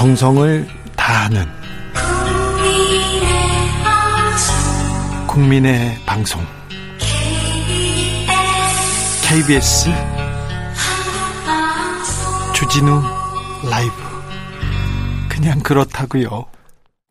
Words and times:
정성을 0.00 0.66
다하는 0.96 1.44
국민의 5.26 5.94
방송 6.06 6.40
KBS 9.28 9.90
주진우 12.54 13.02
라이브 13.70 13.92
그냥 15.28 15.60
그렇다고요. 15.60 16.46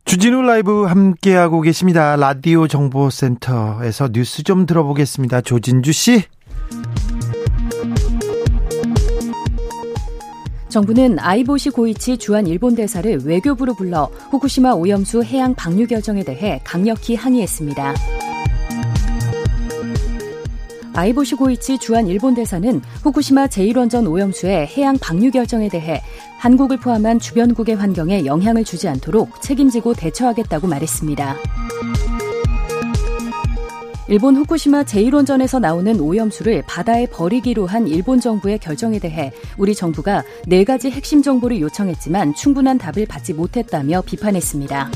주진우 0.04 0.42
라이브 0.42 0.82
함께하고 0.82 1.60
계십니다. 1.60 2.16
라디오 2.16 2.66
정보센터에서 2.66 4.08
뉴스 4.08 4.42
좀 4.42 4.66
들어보겠습니다. 4.66 5.42
조진주 5.42 5.92
씨. 5.92 6.24
정부는 10.70 11.18
아이보시 11.18 11.70
고이치 11.70 12.18
주한 12.18 12.46
일본 12.46 12.76
대사를 12.76 13.18
외교부로 13.24 13.74
불러 13.74 14.04
후쿠시마 14.30 14.72
오염수 14.72 15.24
해양 15.24 15.52
방류 15.54 15.88
결정에 15.88 16.22
대해 16.22 16.60
강력히 16.62 17.16
항의했습니다. 17.16 17.94
아이보시 20.94 21.34
고이치 21.34 21.78
주한 21.78 22.06
일본 22.06 22.34
대사는 22.34 22.80
후쿠시마 23.02 23.48
제1원전 23.48 24.08
오염수의 24.08 24.68
해양 24.68 24.96
방류 24.98 25.32
결정에 25.32 25.68
대해 25.68 26.02
한국을 26.38 26.76
포함한 26.78 27.18
주변국의 27.18 27.74
환경에 27.74 28.24
영향을 28.24 28.64
주지 28.64 28.88
않도록 28.88 29.42
책임지고 29.42 29.94
대처하겠다고 29.94 30.68
말했습니다. 30.68 31.36
일본 34.10 34.34
후쿠시마 34.34 34.82
제1원전에서 34.82 35.60
나오는 35.60 36.00
오염수를 36.00 36.64
바다에 36.66 37.06
버리기로 37.06 37.66
한 37.66 37.86
일본 37.86 38.20
정부의 38.20 38.58
결정에 38.58 38.98
대해 38.98 39.32
우리 39.56 39.72
정부가 39.72 40.24
네 40.48 40.64
가지 40.64 40.90
핵심 40.90 41.22
정보를 41.22 41.60
요청했지만 41.60 42.34
충분한 42.34 42.76
답을 42.76 43.06
받지 43.06 43.32
못했다며 43.32 44.02
비판했습니다. 44.04 44.90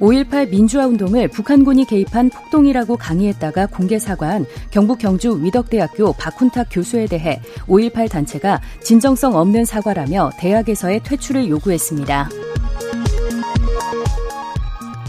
5.18 0.00 0.48
민주화 0.48 0.86
운동을 0.86 1.28
북한군이 1.28 1.84
개입한 1.84 2.30
폭동이라고 2.30 2.96
강의했다가 2.96 3.66
공개 3.66 3.98
사과한 3.98 4.46
경북 4.70 5.00
경주 5.00 5.38
위덕대학교 5.42 6.14
박훈탁 6.14 6.68
교수에 6.70 7.06
대해 7.06 7.42
5.18 7.66 8.10
단체가 8.10 8.62
진정성 8.82 9.36
없는 9.36 9.66
사과라며 9.66 10.30
대학에서의 10.38 11.02
퇴출을 11.04 11.50
요구했습니다. 11.50 12.30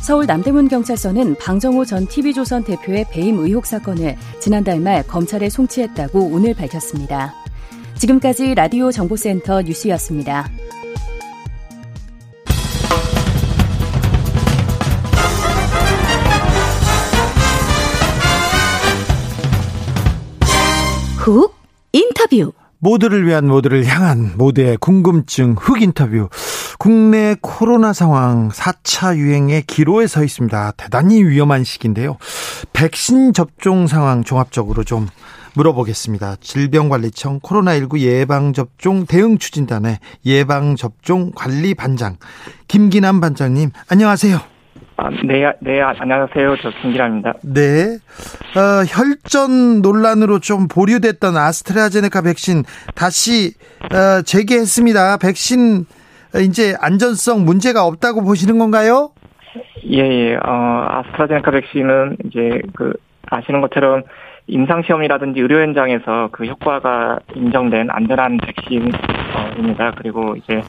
서울 0.05 0.27
남대문 0.27 0.67
경찰서는 0.67 1.35
방정호 1.39 1.83
전 1.83 2.05
TV조선 2.05 2.63
대표의 2.63 3.07
배임 3.09 3.39
의혹 3.39 3.65
사건을 3.65 4.15
지난달 4.39 4.79
말 4.79 5.01
검찰에 5.01 5.49
송치했다고 5.49 6.29
오늘 6.31 6.53
밝혔습니다. 6.53 7.33
지금까지 7.95 8.53
라디오 8.53 8.91
정보센터 8.91 9.63
뉴스였습니다. 9.63 10.47
훅 21.17 21.55
인터뷰 21.93 22.51
모두를 22.85 23.25
위한 23.25 23.47
모두를 23.47 23.83
향한 23.87 24.33
모두의 24.37 24.77
궁금증 24.77 25.55
흑 25.57 25.81
인터뷰. 25.81 26.29
국내 26.77 27.35
코로나 27.41 27.93
상황 27.93 28.49
4차 28.49 29.17
유행의 29.17 29.63
기로에 29.63 30.05
서 30.05 30.23
있습니다. 30.23 30.73
대단히 30.77 31.23
위험한 31.23 31.63
시기인데요. 31.63 32.17
백신 32.73 33.33
접종 33.33 33.87
상황 33.87 34.23
종합적으로 34.23 34.83
좀 34.83 35.07
물어보겠습니다. 35.55 36.35
질병관리청 36.41 37.39
코로나19 37.39 37.97
예방접종 38.01 39.07
대응 39.07 39.39
추진단의 39.39 39.97
예방접종 40.23 41.31
관리 41.33 41.73
반장 41.73 42.17
김기남 42.67 43.19
반장님 43.19 43.71
안녕하세요. 43.87 44.54
아, 44.97 45.09
네, 45.25 45.51
네, 45.59 45.81
안녕하세요. 45.81 46.55
저 46.61 46.71
김기남입니다. 46.81 47.33
네. 47.43 47.97
어, 48.55 48.85
혈전 48.87 49.81
논란으로 49.81 50.39
좀 50.39 50.67
보류됐던 50.69 51.35
아스트라제네카 51.35 52.21
백신 52.21 52.63
다시 52.95 53.53
어, 53.91 54.21
재개했습니다. 54.21 55.17
백신 55.17 55.85
이제 56.43 56.75
안전성 56.79 57.43
문제가 57.43 57.85
없다고 57.85 58.23
보시는 58.23 58.57
건가요? 58.57 59.11
예, 59.89 59.97
예. 59.99 60.35
어, 60.35 60.85
아스트라제네카 60.89 61.51
백신은 61.51 62.17
이제 62.25 62.61
그 62.73 62.93
아시는 63.29 63.59
것처럼 63.61 64.03
임상 64.47 64.83
시험이라든지 64.83 65.41
의료 65.41 65.59
현장에서 65.61 66.29
그 66.31 66.45
효과가 66.45 67.19
인정된 67.35 67.89
안전한 67.89 68.37
백신입니다. 68.37 69.93
그리고 69.97 70.35
이제 70.37 70.61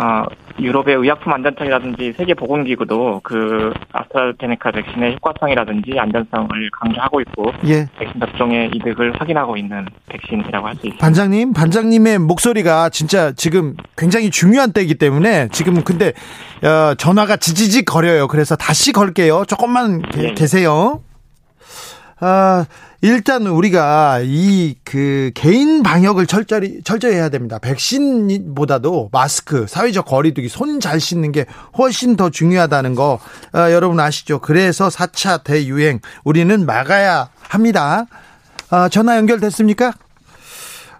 어, 0.00 0.24
유럽의 0.60 0.96
의약품 0.96 1.32
안전청이라든지 1.32 2.14
세계보건기구도 2.16 3.20
그 3.22 3.72
아스트라제네카 3.92 4.70
백신의 4.72 5.14
효과성이라든지 5.14 5.98
안전성을 5.98 6.48
강조하고 6.72 7.20
있고 7.20 7.52
예. 7.66 7.86
백신 7.98 8.20
접종의 8.20 8.70
이득을 8.74 9.20
확인하고 9.20 9.56
있는 9.56 9.86
백신이라고 10.08 10.66
할 10.66 10.74
수 10.74 10.86
있습니다. 10.86 11.04
반장님, 11.04 11.52
반장님의 11.52 12.18
목소리가 12.20 12.88
진짜 12.90 13.32
지금 13.32 13.74
굉장히 13.96 14.30
중요한 14.30 14.72
때이기 14.72 14.94
때문에 14.96 15.48
지금 15.52 15.82
근데 15.82 16.12
어, 16.62 16.94
전화가 16.94 17.36
지지직 17.36 17.84
거려요. 17.84 18.28
그래서 18.28 18.56
다시 18.56 18.92
걸게요. 18.92 19.44
조금만 19.46 20.02
예. 20.18 20.34
계세요. 20.34 21.00
아, 22.20 22.64
일단 23.00 23.46
우리가 23.46 24.20
이 24.24 24.74
그 24.84 25.30
개인 25.34 25.82
방역을 25.82 26.26
철저히 26.26 26.80
철저히 26.82 27.14
해야 27.14 27.28
됩니다. 27.28 27.58
백신보다도 27.58 29.10
마스크, 29.12 29.66
사회적 29.68 30.06
거리두기, 30.06 30.48
손 30.48 30.80
잘 30.80 30.98
씻는 31.00 31.32
게 31.32 31.44
훨씬 31.76 32.16
더 32.16 32.30
중요하다는 32.30 32.94
거 32.94 33.18
어, 33.54 33.58
여러분 33.70 34.00
아시죠? 34.00 34.38
그래서 34.40 34.88
4차 34.88 35.44
대유행 35.44 36.00
우리는 36.24 36.64
막아야 36.66 37.28
합니다. 37.48 38.06
어, 38.70 38.88
전화 38.88 39.16
연결됐습니까? 39.16 39.92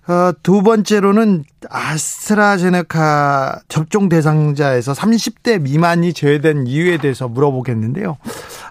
어, 0.08 0.32
두 0.42 0.62
번째로는 0.62 1.44
아스트라제네카 1.68 3.60
접종 3.68 4.08
대상자에서 4.08 4.92
30대 4.92 5.60
미만이 5.60 6.12
제외된 6.12 6.66
이유에 6.66 6.98
대해서 6.98 7.28
물어보겠는데요. 7.28 8.16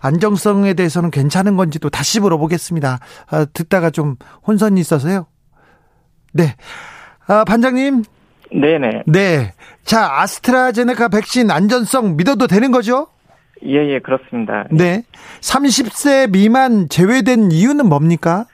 안정성에 0.01 0.73
대해서는 0.73 1.11
괜찮은 1.11 1.57
건지도 1.57 1.89
다시 1.89 2.19
물어보겠습니다. 2.19 2.99
아, 3.29 3.45
듣다가 3.53 3.89
좀 3.89 4.15
혼선이 4.45 4.79
있어서요. 4.79 5.27
네. 6.33 6.55
아, 7.27 7.43
반장님. 7.43 8.03
네네. 8.51 9.03
네. 9.07 9.53
자, 9.83 10.21
아스트라제네카 10.21 11.09
백신 11.09 11.51
안전성 11.51 12.15
믿어도 12.15 12.47
되는 12.47 12.71
거죠? 12.71 13.07
예, 13.65 13.93
예, 13.93 13.99
그렇습니다. 13.99 14.65
네. 14.71 15.03
30세 15.41 16.31
미만 16.31 16.89
제외된 16.89 17.51
이유는 17.51 17.87
뭡니까? 17.87 18.45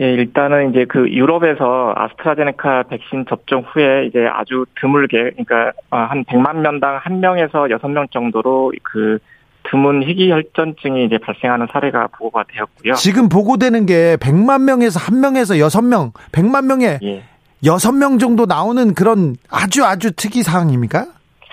예, 0.00 0.12
일단은 0.12 0.70
이제 0.70 0.86
그 0.86 1.08
유럽에서 1.08 1.92
아스트라제네카 1.96 2.84
백신 2.84 3.26
접종 3.28 3.62
후에 3.62 4.06
이제 4.06 4.26
아주 4.26 4.66
드물게, 4.80 5.30
그러니까 5.30 5.72
어, 5.90 5.98
한 5.98 6.24
100만 6.24 6.56
명당 6.56 7.00
1명에서 7.00 7.70
6명 7.78 8.10
정도로 8.10 8.72
그 8.82 9.18
드문 9.64 10.02
희귀혈전증이 10.02 11.06
이제 11.06 11.18
발생하는 11.18 11.66
사례가 11.72 12.08
보고가 12.08 12.44
되었고요. 12.48 12.94
지금 12.94 13.28
보고되는 13.28 13.86
게 13.86 14.16
100만 14.20 14.62
명에서 14.62 15.00
1명에서 15.00 15.58
6명, 15.58 16.12
100만 16.32 16.66
명에 16.66 16.98
예. 17.02 17.24
6명 17.64 18.20
정도 18.20 18.46
나오는 18.46 18.94
그런 18.94 19.36
아주 19.50 19.84
아주 19.84 20.12
특이 20.12 20.42
사항입니까? 20.42 21.06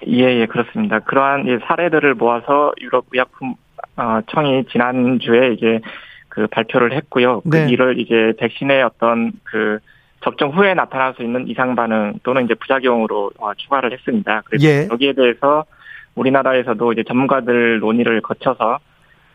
예, 0.07 0.41
예, 0.41 0.45
그렇습니다. 0.45 0.99
그러한 0.99 1.59
사례들을 1.67 2.15
모아서 2.15 2.73
유럽 2.81 3.05
의약품 3.11 3.55
어, 3.97 4.19
청이 4.31 4.65
지난주에 4.71 5.53
이제 5.53 5.79
그 6.27 6.47
발표를 6.47 6.93
했고요. 6.93 7.41
그 7.41 7.49
네. 7.49 7.65
그 7.65 7.71
이를 7.71 7.99
이제 7.99 8.33
백신의 8.39 8.83
어떤 8.83 9.31
그 9.43 9.79
접종 10.23 10.51
후에 10.51 10.73
나타날 10.73 11.13
수 11.15 11.23
있는 11.23 11.47
이상 11.47 11.75
반응 11.75 12.13
또는 12.23 12.45
이제 12.45 12.53
부작용으로 12.55 13.31
어, 13.39 13.53
추가를 13.55 13.91
했습니다. 13.93 14.41
그래서 14.45 14.65
예. 14.65 14.87
여기에 14.91 15.13
대해서 15.13 15.65
우리나라에서도 16.15 16.93
이제 16.93 17.03
전문가들 17.03 17.79
논의를 17.79 18.21
거쳐서 18.21 18.79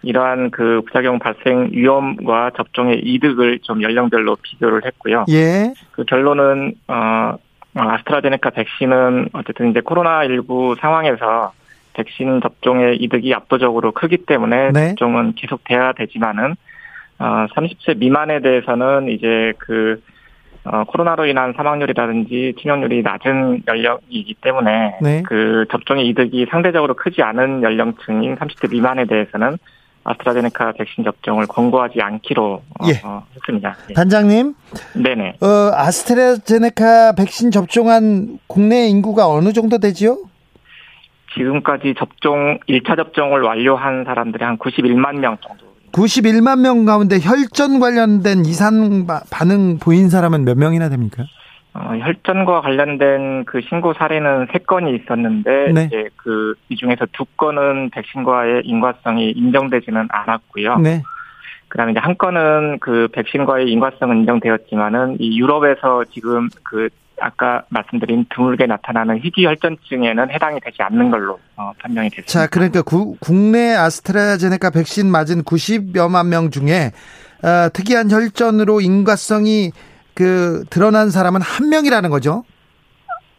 이러한 0.02 0.50
그 0.50 0.82
부작용 0.86 1.18
발생 1.18 1.68
위험과 1.72 2.52
접종의 2.56 3.00
이득을 3.00 3.60
좀 3.60 3.82
연령별로 3.82 4.36
비교를 4.42 4.84
했고요. 4.84 5.24
예. 5.30 5.72
그 5.92 6.04
결론은 6.04 6.74
어 6.86 7.36
아스트라제네카 7.74 8.50
백신은 8.50 9.30
어쨌든 9.32 9.70
이제 9.70 9.80
코로나19 9.80 10.78
상황에서 10.80 11.52
백신 11.94 12.40
접종의 12.40 12.96
이득이 12.96 13.34
압도적으로 13.34 13.92
크기 13.92 14.18
때문에 14.18 14.70
네. 14.72 14.88
접종은 14.88 15.34
계속돼야 15.34 15.92
되지만은 15.92 16.54
어 17.18 17.46
30세 17.54 17.98
미만에 17.98 18.40
대해서는 18.40 19.08
이제 19.08 19.52
그 19.58 20.00
어, 20.66 20.84
코로나로 20.84 21.26
인한 21.26 21.52
사망률이라든지 21.56 22.54
치명률이 22.60 23.02
낮은 23.02 23.62
연령이기 23.68 24.34
때문에 24.40 24.98
네. 25.00 25.22
그 25.24 25.64
접종의 25.70 26.08
이득이 26.08 26.46
상대적으로 26.50 26.94
크지 26.94 27.22
않은 27.22 27.62
연령층인 27.62 28.36
30대 28.36 28.70
미만에 28.70 29.06
대해서는 29.06 29.58
아스트라제네카 30.02 30.72
백신 30.72 31.04
접종을 31.04 31.46
권고하지 31.46 32.00
않기로 32.00 32.62
어, 32.80 32.86
예. 32.88 33.00
어, 33.04 33.24
했습니다. 33.34 33.76
예. 33.90 33.94
단장님, 33.94 34.54
네네. 34.94 35.34
어, 35.40 35.46
아스트라제네카 35.74 37.14
백신 37.16 37.50
접종한 37.50 38.38
국내 38.46 38.86
인구가 38.86 39.28
어느 39.28 39.52
정도 39.52 39.78
되지요? 39.78 40.18
지금까지 41.34 41.94
접종 41.98 42.58
1차 42.68 42.96
접종을 42.96 43.42
완료한 43.42 44.04
사람들이 44.04 44.44
한 44.44 44.58
91만 44.58 45.18
명 45.18 45.36
정도. 45.40 45.66
91만 45.96 46.60
명 46.60 46.84
가운데 46.84 47.16
혈전 47.18 47.80
관련된 47.80 48.44
이상 48.44 49.06
반응 49.32 49.78
보인 49.78 50.10
사람은 50.10 50.44
몇 50.44 50.58
명이나 50.58 50.90
됩니까? 50.90 51.24
어, 51.72 51.96
혈전과 51.96 52.60
관련된 52.60 53.44
그 53.46 53.60
신고 53.62 53.94
사례는 53.94 54.48
세 54.52 54.58
건이 54.58 54.94
있었는데 54.94 55.72
네. 55.72 55.84
이제 55.86 56.08
그 56.16 56.54
이 56.68 56.76
중에서 56.76 57.06
두 57.12 57.24
건은 57.36 57.90
백신과의 57.90 58.62
인과성이 58.64 59.30
인정되지는 59.30 60.08
않았고요. 60.10 60.78
네. 60.78 61.02
그다음에 61.68 61.92
이제 61.92 62.00
한 62.00 62.16
건은 62.18 62.78
그 62.80 63.08
백신과의 63.12 63.70
인과성은 63.70 64.18
인정되었지만은 64.18 65.16
이 65.20 65.38
유럽에서 65.38 66.04
지금 66.10 66.48
그 66.62 66.88
아까 67.20 67.64
말씀드린 67.68 68.26
드물게 68.34 68.66
나타나는 68.66 69.20
희귀혈전증에는 69.22 70.30
해당이 70.30 70.60
되지 70.60 70.82
않는 70.82 71.10
걸로 71.10 71.38
어, 71.56 71.72
판명이 71.78 72.10
됐습니다. 72.10 72.32
자, 72.32 72.46
그러니까 72.46 72.82
구, 72.82 73.16
국내 73.20 73.74
아스트라제네카 73.74 74.70
백신 74.70 75.10
맞은 75.10 75.42
90여만 75.42 76.28
명 76.28 76.50
중에 76.50 76.92
어, 77.42 77.68
특이한 77.72 78.10
혈전으로 78.10 78.80
인과성이 78.80 79.72
그 80.14 80.64
드러난 80.70 81.10
사람은 81.10 81.40
한 81.42 81.68
명이라는 81.68 82.10
거죠. 82.10 82.44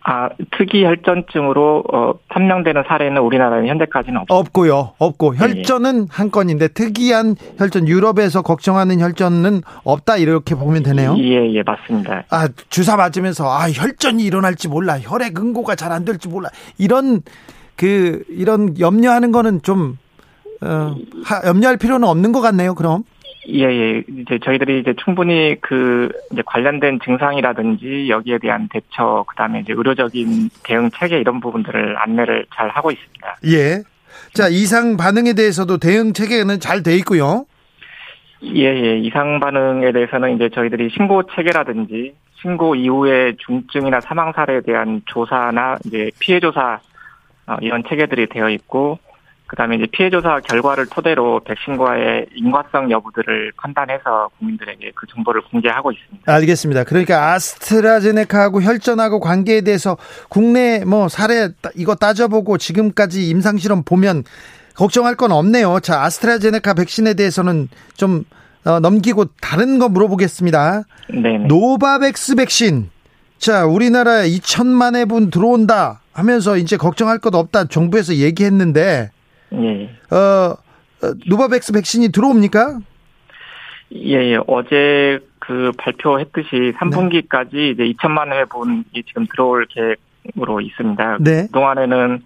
아, 0.09 0.29
특이 0.57 0.85
혈전증으로 0.85 1.83
어, 1.93 2.13
판명되는 2.29 2.83
사례는 2.87 3.21
우리나라에 3.21 3.67
현재까지는 3.67 4.21
없 4.21 4.31
없고요. 4.31 4.93
없고 4.97 5.33
네. 5.33 5.39
혈전은 5.39 5.99
네. 5.99 6.05
한 6.09 6.31
건인데 6.31 6.69
특이한 6.69 7.35
혈전 7.57 7.89
유럽에서 7.89 8.41
걱정하는 8.41 9.01
혈전은 9.01 9.63
없다 9.83 10.15
이렇게 10.15 10.55
보면 10.55 10.83
되네요. 10.83 11.17
예, 11.19 11.51
예, 11.53 11.61
맞습니다. 11.61 12.23
아, 12.29 12.47
주사 12.69 12.95
맞으면서 12.95 13.49
아, 13.51 13.69
혈전이 13.69 14.23
일어날지 14.23 14.69
몰라. 14.69 14.97
혈액 14.97 15.37
응고가 15.37 15.75
잘 15.75 15.91
안 15.91 16.05
될지 16.05 16.29
몰라. 16.29 16.49
이런 16.77 17.21
그 17.75 18.23
이런 18.29 18.79
염려하는 18.79 19.31
거는 19.33 19.61
좀 19.61 19.97
어, 20.61 20.95
하, 21.25 21.41
염려할 21.47 21.75
필요는 21.77 22.07
없는 22.07 22.31
것 22.31 22.39
같네요. 22.41 22.75
그럼. 22.75 23.03
예, 23.49 23.63
예. 23.63 24.03
이제 24.09 24.39
저희들이 24.43 24.79
이제 24.79 24.93
충분히 25.03 25.55
그 25.61 26.09
이제 26.31 26.41
관련된 26.45 26.99
증상이라든지 27.03 28.09
여기에 28.09 28.39
대한 28.39 28.67
대처, 28.69 29.23
그 29.27 29.35
다음에 29.35 29.61
이제 29.61 29.73
의료적인 29.73 30.49
대응 30.63 30.89
체계 30.91 31.19
이런 31.19 31.39
부분들을 31.39 31.97
안내를 31.97 32.45
잘 32.53 32.69
하고 32.69 32.91
있습니다. 32.91 33.37
예. 33.45 33.83
자, 34.33 34.47
이상 34.49 34.97
반응에 34.97 35.33
대해서도 35.33 35.77
대응 35.77 36.13
체계는 36.13 36.59
잘 36.59 36.83
돼 36.83 36.95
있고요. 36.97 37.45
예, 38.43 38.65
예. 38.65 38.97
이상 38.99 39.39
반응에 39.39 39.91
대해서는 39.93 40.35
이제 40.35 40.49
저희들이 40.49 40.89
신고 40.89 41.23
체계라든지 41.23 42.13
신고 42.41 42.75
이후의 42.75 43.37
중증이나 43.37 44.01
사망 44.01 44.31
사례에 44.33 44.61
대한 44.61 45.01
조사나 45.05 45.77
이제 45.85 46.11
피해 46.19 46.39
조사 46.39 46.79
어, 47.47 47.55
이런 47.61 47.83
체계들이 47.87 48.27
되어 48.27 48.49
있고 48.49 48.99
그다음에 49.47 49.77
이제 49.77 49.87
피해 49.91 50.09
조사 50.09 50.39
결과를 50.41 50.87
토대로 50.87 51.39
백신과의 51.39 52.27
인과성 52.35 52.91
여부들을 52.91 53.53
판단해서 53.57 54.29
국민들에게 54.37 54.91
그 54.93 55.07
정보를 55.07 55.41
공개하고 55.49 55.91
있습니다. 55.91 56.31
알겠습니다. 56.31 56.83
그러니까 56.83 57.31
아스트라제네카하고 57.33 58.61
혈전하고 58.61 59.19
관계에 59.21 59.61
대해서 59.61 59.97
국내 60.29 60.83
뭐 60.85 61.07
사례 61.07 61.49
이거 61.75 61.95
따져보고 61.95 62.57
지금까지 62.57 63.29
임상 63.29 63.57
실험 63.57 63.83
보면 63.83 64.23
걱정할 64.75 65.15
건 65.15 65.31
없네요. 65.31 65.79
자, 65.79 66.03
아스트라제네카 66.03 66.73
백신에 66.73 67.13
대해서는 67.13 67.69
좀 67.95 68.25
어, 68.65 68.81
넘기고 68.81 69.25
다른 69.39 69.79
거 69.79 69.87
물어보겠습니다. 69.87 70.83
네. 71.09 71.37
노바백스 71.47 72.35
백신. 72.35 72.89
자, 73.37 73.65
우리나라에 73.65 74.27
2천만 74.29 74.95
회분 74.95 75.29
들어온다 75.29 76.01
하면서 76.11 76.57
이제 76.57 76.75
걱정할 76.75 77.19
것 77.19 77.33
없다 77.33 77.65
정부에서 77.65 78.15
얘기했는데 78.15 79.11
예. 79.53 79.89
어, 80.13 80.17
어, 80.17 81.13
노바백스 81.27 81.73
백신이 81.73 82.11
들어옵니까? 82.11 82.79
예, 83.93 84.33
예. 84.33 84.39
어제 84.47 85.19
그 85.39 85.71
발표했듯이 85.77 86.73
3분기까지 86.77 87.51
네. 87.51 87.69
이제 87.69 87.83
2천만 87.83 88.31
회분이 88.33 88.83
지금 89.05 89.25
들어올 89.27 89.65
계획으로 89.69 90.61
있습니다. 90.61 91.17
네. 91.21 91.47
그동안에는 91.47 92.23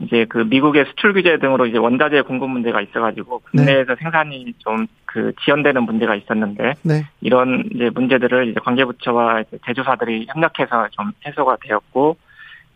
이제 0.00 0.26
그 0.28 0.38
미국의 0.38 0.86
수출 0.86 1.12
규제 1.12 1.38
등으로 1.38 1.66
이제 1.66 1.78
원자재 1.78 2.22
공급 2.22 2.50
문제가 2.50 2.80
있어가지고 2.80 3.40
국내에서 3.50 3.94
네. 3.94 4.02
생산이 4.02 4.54
좀 4.58 4.86
그 5.14 5.32
지연되는 5.44 5.84
문제가 5.84 6.16
있었는데 6.16 6.74
네. 6.82 7.06
이런 7.20 7.70
이제 7.72 7.88
문제들을 7.88 8.48
이제 8.48 8.58
관계부처와 8.58 9.44
제조사들이 9.64 10.26
협력해서 10.28 10.88
좀 10.90 11.12
해소가 11.24 11.58
되었고 11.62 12.16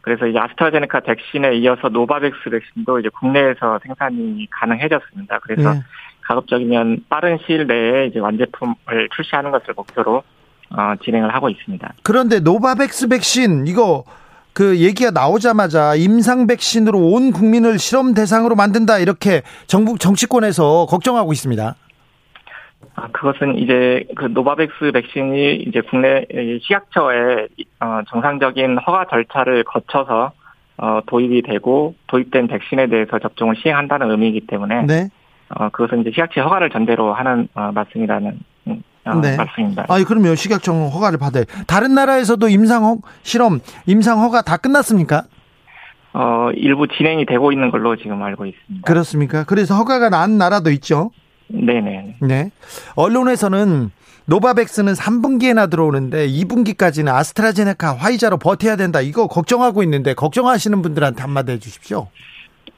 그래서 0.08 0.26
이제 0.26 0.38
아스트라제네카 0.38 1.00
백신에 1.00 1.56
이어서 1.56 1.90
노바백스 1.90 2.48
백신도 2.50 3.00
이제 3.00 3.10
국내에서 3.10 3.78
생산이 3.84 4.46
가능해졌습니다. 4.50 5.38
그래서 5.40 5.74
네. 5.74 5.82
가급적이면 6.22 7.04
빠른 7.10 7.38
시일 7.44 7.66
내에 7.66 8.06
이제 8.06 8.18
완제품을 8.18 9.08
출시하는 9.14 9.50
것을 9.50 9.74
목표로 9.76 10.22
어, 10.70 10.94
진행을 11.04 11.34
하고 11.34 11.50
있습니다. 11.50 11.92
그런데 12.02 12.40
노바백스 12.40 13.08
백신 13.08 13.66
이거 13.66 14.04
그 14.54 14.78
얘기가 14.78 15.10
나오자마자 15.10 15.94
임상 15.94 16.46
백신으로 16.46 16.98
온 16.98 17.30
국민을 17.30 17.78
실험 17.78 18.14
대상으로 18.14 18.56
만든다 18.56 18.98
이렇게 18.98 19.42
정부 19.66 19.98
정치권에서 19.98 20.86
걱정하고 20.86 21.32
있습니다. 21.32 21.74
아, 22.94 23.08
그것은 23.12 23.58
이제 23.58 24.04
그 24.16 24.24
노바백스 24.26 24.92
백신이 24.92 25.56
이제 25.66 25.80
국내 25.82 26.26
식약처에 26.62 27.48
어, 27.80 28.00
정상적인 28.08 28.78
허가 28.78 29.06
절차를 29.06 29.64
거쳐서 29.64 30.32
어, 30.78 31.00
도입이 31.06 31.42
되고 31.42 31.94
도입된 32.06 32.48
백신에 32.48 32.88
대해서 32.88 33.18
접종을 33.18 33.56
시행한다는 33.56 34.10
의미이기 34.10 34.46
때문에 34.46 34.82
네. 34.86 35.08
어, 35.50 35.68
그것은 35.70 36.02
이제 36.02 36.10
식약처 36.10 36.42
허가를 36.42 36.70
전제로 36.70 37.12
하는 37.14 37.48
어, 37.54 37.72
말씀이라는 37.72 38.38
음, 38.68 38.82
어, 39.04 39.14
네. 39.14 39.36
말씀입니다. 39.36 39.86
아, 39.88 40.04
그러면 40.06 40.36
식약처 40.36 40.72
허가를 40.72 41.18
받아요. 41.18 41.44
다른 41.66 41.94
나라에서도 41.94 42.48
임상 42.48 42.84
허, 42.84 42.96
실험, 43.22 43.60
임상 43.86 44.20
허가 44.20 44.42
다 44.42 44.56
끝났습니까? 44.56 45.24
어, 46.14 46.50
일부 46.54 46.86
진행이 46.88 47.26
되고 47.26 47.52
있는 47.52 47.70
걸로 47.70 47.96
지금 47.96 48.22
알고 48.22 48.46
있습니다. 48.46 48.86
그렇습니까? 48.86 49.44
그래서 49.44 49.74
허가가 49.74 50.08
난 50.10 50.38
나라도 50.38 50.70
있죠. 50.70 51.10
네네. 51.48 52.16
네. 52.20 52.50
언론에서는 52.96 53.90
노바백스는 54.26 54.92
3분기에나 54.92 55.70
들어오는데 55.70 56.28
2분기까지는 56.28 57.08
아스트라제네카 57.14 57.96
화이자로 57.96 58.36
버텨야 58.36 58.76
된다. 58.76 59.00
이거 59.00 59.26
걱정하고 59.26 59.82
있는데 59.84 60.12
걱정하시는 60.12 60.82
분들한테 60.82 61.22
한마디 61.22 61.52
해 61.52 61.58
주십시오. 61.58 62.08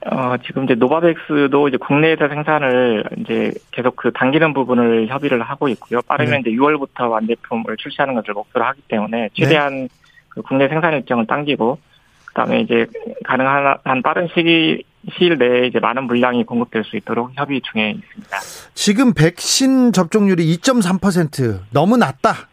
어, 0.06 0.36
지금 0.46 0.64
이제 0.64 0.74
노바백스도 0.74 1.68
이제 1.68 1.76
국내에서 1.76 2.28
생산을 2.28 3.04
이제 3.18 3.52
계속 3.72 3.96
그 3.96 4.12
당기는 4.12 4.54
부분을 4.54 5.08
협의를 5.08 5.42
하고 5.42 5.68
있고요. 5.68 6.00
빠르면 6.02 6.42
네. 6.42 6.50
이제 6.50 6.50
6월부터 6.56 7.10
완제품을 7.10 7.76
출시하는 7.76 8.14
것을 8.14 8.32
목표로 8.34 8.64
하기 8.66 8.82
때문에 8.88 9.30
최대한 9.34 9.74
네. 9.74 9.88
그 10.28 10.42
국내 10.42 10.68
생산 10.68 10.94
일정을 10.94 11.26
당기고 11.26 11.78
그다음에 12.26 12.60
이제 12.60 12.86
가능한 13.24 13.78
한 13.84 14.02
빠른 14.02 14.28
시기 14.34 14.84
시일 15.16 15.38
내에 15.38 15.66
이제 15.66 15.78
많은 15.78 16.04
물량이 16.04 16.44
공급될 16.44 16.84
수 16.84 16.96
있도록 16.96 17.30
협의 17.34 17.60
중에 17.62 17.90
있습니다. 17.90 18.38
지금 18.74 19.14
백신 19.14 19.92
접종률이 19.92 20.56
2.3% 20.58 21.60
너무 21.70 21.96
낮다. 21.96 22.48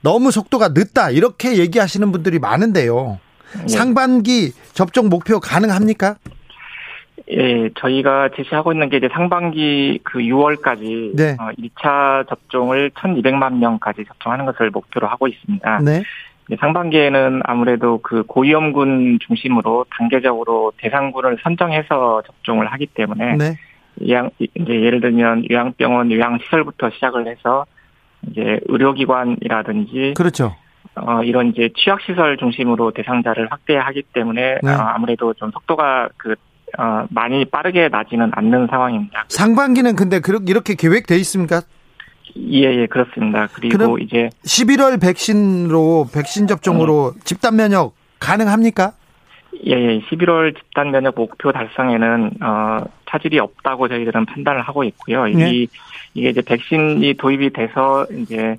너무 0.00 0.30
속도가 0.30 0.68
늦다. 0.68 1.10
이렇게 1.10 1.58
얘기하시는 1.58 2.10
분들이 2.10 2.38
많은데요. 2.38 3.20
네. 3.60 3.68
상반기 3.68 4.52
접종 4.72 5.08
목표 5.08 5.38
가능합니까? 5.38 6.16
예, 7.30 7.70
저희가 7.78 8.30
제시하고 8.36 8.72
있는 8.72 8.88
게 8.88 8.96
이제 8.96 9.08
상반기 9.12 10.00
그 10.02 10.18
6월까지 10.18 11.16
네. 11.16 11.36
어, 11.38 11.50
1차 11.58 12.28
접종을 12.28 12.90
1,200만 12.90 13.58
명까지 13.58 14.04
접종하는 14.06 14.44
것을 14.44 14.70
목표로 14.70 15.06
하고 15.06 15.28
있습니다. 15.28 15.80
네. 15.80 16.02
상반기에는 16.58 17.42
아무래도 17.44 17.98
그 18.02 18.24
고위험군 18.24 19.18
중심으로 19.26 19.86
단계적으로 19.90 20.72
대상군을 20.78 21.38
선정해서 21.42 22.22
접종을 22.26 22.66
하기 22.72 22.86
때문에 22.86 23.36
네. 23.36 23.56
요양 24.06 24.30
이제 24.38 24.72
예를 24.72 25.00
들면 25.00 25.44
요양병원 25.50 26.10
요양시설부터 26.10 26.90
시작을 26.90 27.26
해서 27.28 27.66
이제 28.28 28.60
의료기관이라든지 28.66 30.14
그렇죠. 30.16 30.56
어 30.94 31.22
이런 31.22 31.48
이제 31.48 31.70
취약시설 31.76 32.36
중심으로 32.36 32.90
대상자를 32.92 33.50
확대하기 33.50 34.02
때문에 34.12 34.58
네. 34.62 34.70
어, 34.70 34.78
아무래도 34.78 35.32
좀 35.34 35.50
속도가 35.50 36.10
그 36.16 36.34
어, 36.78 37.06
많이 37.10 37.44
빠르게 37.44 37.88
나지는 37.88 38.30
않는 38.34 38.66
상황입니다. 38.68 39.24
상반기는 39.28 39.94
근데 39.96 40.20
그렇게 40.20 40.44
이렇게 40.48 40.74
계획돼 40.74 41.16
있습니까? 41.16 41.62
예, 42.36 42.62
예, 42.74 42.86
그렇습니다. 42.86 43.48
그리고 43.52 43.98
이제 43.98 44.30
11월 44.44 45.00
백신으로 45.00 46.08
백신 46.12 46.46
접종으로 46.46 47.12
네. 47.14 47.20
집단 47.24 47.56
면역 47.56 47.94
가능합니까? 48.20 48.92
예, 49.66 49.72
예, 49.72 50.00
11월 50.00 50.56
집단 50.56 50.90
면역 50.90 51.14
목표 51.14 51.52
달성에는 51.52 52.30
어 52.42 52.84
차질이 53.10 53.38
없다고 53.38 53.88
저희들은 53.88 54.24
판단을 54.26 54.62
하고 54.62 54.82
있고요. 54.84 55.26
네. 55.26 55.50
이 55.52 55.68
이게 56.14 56.30
이제 56.30 56.40
백신이 56.42 57.14
도입이 57.14 57.50
돼서 57.50 58.06
이제 58.18 58.56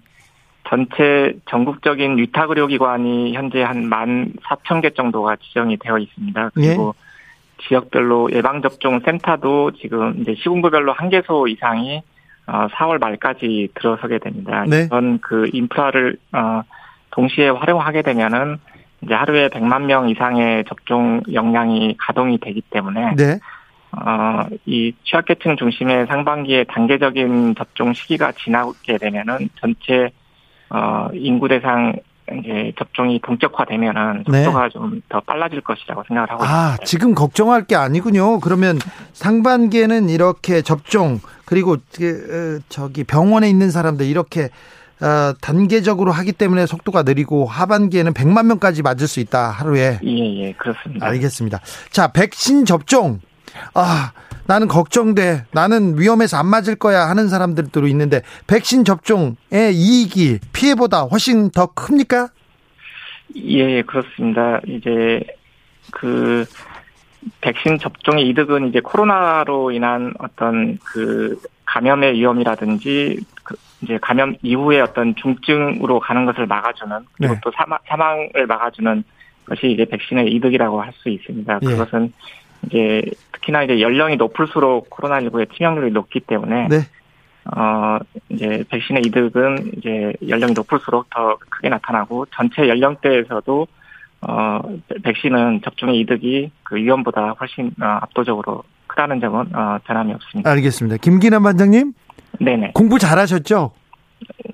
전체 0.70 1.34
전국적인 1.50 2.18
위탁 2.18 2.50
의료 2.52 2.68
기관이 2.68 3.34
현재 3.34 3.62
한 3.62 3.86
만 3.90 4.34
사천 4.48 4.82
개 4.82 4.92
정도가 4.92 5.36
지정이 5.38 5.78
되어 5.78 5.98
있습니다. 5.98 6.52
그리고 6.54 6.96
예. 6.98 7.64
지역별로 7.68 8.30
예방접종 8.32 9.02
센터도 9.06 9.72
지금 9.72 10.20
이제 10.22 10.36
시군구별로 10.36 10.94
한 10.94 11.10
개소 11.10 11.48
이상이 11.48 11.98
어 11.98 12.04
4월 12.46 13.00
말까지 13.00 13.70
들어서게 13.76 14.20
됩니다. 14.20 14.66
네. 14.68 14.88
이런 14.92 15.20
그 15.20 15.50
인프라를 15.54 16.18
어 16.32 16.64
동시에 17.12 17.50
활용하게 17.50 18.02
되면은 18.02 18.58
이제 19.02 19.14
하루에 19.14 19.50
100만 19.50 19.84
명 19.84 20.10
이상의 20.10 20.66
접종 20.66 21.22
역량이 21.32 21.96
가동이 22.00 22.40
되기 22.40 22.62
때문에 22.62 23.16
네. 23.16 23.40
어, 23.92 24.48
이 24.66 24.94
취약계층 25.04 25.56
중심의 25.58 26.08
상반기에 26.08 26.64
단계적인 26.66 27.56
접종 27.56 27.94
시기가 27.94 28.32
지나게 28.32 28.98
되면은 28.98 29.50
전체 29.60 30.10
어, 30.70 31.10
인구 31.14 31.48
대상 31.48 31.94
이제 32.32 32.72
접종이 32.78 33.20
본격화되면은 33.20 34.24
네. 34.28 34.44
속도가 34.44 34.64
네. 34.64 34.70
좀더 34.70 35.20
빨라질 35.22 35.62
것이라고 35.62 36.04
생각을 36.08 36.32
하고 36.32 36.44
아, 36.44 36.72
있습니다. 36.72 36.86
지금 36.86 37.14
걱정할 37.14 37.66
게 37.66 37.76
아니군요. 37.76 38.40
그러면 38.40 38.80
상반기에는 39.14 40.10
이렇게 40.10 40.62
접종 40.62 41.20
그리고 41.46 41.78
그, 41.96 42.60
어, 42.60 42.66
저기 42.70 43.04
병원에 43.04 43.50
있는 43.50 43.72
사람들 43.72 44.06
이렇게 44.06 44.50
어, 45.02 45.34
단계적으로 45.42 46.12
하기 46.12 46.32
때문에 46.32 46.66
속도가 46.66 47.04
느리고 47.04 47.46
하반기에는 47.46 48.14
100만 48.14 48.46
명까지 48.46 48.84
맞을 48.84 49.08
수 49.08 49.20
있다 49.20 49.50
하루에. 49.50 50.00
예, 50.04 50.46
예, 50.46 50.54
그렇습니다. 50.54 51.06
알겠습니다. 51.06 51.60
자, 51.92 52.12
백신 52.12 52.66
접종. 52.66 53.20
아, 53.74 54.12
나는 54.46 54.68
걱정돼. 54.68 55.46
나는 55.52 56.00
위험해서 56.00 56.38
안 56.38 56.48
맞을 56.48 56.76
거야 56.76 57.08
하는 57.08 57.28
사람들도 57.30 57.88
있는데 57.88 58.22
백신 58.48 58.84
접종의 58.84 59.74
이익이 59.74 60.40
피해보다 60.52 61.04
훨씬 61.04 61.50
더 61.50 61.68
큽니까? 61.68 62.30
예, 63.36 63.82
그렇습니다. 63.84 64.60
이제 64.68 65.24
그 65.92 66.46
백신 67.42 67.80
접종의 67.80 68.28
이득은 68.30 68.68
이제 68.68 68.80
코로나로 68.82 69.72
인한 69.72 70.14
어떤 70.20 70.78
그 70.84 71.40
감염의 71.66 72.14
위험이라든지 72.14 73.20
그 73.44 73.56
이제 73.82 73.98
감염 74.02 74.36
이후에 74.42 74.82
어떤 74.82 75.16
중증으로 75.16 76.00
가는 76.00 76.26
것을 76.26 76.46
막아주는 76.48 77.06
그리고 77.14 77.34
네. 77.34 77.40
또 77.44 77.52
사망, 77.56 77.80
사망을 77.88 78.46
막아주는 78.48 79.04
것이 79.46 79.72
이제 79.72 79.86
백신의 79.86 80.32
이득이라고 80.34 80.82
할 80.82 80.94
수 80.94 81.10
있습니다. 81.10 81.60
예. 81.64 81.66
그것은 81.66 82.14
이제 82.66 83.04
특히나 83.32 83.64
이제 83.64 83.82
연령이 83.82 84.16
높을수록 84.16 84.90
코로나19의 84.90 85.54
치명률이 85.54 85.92
높기 85.92 86.20
때문에 86.22 86.68
네. 86.68 86.78
어 87.46 88.00
이제 88.30 88.64
백신의 88.70 89.04
이득은 89.06 89.74
이제 89.78 90.14
연령이 90.28 90.54
높을수록 90.54 91.10
더 91.10 91.38
크게 91.50 91.70
나타나고 91.70 92.26
전체 92.34 92.68
연령대에서도 92.70 93.68
어 94.22 94.62
백신은 95.04 95.62
접종의 95.64 96.00
이득이 96.00 96.52
그 96.64 96.76
위험보다 96.76 97.36
훨씬 97.40 97.68
어, 97.82 97.86
압도적으로 98.02 98.64
크다는 98.88 99.20
점은 99.20 99.54
어 99.54 99.78
변함이 99.84 100.14
없습니다. 100.14 100.50
알겠습니다. 100.50 100.98
김기남 100.98 101.44
반장님. 101.44 101.94
네네. 102.40 102.72
공부 102.74 102.98
잘하셨죠? 102.98 103.72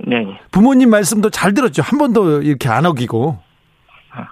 네. 0.07 0.39
부모님 0.51 0.89
말씀도 0.89 1.29
잘 1.29 1.53
들었죠. 1.53 1.83
한 1.83 1.99
번도 1.99 2.41
이렇게 2.41 2.69
안 2.69 2.85
어기고. 2.85 3.37
아, 4.11 4.27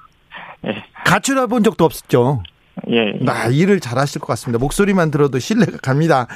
네. 0.62 0.84
가출해 1.06 1.46
본 1.46 1.64
적도 1.64 1.86
없었죠. 1.86 2.42
예. 2.90 3.14
나 3.22 3.48
일을 3.48 3.80
잘하실 3.80 4.22
것 4.22 4.28
같습니다. 4.28 4.60
목소리만 4.60 5.12
들어도 5.12 5.40
신뢰가 5.40 5.78
갑니다. 5.82 6.28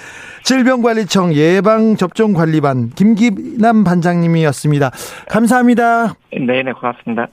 질병관리청 0.43 1.33
예방접종관리반 1.33 2.91
김기남 2.91 3.83
반장님이었습니다. 3.83 4.91
감사합니다. 5.29 6.15
네네, 6.31 6.73
고맙습니다. 6.73 7.27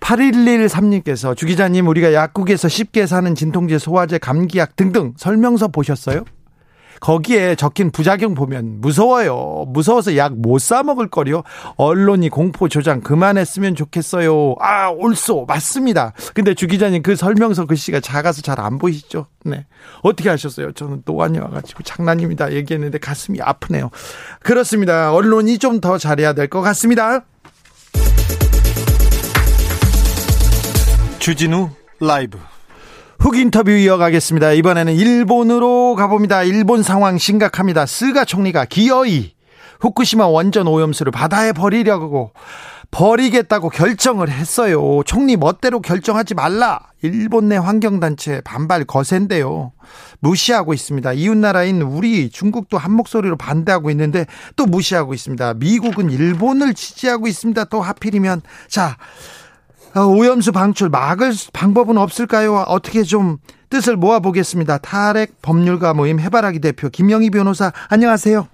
8113님께서 0.00 1.36
주 1.36 1.46
기자님 1.46 1.86
우리가 1.86 2.12
약국에서 2.12 2.68
쉽게 2.68 3.06
사는 3.06 3.34
진통제, 3.34 3.78
소화제, 3.78 4.18
감기약 4.18 4.76
등등 4.76 5.12
설명서 5.16 5.68
보셨어요? 5.68 6.24
거기에 7.02 7.56
적힌 7.56 7.90
부작용 7.90 8.34
보면 8.34 8.80
무서워요. 8.80 9.64
무서워서 9.68 10.16
약 10.16 10.34
못 10.36 10.60
사 10.60 10.84
먹을 10.84 11.08
거요. 11.08 11.42
언론이 11.76 12.28
공포 12.28 12.68
조장 12.68 13.00
그만했으면 13.00 13.74
좋겠어요. 13.74 14.54
아, 14.60 14.88
옳소. 14.90 15.46
맞습니다. 15.46 16.12
근데 16.32 16.54
주 16.54 16.68
기자님 16.68 17.02
그 17.02 17.16
설명서 17.16 17.66
글씨가 17.66 17.98
작아서 17.98 18.40
잘 18.40 18.60
안 18.60 18.78
보이시죠? 18.78 19.26
네. 19.44 19.66
어떻게 20.02 20.28
하셨어요? 20.28 20.70
저는 20.72 21.02
또안이 21.04 21.38
와가지고 21.40 21.82
장난입니다. 21.82 22.52
얘기했는데 22.52 22.98
가슴이 22.98 23.40
아프네요. 23.42 23.90
그렇습니다. 24.40 25.12
언론이 25.12 25.58
좀 25.58 25.80
더 25.80 25.98
잘해야 25.98 26.32
될 26.34 26.46
것 26.48 26.60
같습니다. 26.60 27.24
주진우 31.18 31.70
라이브 32.00 32.38
훅 33.22 33.36
인터뷰 33.36 33.70
이어가겠습니다. 33.70 34.50
이번에는 34.50 34.94
일본으로 34.94 35.94
가봅니다. 35.94 36.42
일본 36.42 36.82
상황 36.82 37.18
심각합니다. 37.18 37.86
스가 37.86 38.24
총리가 38.24 38.64
기어이 38.64 39.30
후쿠시마 39.78 40.26
원전 40.26 40.66
오염수를 40.66 41.12
바다에 41.12 41.52
버리려고 41.52 42.32
버리겠다고 42.90 43.68
결정을 43.68 44.28
했어요. 44.28 45.02
총리 45.06 45.36
멋대로 45.36 45.80
결정하지 45.80 46.34
말라. 46.34 46.80
일본 47.02 47.48
내 47.48 47.56
환경단체 47.56 48.40
반발 48.40 48.84
거센데요. 48.84 49.70
무시하고 50.18 50.74
있습니다. 50.74 51.12
이웃나라인 51.12 51.80
우리 51.80 52.28
중국도 52.28 52.76
한 52.76 52.90
목소리로 52.90 53.36
반대하고 53.36 53.90
있는데 53.92 54.26
또 54.56 54.66
무시하고 54.66 55.14
있습니다. 55.14 55.54
미국은 55.54 56.10
일본을 56.10 56.74
지지하고 56.74 57.28
있습니다. 57.28 57.66
또 57.66 57.82
하필이면 57.82 58.42
자 58.66 58.88
어, 58.88 59.41
오염수 60.00 60.52
방출 60.52 60.88
막을 60.88 61.32
방법은 61.52 61.98
없을까요? 61.98 62.64
어떻게 62.66 63.02
좀 63.02 63.38
뜻을 63.68 63.96
모아보겠습니다. 63.96 64.78
탈핵 64.78 65.42
법률가 65.42 65.94
모임 65.94 66.18
해바라기 66.20 66.60
대표 66.60 66.88
김영희 66.88 67.30
변호사 67.30 67.72
안녕하세요. 67.90 68.48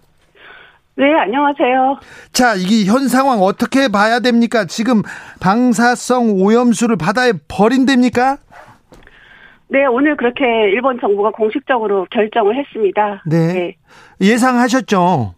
네, 0.96 1.04
안녕하세요. 1.14 2.00
자, 2.32 2.54
이게 2.54 2.84
현 2.90 3.06
상황 3.06 3.38
어떻게 3.40 3.86
봐야 3.86 4.18
됩니까? 4.18 4.64
지금 4.64 5.02
방사성 5.40 6.42
오염수를 6.42 6.96
바다에 6.96 7.34
버린답니까? 7.46 8.38
네, 9.70 9.84
오늘 9.86 10.16
그렇게 10.16 10.44
일본 10.72 10.98
정부가 11.00 11.30
공식적으로 11.30 12.06
결정을 12.10 12.56
했습니다. 12.58 13.22
네. 13.26 13.52
네. 13.52 13.76
예상하셨죠? 14.20 15.34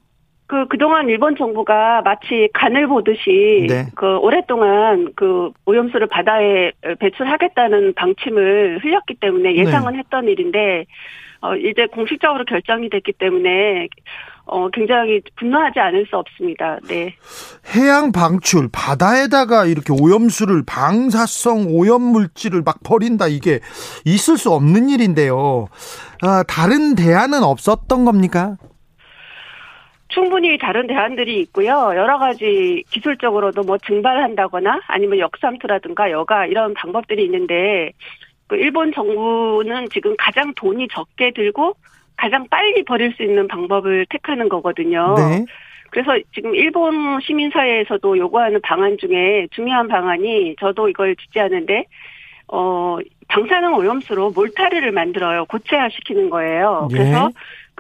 그, 0.50 0.66
그동안 0.66 1.08
일본 1.08 1.36
정부가 1.36 2.02
마치 2.02 2.48
간을 2.52 2.88
보듯이, 2.88 3.68
네. 3.68 3.86
그, 3.94 4.16
오랫동안 4.16 5.12
그 5.14 5.52
오염수를 5.64 6.08
바다에 6.08 6.72
배출하겠다는 6.98 7.94
방침을 7.94 8.80
흘렸기 8.82 9.14
때문에 9.20 9.54
예상은 9.54 9.92
네. 9.92 9.98
했던 10.00 10.26
일인데, 10.26 10.86
어, 11.40 11.54
이제 11.54 11.86
공식적으로 11.86 12.44
결정이 12.46 12.90
됐기 12.90 13.12
때문에, 13.12 13.86
어, 14.46 14.68
굉장히 14.70 15.20
분노하지 15.36 15.78
않을 15.78 16.06
수 16.06 16.16
없습니다. 16.16 16.80
네. 16.88 17.14
해양 17.72 18.10
방출, 18.10 18.68
바다에다가 18.72 19.66
이렇게 19.66 19.92
오염수를, 19.92 20.64
방사성 20.66 21.66
오염 21.68 22.02
물질을 22.02 22.62
막 22.64 22.80
버린다, 22.82 23.28
이게 23.28 23.60
있을 24.04 24.36
수 24.36 24.50
없는 24.50 24.88
일인데요. 24.88 25.68
아, 26.22 26.42
다른 26.48 26.96
대안은 26.96 27.44
없었던 27.44 28.04
겁니까? 28.04 28.56
충분히 30.10 30.58
다른 30.58 30.86
대안들이 30.86 31.40
있고요. 31.40 31.92
여러 31.94 32.18
가지 32.18 32.84
기술적으로도 32.90 33.62
뭐 33.62 33.78
증발한다거나 33.78 34.80
아니면 34.88 35.18
역삼투라든가 35.18 36.10
여가 36.10 36.46
이런 36.46 36.74
방법들이 36.74 37.24
있는데 37.24 37.92
그 38.46 38.56
일본 38.56 38.92
정부는 38.92 39.88
지금 39.90 40.14
가장 40.18 40.52
돈이 40.54 40.88
적게 40.88 41.30
들고 41.32 41.74
가장 42.16 42.46
빨리 42.50 42.82
버릴 42.84 43.14
수 43.14 43.22
있는 43.22 43.48
방법을 43.48 44.06
택하는 44.10 44.48
거거든요. 44.48 45.14
네. 45.16 45.44
그래서 45.90 46.18
지금 46.34 46.54
일본 46.54 47.20
시민사회에서도 47.20 48.18
요구하는 48.18 48.60
방안 48.62 48.98
중에 48.98 49.48
중요한 49.52 49.88
방안이 49.88 50.56
저도 50.60 50.88
이걸 50.88 51.16
지지하는데 51.16 51.84
어 52.48 52.98
방사능 53.28 53.74
오염수로 53.74 54.30
몰타르를 54.30 54.92
만들어요. 54.92 55.44
고체화시키는 55.46 56.30
거예요. 56.30 56.88
예. 56.90 56.94
그래서 56.96 57.30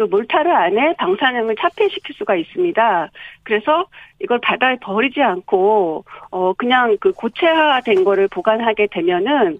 그 0.00 0.04
몰타르 0.04 0.50
안에 0.50 0.94
방사능을 0.96 1.56
차폐시킬 1.56 2.14
수가 2.16 2.34
있습니다. 2.34 3.10
그래서 3.42 3.84
이걸 4.18 4.38
바다에 4.40 4.76
버리지 4.80 5.20
않고 5.20 6.06
어 6.30 6.54
그냥 6.54 6.96
그 7.00 7.12
고체화된 7.12 8.04
거를 8.04 8.26
보관하게 8.28 8.88
되면은 8.90 9.58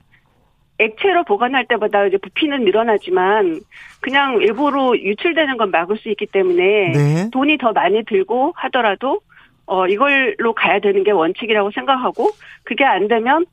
액체로 0.78 1.24
보관할 1.24 1.66
때보다 1.66 2.06
이제 2.06 2.16
부피는 2.16 2.64
늘어나지만 2.64 3.60
그냥 4.00 4.40
일부러 4.40 4.96
유출되는 4.96 5.58
건 5.58 5.70
막을 5.70 5.98
수 5.98 6.08
있기 6.08 6.24
때문에 6.24 6.92
네. 6.92 7.30
돈이 7.30 7.58
더 7.58 7.72
많이 7.72 8.02
들고 8.06 8.54
하더라도 8.56 9.20
어 9.66 9.86
이걸로 9.88 10.54
가야 10.54 10.80
되는 10.80 11.04
게 11.04 11.10
원칙이라고 11.10 11.70
생각하고 11.72 12.30
그게 12.64 12.86
안 12.86 13.08
되면 13.08 13.44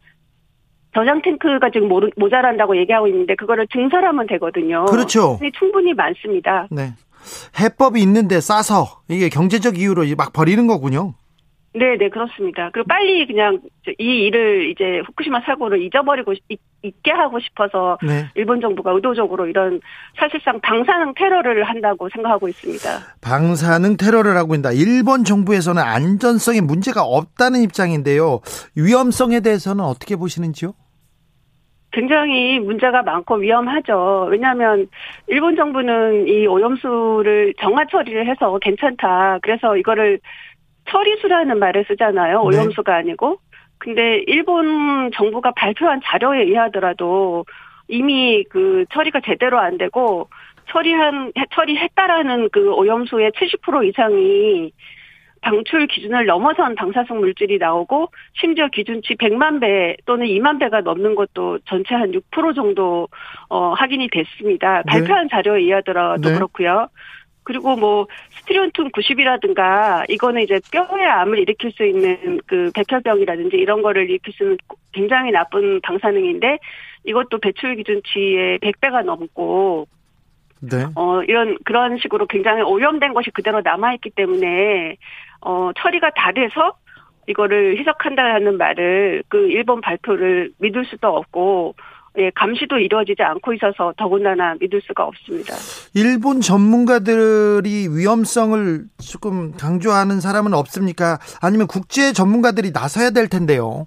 저장 0.97 1.21
탱크가 1.21 1.69
지금 1.69 1.89
모자란다고 2.15 2.75
얘기하고 2.75 3.07
있는데 3.07 3.35
그거를 3.35 3.67
증설하면 3.67 4.25
되거든요. 4.25 4.85
그렇죠. 4.85 5.37
충분히 5.59 5.93
많습니다. 5.93 6.67
네. 6.71 6.93
해법이 7.59 8.01
있는데 8.01 8.41
싸서 8.41 9.01
이게 9.07 9.29
경제적 9.29 9.77
이유로 9.77 10.05
막 10.17 10.33
버리는 10.33 10.65
거군요. 10.65 11.13
네, 11.75 11.97
네, 11.99 12.09
그렇습니다. 12.09 12.71
그리고 12.73 12.87
빨리 12.87 13.27
그냥 13.27 13.59
이 13.99 14.25
일을 14.25 14.71
이제 14.71 15.03
후쿠시마 15.05 15.41
사고를 15.41 15.83
잊어버리고 15.83 16.33
있, 16.49 16.59
게 17.03 17.11
하고 17.11 17.39
싶어서 17.39 17.99
네. 18.01 18.29
일본 18.33 18.59
정부가 18.59 18.91
의도적으로 18.91 19.45
이런 19.45 19.79
사실상 20.17 20.59
방사능 20.61 21.13
테러를 21.15 21.63
한다고 21.63 22.09
생각하고 22.09 22.47
있습니다. 22.47 22.89
방사능 23.21 23.97
테러를 23.97 24.35
하고 24.35 24.55
있다. 24.55 24.71
일본 24.71 25.23
정부에서는 25.23 25.79
안전성에 25.79 26.61
문제가 26.61 27.03
없다는 27.03 27.61
입장인데요. 27.61 28.39
위험성에 28.75 29.41
대해서는 29.41 29.83
어떻게 29.83 30.15
보시는지요? 30.15 30.73
굉장히 31.91 32.59
문제가 32.59 33.01
많고 33.01 33.35
위험하죠. 33.35 34.27
왜냐하면 34.29 34.87
일본 35.27 35.55
정부는 35.55 36.27
이 36.27 36.45
오염수를 36.45 37.53
정화 37.59 37.85
처리를 37.85 38.27
해서 38.27 38.57
괜찮다. 38.59 39.39
그래서 39.41 39.77
이거를 39.77 40.19
처리수라는 40.89 41.59
말을 41.59 41.85
쓰잖아요. 41.87 42.41
네. 42.41 42.57
오염수가 42.57 42.91
네. 42.91 42.97
아니고. 42.99 43.39
근데 43.79 44.23
일본 44.27 45.11
정부가 45.11 45.51
발표한 45.51 46.01
자료에 46.03 46.43
의하더라도 46.43 47.45
이미 47.87 48.43
그 48.49 48.85
처리가 48.91 49.21
제대로 49.23 49.59
안 49.59 49.77
되고 49.77 50.29
처리한 50.69 51.31
처리했다라는 51.51 52.49
그 52.51 52.73
오염수의 52.73 53.31
70% 53.31 53.87
이상이 53.87 54.71
방출 55.47 55.87
기준을 55.87 56.25
넘어선 56.25 56.75
방사성 56.75 57.19
물질이 57.19 57.57
나오고 57.57 58.11
심지어 58.33 58.67
기준치 58.67 59.15
100만 59.15 59.61
배 59.61 59.95
또는 60.05 60.25
2만 60.27 60.59
배가 60.59 60.81
넘는 60.81 61.15
것도 61.15 61.59
전체 61.65 61.95
한 61.95 62.11
6% 62.11 62.53
정도 62.53 63.07
어 63.47 63.73
확인이 63.73 64.09
됐습니다. 64.09 64.83
네. 64.85 64.91
발표한 64.91 65.29
자료에 65.29 65.61
의하더라도 65.61 66.29
네. 66.29 66.35
그렇고요. 66.35 66.89
그리고 67.43 67.77
뭐 67.77 68.07
스트리온툼 68.31 68.89
90이라든가 68.89 70.03
이거는 70.09 70.41
이제 70.41 70.59
뼈에 70.69 71.05
암을 71.05 71.39
일으킬 71.39 71.71
수 71.71 71.85
있는 71.85 72.41
그 72.45 72.69
백혈병이라든지 72.75 73.55
이런 73.55 73.81
거를 73.81 74.09
일으킬 74.09 74.33
수 74.33 74.43
있는 74.43 74.57
굉장히 74.91 75.31
나쁜 75.31 75.79
방사능인데 75.79 76.57
이것도 77.05 77.39
배출 77.39 77.77
기준치의 77.77 78.59
100배가 78.59 79.03
넘고 79.05 79.87
네. 80.59 80.85
어 80.95 81.21
이런 81.23 81.57
그런 81.63 81.97
식으로 81.97 82.25
굉장히 82.27 82.63
오염된 82.63 83.13
것이 83.13 83.29
그대로 83.31 83.61
남아 83.61 83.93
있기 83.95 84.09
때문에 84.09 84.97
어 85.41 85.71
처리가 85.77 86.11
다 86.15 86.31
돼서 86.31 86.73
이거를 87.27 87.77
희석한다는 87.79 88.57
말을 88.57 89.23
그 89.27 89.49
일본 89.49 89.81
발표를 89.81 90.51
믿을 90.59 90.85
수도 90.85 91.07
없고 91.09 91.75
예, 92.19 92.31
감시도 92.33 92.79
이루어지지 92.79 93.21
않고 93.21 93.53
있어서 93.53 93.93
더군다나 93.95 94.55
믿을 94.59 94.81
수가 94.81 95.05
없습니다. 95.05 95.53
일본 95.93 96.41
전문가들이 96.41 97.89
위험성을 97.91 98.85
조금 98.99 99.51
강조하는 99.51 100.19
사람은 100.19 100.53
없습니까? 100.55 101.19
아니면 101.41 101.67
국제 101.67 102.13
전문가들이 102.13 102.71
나서야 102.71 103.11
될 103.11 103.27
텐데요. 103.27 103.85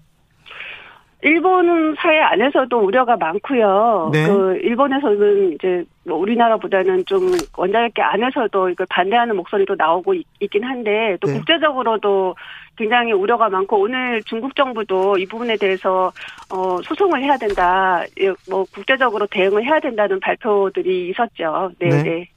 일본 1.23 1.95
사회 1.97 2.21
안에서도 2.21 2.78
우려가 2.78 3.16
많고요. 3.16 4.11
네. 4.12 4.26
그 4.26 4.59
일본에서는 4.62 5.52
이제 5.54 5.85
뭐 6.10 6.18
우리나라보다는 6.18 7.04
좀 7.06 7.30
원자력계 7.56 8.02
안에서도 8.02 8.70
이걸 8.70 8.84
반대하는 8.90 9.36
목소리도 9.36 9.76
나오고 9.78 10.14
있, 10.14 10.26
긴 10.50 10.64
한데 10.64 11.16
또 11.20 11.28
네. 11.28 11.34
국제적으로도 11.34 12.34
굉장히 12.76 13.12
우려가 13.12 13.48
많고 13.48 13.80
오늘 13.80 14.20
중국 14.24 14.56
정부도 14.56 15.16
이 15.18 15.26
부분에 15.26 15.56
대해서 15.56 16.10
어 16.52 16.78
소송을 16.82 17.22
해야 17.22 17.36
된다. 17.36 18.02
예, 18.20 18.32
뭐 18.50 18.64
국제적으로 18.74 19.28
대응을 19.28 19.64
해야 19.64 19.78
된다는 19.78 20.18
발표들이 20.18 21.10
있었죠. 21.10 21.70
네, 21.78 21.88
네. 21.90 22.02
네. 22.02 22.28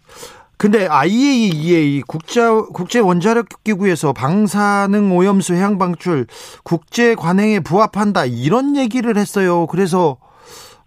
근데 0.57 0.87
IAEA 0.87 2.03
국제 2.07 2.41
국제 2.73 2.99
원자력 2.99 3.47
기구에서 3.63 4.13
방사능 4.13 5.17
오염수 5.17 5.55
해양 5.55 5.79
방출 5.79 6.27
국제 6.63 7.15
관행에 7.15 7.59
부합한다 7.59 8.25
이런 8.25 8.77
얘기를 8.77 9.17
했어요. 9.17 9.65
그래서 9.65 10.17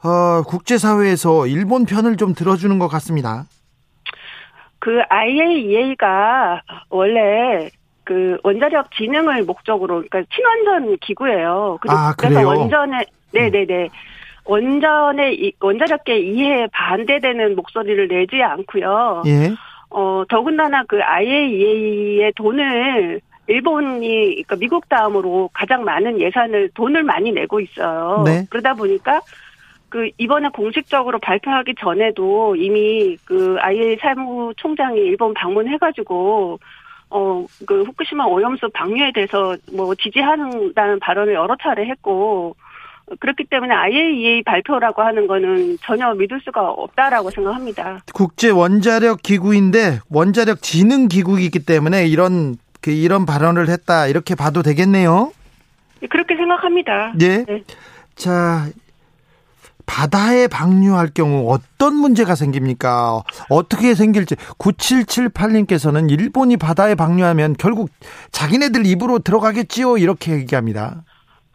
어, 0.07 0.42
국제 0.42 0.79
사회에서 0.79 1.47
일본 1.47 1.85
편을 1.85 2.16
좀 2.16 2.33
들어주는 2.33 2.79
것 2.79 2.87
같습니다. 2.88 3.45
그 4.79 5.01
IAEA가 5.09 6.62
원래 6.90 7.69
그 8.05 8.38
원자력 8.45 8.92
진흥을 8.92 9.42
목적으로 9.42 10.05
그러니까 10.09 10.23
친원전 10.33 10.97
기구예요. 10.99 11.79
아, 11.88 12.14
그래서 12.16 12.47
원전에 12.47 13.05
네네네. 13.33 13.85
음. 13.85 13.88
원전의 14.45 15.55
원자력계 15.61 16.21
이해에 16.21 16.69
반대되는 16.73 17.57
목소리를 17.57 18.07
내지 18.07 18.40
않고요. 18.42 19.25
예. 19.27 19.53
어 19.90 20.23
더군다나 20.29 20.85
그 20.87 21.03
IAEA의 21.03 22.33
돈을 22.37 23.21
일본이 23.49 24.35
그러니까 24.35 24.57
미국 24.57 24.88
다음으로 24.88 25.51
가장 25.53 25.85
많은 25.85 26.21
예산을 26.21 26.71
돈을 26.75 27.03
많이 27.03 27.33
내고 27.33 27.59
있어요. 27.59 28.23
네. 28.25 28.47
그러다 28.51 28.75
보니까 28.75 29.21
그 29.88 30.11
이번에 30.18 30.49
공식적으로 30.49 31.18
발표하기 31.18 31.75
전에도 31.81 32.57
이미 32.57 33.16
그 33.25 33.57
IA 33.61 33.96
사무총장이 34.01 34.99
일본 35.01 35.35
방문해가지고 35.35 36.59
어 37.11 37.46
그 37.66 37.83
후쿠시마 37.85 38.25
오염수 38.25 38.70
방류에 38.75 39.12
대해서 39.12 39.57
뭐 39.72 39.94
지지한다는 39.94 40.99
발언을 41.01 41.35
여러 41.35 41.57
차례 41.62 41.87
했고 41.87 42.57
그렇기 43.20 43.44
때문에 43.44 43.72
IAEA 43.72 44.42
발표라고 44.42 45.03
하는 45.03 45.29
거는 45.29 45.79
전혀 45.83 46.12
믿을 46.14 46.40
수가 46.44 46.70
없다라고 46.70 47.31
생각합니다. 47.31 48.01
국제 48.12 48.51
원자력 48.51 49.22
기구인데 49.22 50.01
원자력 50.11 50.61
진흥 50.62 51.07
기구이기 51.09 51.64
때문에 51.64 52.07
이런 52.07 52.57
그 52.81 52.90
이런 52.90 53.27
발언을 53.27 53.68
했다 53.68 54.09
이렇게 54.09 54.35
봐도 54.35 54.62
되겠네요. 54.62 55.33
그렇게 56.11 56.37
생각합니다. 56.37 57.14
예. 57.20 57.44
네. 57.44 57.62
자, 58.16 58.66
바다에 59.87 60.49
방류할 60.49 61.09
경우 61.14 61.51
어떤 61.51 61.94
문제가 61.94 62.35
생깁니까? 62.35 63.22
어떻게 63.49 63.94
생길지 63.94 64.35
9778님께서는 64.59 66.11
일본이 66.11 66.57
바다에 66.57 66.94
방류하면 66.94 67.55
결국 67.59 67.90
자기네들 68.33 68.85
입으로 68.85 69.20
들어가겠지요 69.20 69.96
이렇게 69.99 70.33
얘기합니다. 70.33 71.05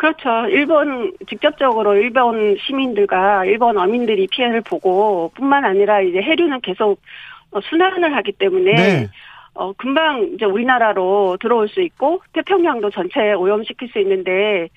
그렇죠. 0.02 0.48
일본 0.50 1.14
직접적으로 1.30 1.94
일본 1.94 2.58
시민들과 2.60 3.46
일본 3.46 3.78
어민들이 3.78 4.26
피해를 4.26 4.62
보고 4.62 5.32
뿐만 5.36 5.64
아니라 5.64 6.02
이제 6.02 6.20
해류는 6.20 6.62
계속 6.62 7.00
어, 7.52 7.62
순환을 7.62 8.16
하기 8.16 8.32
때문에 8.32 8.74
네. 8.74 9.10
어 9.54 9.74
금방 9.74 10.32
이제 10.34 10.46
우리나라로 10.46 11.38
들어올 11.40 11.70
수 11.70 11.82
있고 11.82 12.22
태평양도 12.34 12.90
전체 12.90 13.34
오염시킬 13.34 13.90
수 13.90 14.00
있는데 14.00 14.70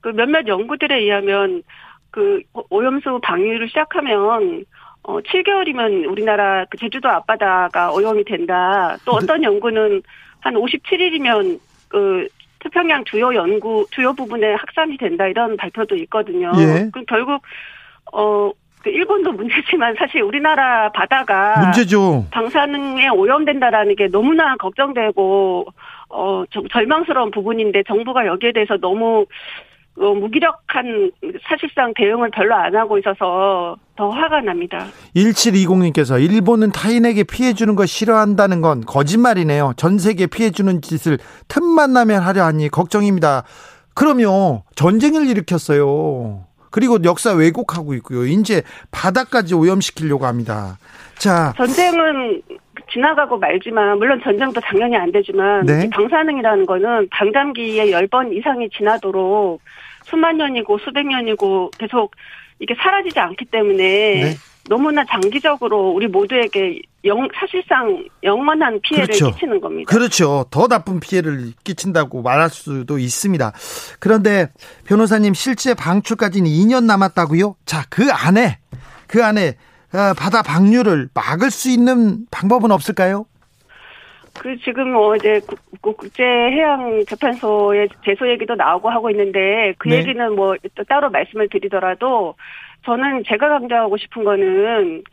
그 0.00 0.08
몇몇 0.08 0.46
연구들에 0.46 0.96
의하면 0.96 1.62
그 2.10 2.40
오염수 2.68 3.20
방류를 3.22 3.68
시작하면 3.68 4.64
어 5.02 5.18
7개월이면 5.20 6.10
우리나라 6.10 6.64
그 6.68 6.76
제주도 6.76 7.08
앞바다가 7.08 7.92
오염이 7.92 8.24
된다. 8.24 8.96
또 9.04 9.12
어떤 9.12 9.42
연구는 9.42 10.02
한 10.40 10.54
57일이면 10.54 11.58
그 11.88 12.28
태평양 12.60 13.04
주요 13.04 13.34
연구 13.34 13.86
주요 13.90 14.12
부분에 14.12 14.54
확산이 14.54 14.96
된다 14.98 15.26
이런 15.26 15.56
발표도 15.56 15.96
있거든요. 15.96 16.52
예. 16.58 16.90
그 16.92 17.04
결국 17.06 17.42
어. 18.12 18.50
그 18.82 18.88
일본도 18.88 19.32
문제지만 19.32 19.94
사실 19.98 20.22
우리나라 20.22 20.90
바다가 20.92 21.60
문제죠. 21.60 22.24
방사능에 22.30 23.08
오염된다라는 23.08 23.94
게 23.94 24.08
너무나 24.08 24.56
걱정되고 24.56 25.66
어좀 26.08 26.68
절망스러운 26.68 27.30
부분인데 27.30 27.82
정부가 27.82 28.26
여기에 28.26 28.52
대해서 28.52 28.78
너무 28.78 29.26
어, 30.00 30.14
무기력한 30.14 31.12
사실상 31.46 31.92
대응을 31.94 32.30
별로 32.30 32.54
안 32.54 32.74
하고 32.74 32.98
있어서 32.98 33.76
더 33.96 34.08
화가 34.08 34.40
납니다. 34.40 34.86
1720님께서 35.14 36.18
일본은 36.18 36.72
타인에게 36.72 37.24
피해 37.24 37.52
주는 37.52 37.76
거 37.76 37.84
싫어한다는 37.84 38.62
건 38.62 38.80
거짓말이네요. 38.86 39.74
전 39.76 39.98
세계 39.98 40.26
피해 40.26 40.50
주는 40.50 40.80
짓을 40.80 41.18
틈만 41.48 41.92
나면 41.92 42.22
하려 42.22 42.44
하니 42.44 42.70
걱정입니다. 42.70 43.44
그럼요. 43.94 44.62
전쟁을 44.74 45.28
일으켰어요. 45.28 46.46
그리고 46.70 46.96
역사 47.04 47.34
왜곡하고 47.34 47.92
있고요. 47.94 48.24
이제 48.24 48.62
바다까지 48.92 49.54
오염시키려고 49.54 50.24
합니다. 50.24 50.78
자. 51.18 51.52
전쟁은 51.58 52.40
지나가고 52.92 53.38
말지만 53.38 53.98
물론 53.98 54.20
전쟁도 54.22 54.60
당연히 54.60 54.96
안 54.96 55.12
되지만 55.12 55.66
네. 55.66 55.88
방사능이라는 55.90 56.64
거는 56.66 57.08
방장기에 57.10 57.86
10번 57.86 58.34
이상이 58.34 58.68
지나도록 58.70 59.60
수만 60.04 60.36
년이고 60.36 60.78
수백 60.78 61.06
년이고 61.06 61.70
계속 61.78 62.14
이게 62.58 62.74
사라지지 62.74 63.18
않기 63.18 63.46
때문에 63.46 63.76
네. 63.78 64.36
너무나 64.68 65.04
장기적으로 65.04 65.90
우리 65.90 66.06
모두에게 66.06 66.80
영, 67.04 67.26
사실상 67.34 68.04
영원한 68.22 68.78
피해를 68.82 69.06
그렇죠. 69.06 69.32
끼치는 69.32 69.60
겁니다. 69.60 69.90
그렇죠. 69.90 70.44
더 70.50 70.68
나쁜 70.68 71.00
피해를 71.00 71.52
끼친다고 71.64 72.22
말할 72.22 72.50
수도 72.50 72.98
있습니다. 72.98 73.52
그런데 73.98 74.50
변호사님 74.84 75.32
실제 75.32 75.74
방출까지는 75.74 76.48
2년 76.48 76.84
남았다고요? 76.84 77.56
자, 77.64 77.84
그 77.88 78.10
안에 78.12 78.58
그 79.06 79.24
안에 79.24 79.56
어, 79.92 80.14
바다 80.16 80.42
방류를 80.42 81.08
막을 81.14 81.50
수 81.50 81.70
있는 81.70 82.26
방법은 82.30 82.70
없을까요? 82.70 83.26
그 84.40 84.56
지금 84.64 84.92
뭐 84.92 85.14
이제 85.16 85.38
국제 85.82 86.24
해양 86.24 87.04
재판소의 87.06 87.90
제소 88.06 88.26
얘기도 88.30 88.54
나오고 88.54 88.88
하고 88.88 89.10
있는데 89.10 89.74
그 89.76 89.88
네. 89.88 89.98
얘기는 89.98 90.34
뭐 90.34 90.56
따로 90.88 91.10
말씀을 91.10 91.50
드리더라도 91.50 92.34
저는 92.86 93.24
제가 93.26 93.50
강조하고 93.50 93.98
싶은 93.98 94.24
거는 94.24 95.04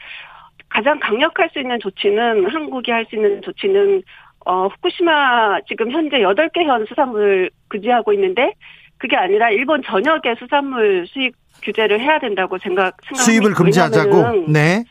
가장 0.70 0.98
강력할 1.02 1.50
수 1.52 1.60
있는 1.60 1.78
조치는 1.82 2.50
한국이 2.50 2.90
할 2.90 3.06
수 3.10 3.18
있는 3.18 3.42
조치는 3.42 4.02
어 4.46 4.68
후쿠시마 4.68 5.60
지금 5.68 5.92
현재 5.92 6.20
8개 6.20 6.64
현 6.64 6.86
수산물 6.86 7.50
규제하고 7.70 8.14
있는데 8.14 8.54
그게 8.98 9.18
아니라 9.18 9.50
일본 9.50 9.84
전역의 9.84 10.38
수산물 10.40 11.06
수입 11.08 11.36
규제를 11.64 12.00
해야 12.00 12.18
된다고 12.20 12.58
생각 12.60 12.96
생각합니다. 13.04 13.24
수입을 13.24 13.54
금지하자고. 13.56 14.52
네. 14.54 14.86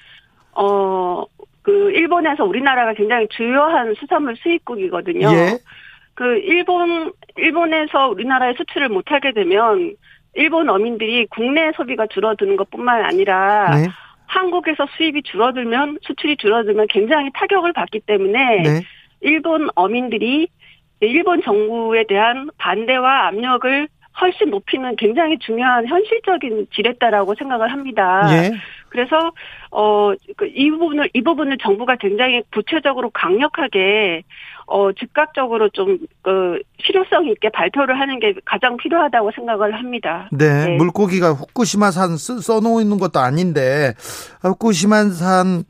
어, 0.53 1.25
그 1.67 1.91
일본에서 1.91 2.45
우리나라가 2.45 2.95
굉장히 2.95 3.27
주요한 3.29 3.93
수산물 3.95 4.37
수입국이거든요. 4.37 5.29
예. 5.33 5.59
그 6.15 6.39
일본 6.39 7.13
일본에서 7.37 8.09
우리나라에 8.09 8.55
수출을 8.57 8.89
못 8.89 9.11
하게 9.11 9.33
되면 9.33 9.97
일본 10.35 10.71
어민들이 10.71 11.27
국내 11.27 11.73
소비가 11.73 12.07
줄어드는 12.07 12.57
것뿐만 12.57 13.05
아니라 13.05 13.75
네. 13.75 13.89
한국에서 14.27 14.87
수입이 14.97 15.25
줄어들면 15.25 15.99
수출이 16.03 16.37
줄어들면 16.37 16.87
굉장히 16.89 17.31
타격을 17.35 17.73
받기 17.73 18.01
때문에 18.07 18.63
네. 18.63 18.83
일본 19.21 19.69
어민들이 19.75 20.47
일본 21.01 21.43
정부에 21.43 22.05
대한 22.07 22.49
반대와 22.59 23.27
압력을 23.27 23.89
훨씬 24.21 24.51
높이는 24.51 24.95
굉장히 24.95 25.37
중요한 25.41 25.85
현실적인 25.89 26.69
지렛다라고 26.73 27.35
생각을 27.35 27.73
합니다. 27.73 28.23
예. 28.31 28.53
그래서 28.97 29.31
어이 29.71 30.17
그 30.39 30.49
부분을 30.79 31.11
이 31.13 31.23
부분을 31.23 31.59
정부가 31.59 31.97
굉장히 31.97 32.43
구체적으로 32.51 33.11
강력하게 33.11 34.23
어 34.67 34.91
즉각적으로 34.93 35.69
좀그 35.69 36.61
실효성 36.81 37.29
있게 37.29 37.51
발표를 37.51 38.01
하는 38.01 38.19
게 38.19 38.33
가장 38.47 38.79
필요하다고 38.79 39.33
생각을 39.35 39.75
합니다. 39.75 40.29
네, 40.33 40.65
네. 40.65 40.77
물고기가 40.77 41.33
후쿠시마산 41.33 42.17
써놓는 42.17 42.99
것도 42.99 43.21
아닌데 43.21 43.93
후쿠시마산 44.41 45.65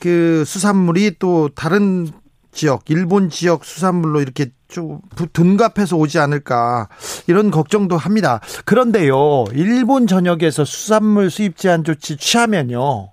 그 0.00 0.44
수산물이 0.44 1.18
또 1.20 1.48
다른 1.48 2.08
지역, 2.50 2.90
일본 2.90 3.30
지역 3.30 3.64
수산물로 3.64 4.20
이렇게 4.20 4.46
좀 4.68 5.00
둔갑해서 5.32 5.96
오지 5.96 6.18
않을까 6.18 6.88
이런 7.26 7.50
걱정도 7.50 7.96
합니다. 7.96 8.40
그런데요, 8.66 9.44
일본 9.54 10.06
전역에서 10.06 10.64
수산물 10.64 11.30
수입 11.30 11.56
제한 11.56 11.84
조치 11.84 12.18
취하면요, 12.18 13.08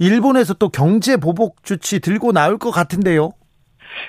일본에서 0.00 0.54
또 0.54 0.68
경제 0.68 1.16
보복 1.16 1.64
조치 1.64 2.00
들고 2.00 2.32
나올 2.32 2.58
것 2.58 2.72
같은데요. 2.72 3.30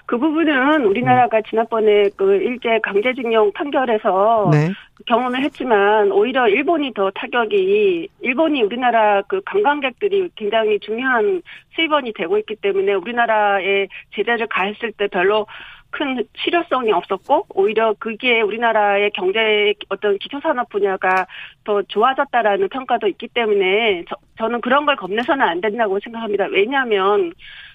그 0.05 0.17
부분은 0.17 0.86
우리나라가 0.86 1.41
지난번에 1.47 2.09
그 2.15 2.36
일제 2.36 2.79
강제징용 2.81 3.51
판결에서 3.53 4.49
네. 4.51 4.71
경험을 5.05 5.43
했지만 5.43 6.12
오히려 6.12 6.47
일본이 6.47 6.93
더 6.93 7.12
타격이 7.12 8.07
일본이 8.21 8.62
우리나라 8.63 9.21
그 9.23 9.41
관광객들이 9.45 10.29
굉장히 10.36 10.79
중요한 10.79 11.41
수입원이 11.75 12.13
되고 12.13 12.38
있기 12.38 12.55
때문에 12.55 12.93
우리나라에 12.93 13.88
제재를 14.15 14.47
가했을 14.47 14.93
때 14.93 15.07
별로 15.07 15.45
큰 15.93 16.25
실효성이 16.36 16.91
없었고 16.91 17.45
오히려 17.53 17.93
그게 17.99 18.41
우리나라의 18.41 19.12
경제 19.12 19.73
어떤 19.89 20.17
기초산업 20.17 20.69
분야가 20.69 21.27
더 21.63 21.82
좋아졌다라는 21.84 22.67
평가도 22.69 23.08
있기 23.08 23.29
때문에 23.29 24.03
저, 24.10 24.15
저는 24.39 24.62
그런 24.62 24.86
걸 24.86 24.95
겁내서는 24.95 25.47
안 25.47 25.62
된다고 25.62 25.99
생각합니다. 25.99 26.47
왜냐하면 26.51 27.32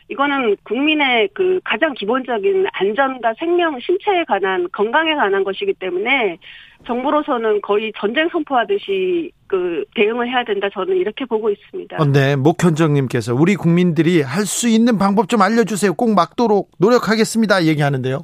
이거는 0.09 0.57
국민의 0.65 1.29
그 1.33 1.61
가장 1.65 1.95
기본적인 1.95 2.67
안전과 2.73 3.35
생명, 3.39 3.79
신체에 3.79 4.25
관한 4.25 4.69
건강에 4.73 5.15
관한 5.15 5.45
것이기 5.45 5.75
때문에 5.75 6.39
정부로서는 6.87 7.61
거의 7.61 7.93
전쟁 7.97 8.29
선포하듯이 8.29 9.31
그 9.49 9.85
대응을 9.95 10.29
해야 10.29 10.45
된다 10.45 10.69
저는 10.73 10.97
이렇게 10.97 11.25
보고 11.25 11.51
있습니다. 11.51 11.97
어, 11.99 12.05
네, 12.05 12.37
목현정님께서 12.37 13.35
우리 13.35 13.57
국민들이 13.57 14.21
할 14.23 14.45
수 14.47 14.69
있는 14.69 14.99
방법 14.99 15.29
좀 15.29 15.43
알려주세요. 15.43 15.95
꼭 15.95 16.15
막도록 16.15 16.71
노력하겠습니다. 16.79 17.65
얘기하는데요. 17.65 18.21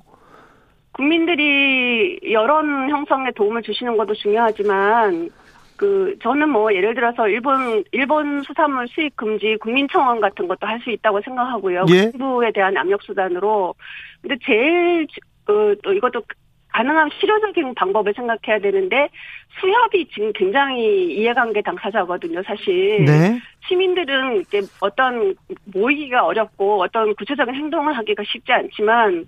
국민들이 0.93 2.21
여론 2.33 2.89
형성에 2.91 3.31
도움을 3.33 3.63
주시는 3.63 3.97
것도 3.97 4.15
중요하지만 4.15 5.29
그 5.77 6.15
저는 6.23 6.49
뭐 6.51 6.73
예를 6.73 6.95
들어서 6.95 7.27
일본 7.29 7.83
일본 7.91 8.43
수산물 8.43 8.87
수입 8.89 9.17
금지 9.17 9.57
국민청원 9.61 10.21
같은 10.21 10.47
것도 10.47 10.67
할 10.67 10.81
수 10.81 10.91
있다고 10.91 11.21
생각하고요. 11.23 11.87
예? 11.91 12.11
정부에 12.13 12.53
대한 12.53 12.77
압력 12.77 13.03
수단으로. 13.03 13.75
근데 14.23 14.37
제일 14.47 15.07
그 15.45 15.77
또 15.83 15.93
이것도 15.93 16.23
가능한 16.75 17.09
실효적인 17.21 17.75
방법을 17.75 18.13
생각해야 18.15 18.59
되는데 18.61 19.09
수협이 19.61 20.09
지금 20.13 20.33
굉장히 20.33 21.15
이해관계 21.15 21.63
당사자거든요, 21.63 22.43
사실. 22.43 23.05
네. 23.05 23.41
시민들은 23.69 24.41
이제 24.41 24.61
어떤 24.81 25.37
모이기가 25.67 26.25
어렵고 26.27 26.83
어떤 26.83 27.15
구체적인 27.15 27.55
행동을 27.55 27.97
하기가 27.97 28.25
쉽지 28.27 28.53
않지만 28.53 29.25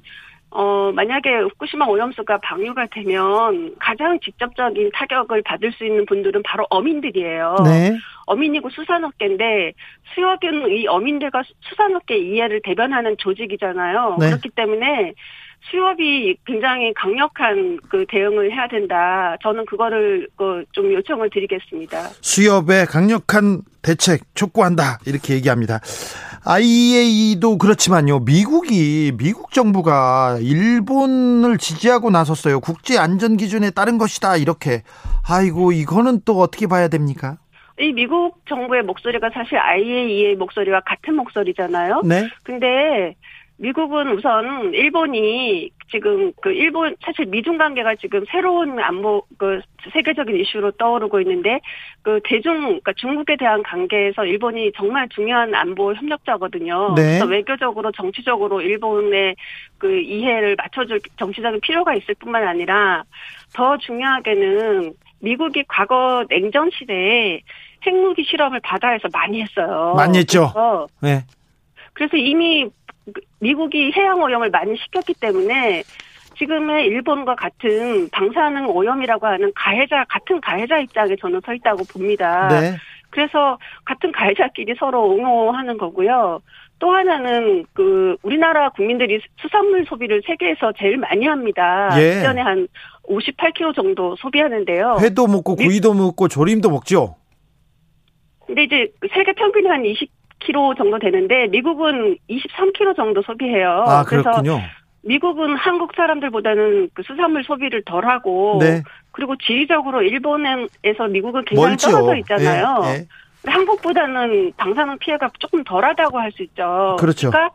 어, 0.51 0.91
만약에 0.93 1.37
후쿠시마 1.37 1.87
오염수가 1.87 2.39
방류가 2.39 2.87
되면 2.87 3.75
가장 3.79 4.19
직접적인 4.21 4.91
타격을 4.93 5.43
받을 5.43 5.71
수 5.73 5.85
있는 5.85 6.05
분들은 6.05 6.43
바로 6.43 6.67
어민들이에요. 6.71 7.57
네. 7.65 7.97
어민이고 8.27 8.71
수산업계인데 8.71 9.73
수협은 10.15 10.71
이 10.71 10.87
어민들과 10.89 11.43
수산업계 11.61 12.19
이해를 12.19 12.61
대변하는 12.65 13.17
조직이잖아요. 13.19 14.17
네. 14.19 14.27
그렇기 14.27 14.49
때문에 14.51 15.15
수협이 15.71 16.37
굉장히 16.47 16.93
강력한 16.95 17.79
그 17.89 18.05
대응을 18.09 18.53
해야 18.53 18.69
된다. 18.69 19.37
저는 19.43 19.67
그거를 19.67 20.29
그좀 20.37 20.93
요청을 20.93 21.31
드리겠습니다. 21.31 22.09
수협의 22.21 22.87
강력한 22.87 23.63
대책 23.83 24.23
촉구한다. 24.35 24.99
이렇게 25.07 25.35
얘기합니다. 25.35 25.81
IEA도 26.45 27.59
그렇지만요. 27.59 28.21
미국이 28.21 29.13
미국 29.19 29.51
정부가 29.51 30.39
일본을 30.41 31.59
지지하고 31.59 32.11
나섰어요. 32.11 32.61
국제 32.61 32.99
안전 32.99 33.37
기준에 33.37 33.71
따른 33.71 33.99
것이다. 33.99 34.37
이렇게. 34.37 34.83
아이고 35.29 35.73
이거는 35.73 36.21
또 36.25 36.39
어떻게 36.39 36.69
봐야 36.69 36.87
됩니까? 36.87 37.39
이 37.79 37.93
미국 37.93 38.41
정부의 38.49 38.83
목소리가 38.85 39.31
사실 39.35 39.59
IAEA 39.59 40.37
목소리와 40.37 40.81
같은 40.87 41.15
목소리잖아요. 41.17 42.03
네. 42.05 42.29
근데 42.43 43.17
미국은 43.59 44.13
우선 44.13 44.75
일본이 44.75 45.71
지금 45.91 46.33
그 46.43 46.51
일본 46.51 46.95
사실 47.03 47.27
미중 47.27 47.57
관계가 47.57 47.95
지금 47.97 48.25
새로운 48.31 48.79
안보 48.79 49.25
그 49.39 49.61
세계적인 49.93 50.37
이슈로 50.37 50.73
떠오르고 50.73 51.21
있는데 51.21 51.61
그 52.03 52.21
대중 52.25 52.55
그러니까 52.55 52.93
중국에 52.97 53.37
대한 53.37 53.63
관계에서 53.63 54.27
일본이 54.27 54.73
정말 54.77 55.09
중요한 55.09 55.55
안보 55.55 55.95
협력자거든요. 55.95 56.95
네. 56.97 57.03
그래서 57.03 57.25
외교적으로 57.25 57.93
정치적으로 57.93 58.61
일본의 58.61 59.37
그 59.79 60.01
이해를 60.01 60.57
맞춰줄 60.57 61.01
정치적인 61.17 61.61
필요가 61.61 61.95
있을 61.95 62.15
뿐만 62.19 62.47
아니라 62.47 63.05
더 63.55 63.79
중요하게는 63.79 64.93
미국이 65.21 65.65
과거 65.67 66.27
냉전 66.29 66.71
시대에 66.73 67.41
핵무기 67.87 68.25
실험을 68.25 68.61
바다에서 68.61 69.09
많이 69.13 69.41
했어요. 69.41 69.95
많이 69.97 70.19
했죠. 70.19 70.53
네. 71.01 71.25
그래서 71.95 72.19
이미 72.19 72.69
미국이 73.41 73.93
해양 73.95 74.21
오염을 74.21 74.51
많이 74.51 74.77
시켰기 74.77 75.15
때문에 75.15 75.83
지금의 76.39 76.87
일본과 76.87 77.35
같은 77.35 78.09
방사능 78.11 78.69
오염이라고 78.69 79.27
하는 79.27 79.53
가해자 79.55 80.05
같은 80.09 80.41
가해자 80.41 80.79
입장에 80.79 81.17
저는 81.21 81.41
서 81.45 81.55
있다고 81.55 81.85
봅니다. 81.85 82.49
네. 82.49 82.77
그래서 83.11 83.59
같은 83.85 84.13
가해자끼리 84.13 84.75
서로 84.79 85.09
옹호하는 85.09 85.79
거고요. 85.79 86.41
또 86.79 86.91
하나는 86.91 87.65
그 87.73 88.17
우리나라 88.23 88.69
국민들이 88.71 89.21
수산물 89.41 89.87
소비를 89.87 90.23
세계에서 90.27 90.73
제일 90.79 90.99
많이 90.99 91.27
합니다. 91.27 91.89
예. 91.99 92.23
1년에 92.23 92.37
한 92.37 92.69
58kg 93.09 93.75
정도 93.75 94.15
소비하는데요. 94.17 94.99
회도 95.01 95.27
먹고 95.27 95.57
구이도 95.57 95.95
먹고 95.95 96.29
조림도 96.29 96.69
먹죠. 96.69 97.17
근데 98.47 98.65
이제 98.65 98.93
세계 99.15 99.33
평균이 99.33 99.67
한 99.67 99.85
20, 99.85 100.11
kg 100.47 100.75
정도 100.77 100.99
되는데 100.99 101.47
미국은 101.49 102.17
23kg 102.31 102.97
정도 102.97 103.23
소비해요. 103.23 103.85
아, 103.87 104.05
그래서 104.05 104.31
미국은 105.03 105.57
한국 105.57 105.93
사람들보다는 105.95 106.91
그 106.95 107.03
수산물 107.05 107.45
소비를 107.45 107.83
덜 107.85 108.05
하고 108.07 108.59
네. 108.61 108.83
그리고 109.13 109.37
지리적으로 109.37 110.03
일본에서 110.03 111.09
미국은 111.11 111.45
굉장히 111.45 111.69
멀죠. 111.71 111.91
떨어져 111.91 112.17
있잖아요. 112.17 112.83
예, 112.85 112.91
예. 112.91 113.07
한국보다는 113.47 114.53
방사능 114.57 114.99
피해가 114.99 115.31
조금 115.39 115.63
덜하다고 115.63 116.19
할 116.19 116.33
수 116.33 116.43
있죠. 116.43 116.97
그렇죠. 116.99 117.31
그러니까 117.31 117.55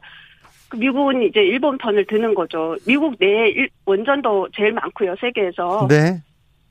그 0.69 0.77
미국은 0.77 1.21
이제 1.23 1.41
일본 1.41 1.77
편을 1.77 2.05
드는 2.05 2.33
거죠. 2.33 2.77
미국 2.87 3.15
내 3.19 3.67
원전도 3.85 4.47
제일 4.55 4.71
많고요, 4.71 5.15
세계에서. 5.19 5.87
네. 5.89 6.21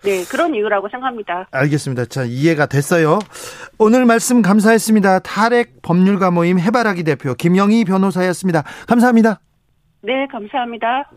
네, 0.02 0.24
그런 0.24 0.54
이유라고 0.54 0.88
생각합니다. 0.88 1.48
알겠습니다. 1.50 2.06
자, 2.06 2.24
이해가 2.24 2.66
됐어요. 2.66 3.18
오늘 3.78 4.04
말씀 4.06 4.40
감사했습니다. 4.42 5.20
탈핵 5.20 5.82
법률가 5.82 6.30
모임 6.30 6.58
해바라기 6.58 7.04
대표 7.04 7.34
김영희 7.34 7.84
변호사였습니다. 7.84 8.64
감사합니다. 8.86 9.40
네, 10.02 10.26
감사합니다. 10.32 11.10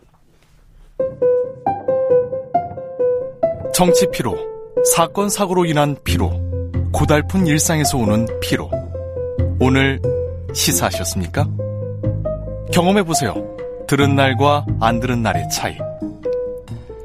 정치 3.72 4.06
피로, 4.12 4.36
사건 4.94 5.28
사고로 5.28 5.64
인한 5.64 5.96
피로, 6.04 6.30
고달픈 6.92 7.46
일상에서 7.46 7.98
오는 7.98 8.26
피로. 8.40 8.70
오늘 9.60 10.00
시사하셨습니까? 10.52 11.46
경험해 12.72 13.02
보세요. 13.02 13.34
들은 13.88 14.14
날과 14.14 14.66
안 14.80 15.00
들은 15.00 15.22
날의 15.22 15.48
차이. 15.50 15.76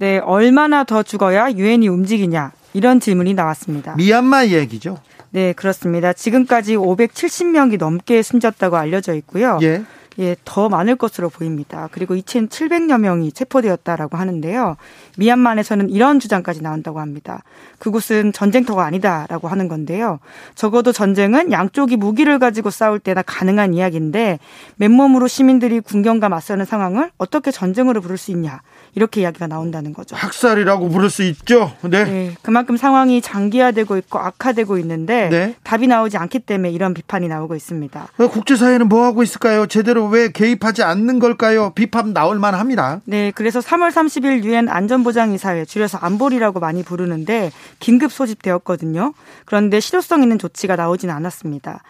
네, 0.00 0.18
얼마나 0.18 0.84
더 0.84 1.02
죽어야 1.02 1.50
유엔이 1.50 1.88
움직이냐 1.88 2.52
이런 2.72 3.00
질문이 3.00 3.34
나왔습니다. 3.34 3.96
미얀마 3.96 4.46
얘기죠. 4.46 4.98
네, 5.30 5.52
그렇습니다. 5.52 6.12
지금까지 6.12 6.76
570명이 6.76 7.78
넘게 7.78 8.22
숨졌다고 8.22 8.76
알려져 8.76 9.14
있고요. 9.14 9.58
예. 9.62 9.82
예, 10.20 10.36
더 10.44 10.68
많을 10.68 10.94
것으로 10.94 11.28
보입니다. 11.30 11.88
그리고 11.90 12.14
2,700여 12.14 12.98
명이 13.00 13.32
체포되었다라고 13.32 14.16
하는데요. 14.16 14.76
미얀마에서는 15.16 15.90
이런 15.90 16.20
주장까지 16.20 16.62
나온다고 16.62 17.00
합니다. 17.00 17.42
그곳은 17.78 18.32
전쟁터가 18.32 18.84
아니다라고 18.84 19.48
하는 19.48 19.66
건데요. 19.66 20.18
적어도 20.54 20.92
전쟁은 20.92 21.50
양쪽이 21.52 21.96
무기를 21.96 22.38
가지고 22.38 22.70
싸울 22.70 22.98
때나 22.98 23.22
가능한 23.22 23.74
이야기인데 23.74 24.38
맨몸으로 24.76 25.28
시민들이 25.28 25.80
군경과 25.80 26.28
맞서는 26.28 26.64
상황을 26.64 27.10
어떻게 27.18 27.50
전쟁으로 27.50 28.00
부를 28.00 28.16
수 28.16 28.30
있냐. 28.32 28.60
이렇게 28.98 29.20
이야기가 29.20 29.46
나온다는 29.46 29.92
거죠. 29.92 30.16
학살이라고 30.16 30.88
부를 30.88 31.08
수 31.08 31.22
있죠. 31.22 31.72
네. 31.82 32.04
네 32.04 32.34
그만큼 32.42 32.76
상황이 32.76 33.20
장기화되고 33.20 33.96
있고 33.98 34.18
악화되고 34.18 34.76
있는데 34.78 35.28
네. 35.28 35.54
답이 35.62 35.86
나오지 35.86 36.16
않기 36.16 36.40
때문에 36.40 36.72
이런 36.72 36.94
비판이 36.94 37.28
나오고 37.28 37.54
있습니다. 37.54 38.08
국제사회는 38.16 38.88
뭐 38.88 39.04
하고 39.04 39.22
있을까요? 39.22 39.66
제대로 39.66 40.06
왜 40.06 40.32
개입하지 40.32 40.82
않는 40.82 41.20
걸까요? 41.20 41.70
비판 41.76 42.12
나올 42.12 42.40
만합니다. 42.40 43.00
네, 43.04 43.30
그래서 43.36 43.60
3월 43.60 43.92
30일 43.92 44.42
유엔 44.42 44.68
안전보장이사회 44.68 45.64
줄여서 45.64 45.98
안보리라고 45.98 46.58
많이 46.58 46.82
부르는데 46.82 47.52
긴급 47.78 48.12
소집되었거든요. 48.12 49.14
그런데 49.44 49.78
실효성 49.78 50.24
있는 50.24 50.38
조치가 50.38 50.74
나오진 50.74 51.10
않았습니다. 51.10 51.82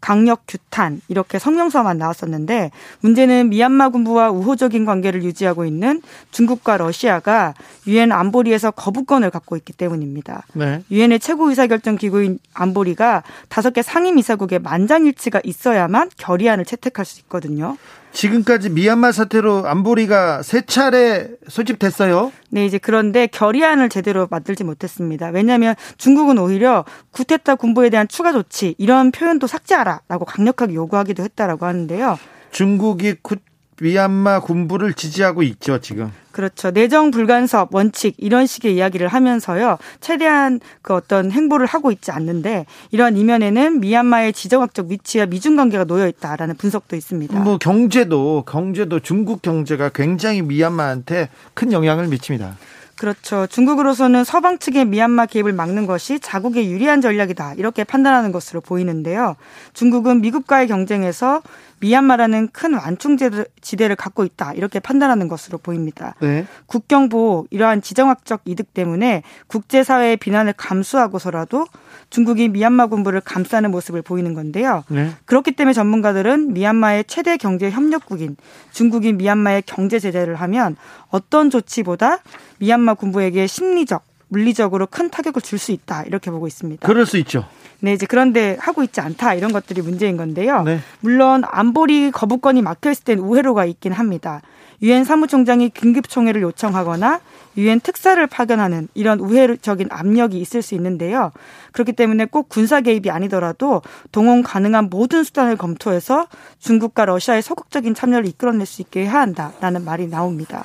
강력 0.00 0.42
규탄 0.46 1.00
이렇게 1.08 1.38
성명서만 1.38 1.98
나왔었는데 1.98 2.70
문제는 3.00 3.48
미얀마 3.48 3.88
군부와 3.88 4.30
우호적인 4.30 4.84
관계를 4.84 5.24
유지하고 5.24 5.64
있는 5.64 6.02
중국과 6.30 6.76
러시아가 6.76 7.54
유엔 7.86 8.12
안보리에서 8.12 8.70
거부권을 8.70 9.30
갖고 9.30 9.56
있기 9.56 9.72
때문입니다. 9.72 10.44
네. 10.52 10.82
유엔의 10.90 11.20
최고 11.20 11.48
의사결정 11.48 11.96
기구인 11.96 12.38
안보리가 12.54 13.22
다섯 13.48 13.70
개 13.72 13.82
상임 13.82 14.18
이사국의 14.18 14.60
만장일치가 14.60 15.40
있어야만 15.42 16.10
결의안을 16.16 16.64
채택할 16.64 17.04
수 17.04 17.20
있거든요. 17.20 17.76
지금까지 18.16 18.70
미얀마 18.70 19.12
사태로 19.12 19.66
안보리가 19.66 20.42
세 20.42 20.62
차례 20.62 21.28
소집됐어요. 21.48 22.32
네, 22.50 22.64
이제 22.64 22.78
그런데 22.78 23.26
결의안을 23.26 23.90
제대로 23.90 24.26
만들지 24.30 24.64
못했습니다. 24.64 25.28
왜냐하면 25.28 25.74
중국은 25.98 26.38
오히려 26.38 26.86
구테타 27.10 27.56
군부에 27.56 27.90
대한 27.90 28.08
추가 28.08 28.32
조치 28.32 28.74
이런 28.78 29.10
표현도 29.10 29.46
삭제하라라고 29.46 30.24
강력하게 30.24 30.74
요구하기도 30.74 31.22
했다라고 31.22 31.66
하는데요. 31.66 32.18
중국이 32.52 33.16
구, 33.20 33.36
미얀마 33.80 34.40
군부를 34.40 34.94
지지하고 34.94 35.42
있죠, 35.42 35.80
지금. 35.80 36.10
그렇죠. 36.32 36.70
내정 36.70 37.10
불간섭 37.10 37.74
원칙 37.74 38.14
이런 38.18 38.46
식의 38.46 38.74
이야기를 38.74 39.08
하면서요. 39.08 39.78
최대한 40.00 40.60
그 40.82 40.94
어떤 40.94 41.30
행보를 41.30 41.66
하고 41.66 41.90
있지 41.92 42.10
않는데 42.10 42.66
이런 42.90 43.16
이면에는 43.16 43.80
미얀마의 43.80 44.32
지정학적 44.32 44.88
위치와 44.88 45.26
미중 45.26 45.56
관계가 45.56 45.84
놓여 45.84 46.06
있다라는 46.08 46.56
분석도 46.56 46.96
있습니다. 46.96 47.38
뭐 47.40 47.58
경제도 47.58 48.44
경제도 48.46 49.00
중국 49.00 49.42
경제가 49.42 49.90
굉장히 49.90 50.42
미얀마한테 50.42 51.30
큰 51.54 51.72
영향을 51.72 52.08
미칩니다. 52.08 52.56
그렇죠. 52.96 53.46
중국으로서는 53.46 54.24
서방 54.24 54.58
측의 54.58 54.86
미얀마 54.86 55.26
개입을 55.26 55.52
막는 55.52 55.86
것이 55.86 56.18
자국에 56.18 56.66
유리한 56.70 57.02
전략이다. 57.02 57.54
이렇게 57.58 57.84
판단하는 57.84 58.32
것으로 58.32 58.62
보이는데요. 58.62 59.36
중국은 59.74 60.22
미국과의 60.22 60.66
경쟁에서 60.66 61.42
미얀마라는 61.80 62.48
큰 62.52 62.74
완충지대를 62.74 63.96
갖고 63.96 64.24
있다. 64.24 64.52
이렇게 64.54 64.80
판단하는 64.80 65.28
것으로 65.28 65.58
보입니다. 65.58 66.14
네. 66.20 66.46
국경 66.66 67.08
보호 67.08 67.46
이러한 67.50 67.82
지정학적 67.82 68.42
이득 68.44 68.72
때문에 68.72 69.22
국제사회의 69.46 70.16
비난을 70.16 70.54
감수하고서라도 70.54 71.66
중국이 72.10 72.48
미얀마 72.48 72.86
군부를 72.86 73.20
감싸는 73.20 73.70
모습을 73.70 74.02
보이는 74.02 74.34
건데요. 74.34 74.84
네. 74.88 75.10
그렇기 75.24 75.52
때문에 75.52 75.72
전문가들은 75.72 76.52
미얀마의 76.54 77.04
최대 77.06 77.36
경제 77.36 77.70
협력국인 77.70 78.36
중국이 78.72 79.12
미얀마에 79.12 79.62
경제 79.66 79.98
제재를 79.98 80.36
하면 80.36 80.76
어떤 81.10 81.50
조치보다 81.50 82.18
미얀마 82.58 82.94
군부에게 82.94 83.46
심리적 83.46 84.04
물리적으로 84.28 84.86
큰 84.86 85.10
타격을 85.10 85.42
줄 85.42 85.58
수 85.58 85.72
있다 85.72 86.02
이렇게 86.04 86.30
보고 86.30 86.46
있습니다. 86.46 86.86
그럴 86.86 87.06
수 87.06 87.16
있죠. 87.18 87.44
네, 87.80 87.92
이제 87.92 88.06
그런데 88.06 88.56
하고 88.60 88.82
있지 88.82 89.00
않다 89.00 89.34
이런 89.34 89.52
것들이 89.52 89.82
문제인 89.82 90.16
건데요. 90.16 90.62
네. 90.62 90.80
물론 91.00 91.42
안보리 91.46 92.10
거부권이 92.10 92.62
막혀 92.62 92.90
있을 92.90 93.04
땐 93.04 93.18
우회로가 93.18 93.64
있긴 93.64 93.92
합니다. 93.92 94.42
유엔 94.82 95.04
사무총장이 95.04 95.70
긴급 95.70 96.08
총회를 96.08 96.42
요청하거나 96.42 97.20
유엔 97.56 97.80
특사를 97.80 98.24
파견하는 98.26 98.88
이런 98.92 99.20
우회적인 99.20 99.88
압력이 99.90 100.38
있을 100.38 100.60
수 100.60 100.74
있는데요. 100.74 101.32
그렇기 101.72 101.92
때문에 101.92 102.26
꼭 102.26 102.50
군사 102.50 102.82
개입이 102.82 103.08
아니더라도 103.10 103.80
동원 104.12 104.42
가능한 104.42 104.90
모든 104.90 105.24
수단을 105.24 105.56
검토해서 105.56 106.26
중국과 106.58 107.06
러시아의 107.06 107.40
소극적인 107.40 107.94
참여를 107.94 108.26
이끌어낼 108.28 108.66
수 108.66 108.82
있게 108.82 109.04
해야 109.04 109.20
한다라는 109.20 109.86
말이 109.86 110.06
나옵니다. 110.08 110.64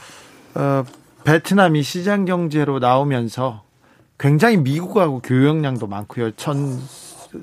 어, 0.55 0.83
베트남이 1.23 1.83
시장 1.83 2.25
경제로 2.25 2.79
나오면서 2.79 3.63
굉장히 4.17 4.57
미국하고 4.57 5.21
교역량도 5.21 5.87
많고요. 5.87 6.31
전 6.31 6.79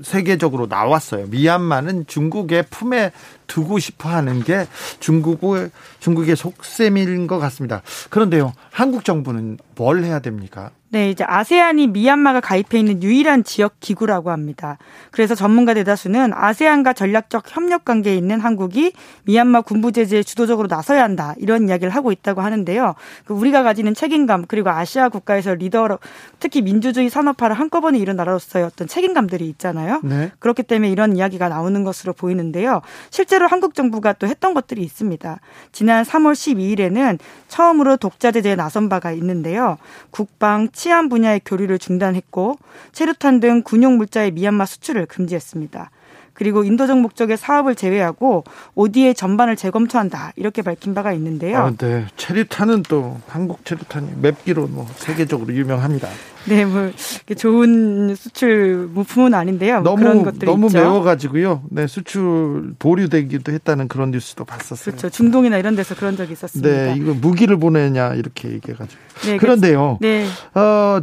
세계적으로 0.03 0.67
나왔어요. 0.67 1.27
미얀마는 1.29 2.07
중국의 2.07 2.65
품에 2.71 3.13
두고 3.47 3.79
싶어 3.79 4.11
하는 4.11 4.43
게 4.45 4.67
중국의, 5.01 5.71
중국의 6.01 6.37
속셈인 6.37 7.27
것 7.27 7.39
같습니다. 7.39 7.83
그런데요, 8.11 8.53
한국 8.71 9.05
정부는 9.05 9.59
뭘 9.79 10.03
해야 10.03 10.19
됩니까? 10.19 10.73
네, 10.91 11.11
이제 11.11 11.23
아세안이 11.27 11.89
미얀마가 11.89 12.41
가입해 12.41 12.79
있는 12.79 13.03
유일한 13.03 13.45
지역 13.45 13.79
기구라고 13.79 14.31
합니다. 14.31 14.79
그래서 15.11 15.35
전문가 15.35 15.75
대다수는 15.75 16.33
아세안과 16.33 16.95
전략적 16.95 17.55
협력 17.55 17.85
관계에 17.85 18.17
있는 18.17 18.41
한국이 18.41 18.93
미얀마 19.25 19.61
군부 19.61 19.93
제재에 19.93 20.23
주도적으로 20.23 20.67
나서야 20.67 21.03
한다 21.03 21.35
이런 21.37 21.69
이야기를 21.69 21.95
하고 21.95 22.11
있다고 22.11 22.41
하는데요. 22.41 22.95
그 23.27 23.35
우리가 23.35 23.63
가지는 23.63 23.93
책임감 23.93 24.47
그리고 24.49 24.71
아시아 24.71 25.11
국가에서 25.11 25.55
리더 25.55 25.99
특히 26.41 26.63
민주주의 26.63 27.11
산업화를 27.11 27.55
한꺼번에 27.55 27.99
이룬 27.99 28.17
나라로서의 28.17 28.65
어떤 28.65 28.89
책임감들이 28.89 29.47
있잖아요. 29.51 30.01
네. 30.03 30.33
그렇기 30.39 30.63
때문에 30.63 30.91
이런 30.91 31.19
이야기가 31.19 31.51
나오는 31.51 31.85
것으로 31.85 32.15
보이는데요. 32.15 32.81
실제로 33.11 33.47
한국 33.47 33.75
정부가 33.75 34.15
또 34.15 34.27
했던 34.27 34.55
것들이 34.55 34.83
있습니다. 34.83 35.39
지난 35.71 36.03
3월 36.03 36.33
12일에는 36.33 37.19
처음으로 37.49 37.99
독자 37.99 38.33
제재에 38.33 38.57
나선 38.57 38.89
바가 38.89 39.13
있는데요. 39.13 39.68
국방 40.11 40.71
치안 40.73 41.09
분야의 41.09 41.43
교류를 41.45 41.79
중단했고 41.79 42.57
체류탄 42.93 43.41
등 43.41 43.63
군용 43.63 43.99
물자의 43.99 44.31
미얀마 44.31 44.65
수출을 44.65 45.07
금지했습니다. 45.07 45.91
그리고 46.39 46.63
인도적 46.63 47.01
목적의 47.01 47.37
사업을 47.37 47.75
제외하고 47.75 48.45
ODA 48.77 49.13
전반을 49.13 49.57
재검토한다 49.57 50.35
이렇게 50.37 50.63
밝힌 50.63 50.95
바가 50.95 51.13
있는데요. 51.15 51.59
아, 51.59 51.73
네. 51.77 52.07
체류탄은 52.17 52.85
또 52.89 53.17
한국 53.27 53.65
체류탄이 53.65 54.11
맵기로 54.23 54.69
뭐 54.69 54.87
세계적으로 54.95 55.53
유명합니다. 55.53 56.09
네, 56.49 56.65
뭐 56.65 56.93
좋은 57.37 58.15
수출 58.15 58.89
부품은 58.95 59.35
아닌데요. 59.35 59.81
너무 59.81 59.97
그런 59.97 60.39
너무 60.39 60.67
있죠. 60.67 60.79
매워가지고요. 60.79 61.65
네, 61.71 61.89
수출 61.89 62.73
보류되기도 62.79 63.51
했다는 63.51 63.89
그런 63.89 64.13
뉴스도 64.13 64.45
봤었어요. 64.45 64.95
그렇죠. 64.95 65.11
중동이나 65.11 65.59
이런 65.59 65.75
데서 65.75 65.97
그런 65.97 66.17
적이 66.17 66.35
있었습니다. 66.35 66.69
네, 66.71 66.95
이거 66.97 67.15
무기를 67.15 67.57
보내냐 67.57 68.15
이렇게 68.15 68.49
얘기해가지고. 68.53 69.03
네, 69.27 69.37
그런데요. 69.39 69.99
네. 70.01 70.25
어, 70.55 71.01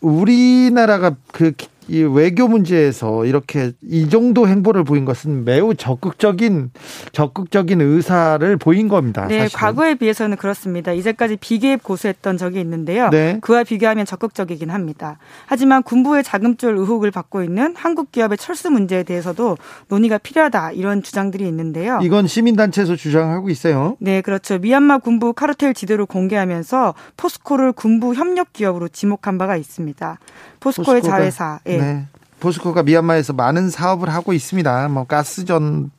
우리나라가 0.00 1.16
그 1.32 1.52
이 1.88 2.02
외교 2.02 2.46
문제에서 2.48 3.24
이렇게 3.24 3.72
이 3.82 4.08
정도 4.10 4.46
행보를 4.46 4.84
보인 4.84 5.04
것은 5.06 5.44
매우 5.44 5.74
적극적인 5.74 6.70
적극적인 7.12 7.80
의사를 7.80 8.56
보인 8.58 8.88
겁니다. 8.88 9.26
네, 9.26 9.40
사실은. 9.40 9.58
과거에 9.58 9.94
비해서는 9.94 10.36
그렇습니다. 10.36 10.92
이제까지 10.92 11.36
비개입 11.40 11.82
고수했던 11.82 12.36
적이 12.36 12.60
있는데요. 12.60 13.08
네. 13.10 13.38
그와 13.40 13.64
비교하면 13.64 14.04
적극적이긴 14.04 14.68
합니다. 14.70 15.18
하지만 15.46 15.82
군부의 15.82 16.24
자금줄 16.24 16.76
의혹을 16.76 17.10
받고 17.10 17.42
있는 17.42 17.74
한국 17.76 18.12
기업의 18.12 18.36
철수 18.36 18.70
문제에 18.70 19.02
대해서도 19.02 19.56
논의가 19.88 20.18
필요하다 20.18 20.72
이런 20.72 21.02
주장들이 21.02 21.46
있는데요. 21.48 21.98
이건 22.02 22.26
시민단체에서 22.26 22.96
주장하고 22.96 23.48
있어요. 23.48 23.96
네, 23.98 24.20
그렇죠. 24.20 24.58
미얀마 24.58 24.98
군부 24.98 25.32
카르텔 25.32 25.72
지도를 25.72 26.04
공개하면서 26.04 26.94
포스코를 27.16 27.72
군부 27.72 28.12
협력 28.14 28.52
기업으로 28.52 28.88
지목한 28.88 29.38
바가 29.38 29.56
있습니다. 29.56 30.18
포스코의 30.60 31.00
포스코가- 31.00 31.04
자회사. 31.08 31.60
예. 31.66 31.77
네. 31.80 32.06
포스코가 32.40 32.82
미얀마에서 32.84 33.32
많은 33.32 33.70
사업을 33.70 34.08
하고 34.10 34.32
있습니다. 34.32 34.88
뭐 34.88 35.04
가스전 35.04 35.90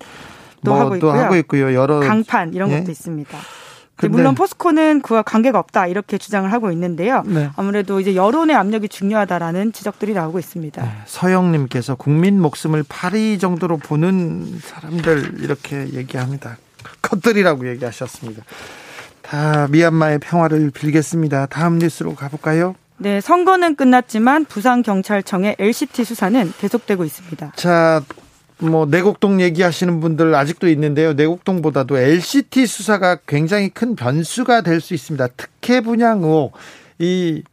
또 0.63 0.71
뭐 0.71 0.79
하고 0.79 0.89
또 0.91 0.95
있고요. 1.09 1.11
하고 1.23 1.35
있고요. 1.35 1.73
여러 1.73 1.99
강판 1.99 2.53
이런 2.53 2.69
예. 2.71 2.79
것도 2.79 2.91
있습니다. 2.91 3.37
물론 4.09 4.33
포스코는 4.33 5.01
그와 5.01 5.23
관계가 5.23 5.59
없다 5.59 5.87
이렇게 5.87 6.17
주장을 6.17 6.49
하고 6.53 6.71
있는데요. 6.71 7.21
네. 7.25 7.49
아무래도 7.57 7.99
이제 7.99 8.15
여론의 8.15 8.55
압력이 8.55 8.87
중요하다라는 8.87 9.73
지적들이 9.73 10.13
나오고 10.13 10.39
있습니다. 10.39 10.81
네, 10.81 10.89
서영님께서 11.05 11.95
국민 11.95 12.41
목숨을 12.41 12.85
파리 12.87 13.37
정도로 13.39 13.75
보는 13.75 14.59
사람들 14.61 15.39
이렇게 15.41 15.89
얘기합니다. 15.93 16.57
컷들이라고 17.01 17.67
얘기하셨습니다. 17.71 18.43
다 19.21 19.67
미얀마의 19.69 20.19
평화를 20.19 20.71
빌겠습니다. 20.71 21.47
다음 21.47 21.77
뉴스로 21.79 22.15
가볼까요? 22.15 22.75
네, 22.99 23.21
선거는 23.21 23.75
끝났지만 23.75 24.45
부산 24.45 24.83
경찰청의 24.83 25.55
LCT 25.57 26.03
수사는 26.03 26.51
계속되고 26.59 27.05
있습니다. 27.05 27.53
자, 27.55 28.03
뭐 28.59 28.85
내곡동 28.85 29.39
얘기하시는 29.41 30.01
분들 30.01 30.35
아직도 30.35 30.67
있는데요. 30.67 31.13
내곡동보다도 31.13 31.97
LCT 31.97 32.67
수사가 32.67 33.17
굉장히 33.25 33.69
큰 33.69 33.95
변수가 33.95 34.61
될 34.61 34.81
수 34.81 34.93
있습니다. 34.93 35.27
특혜 35.37 35.79
분양 35.81 36.23
의혹 36.23 36.53
이, 36.99 37.41
어, 37.41 37.49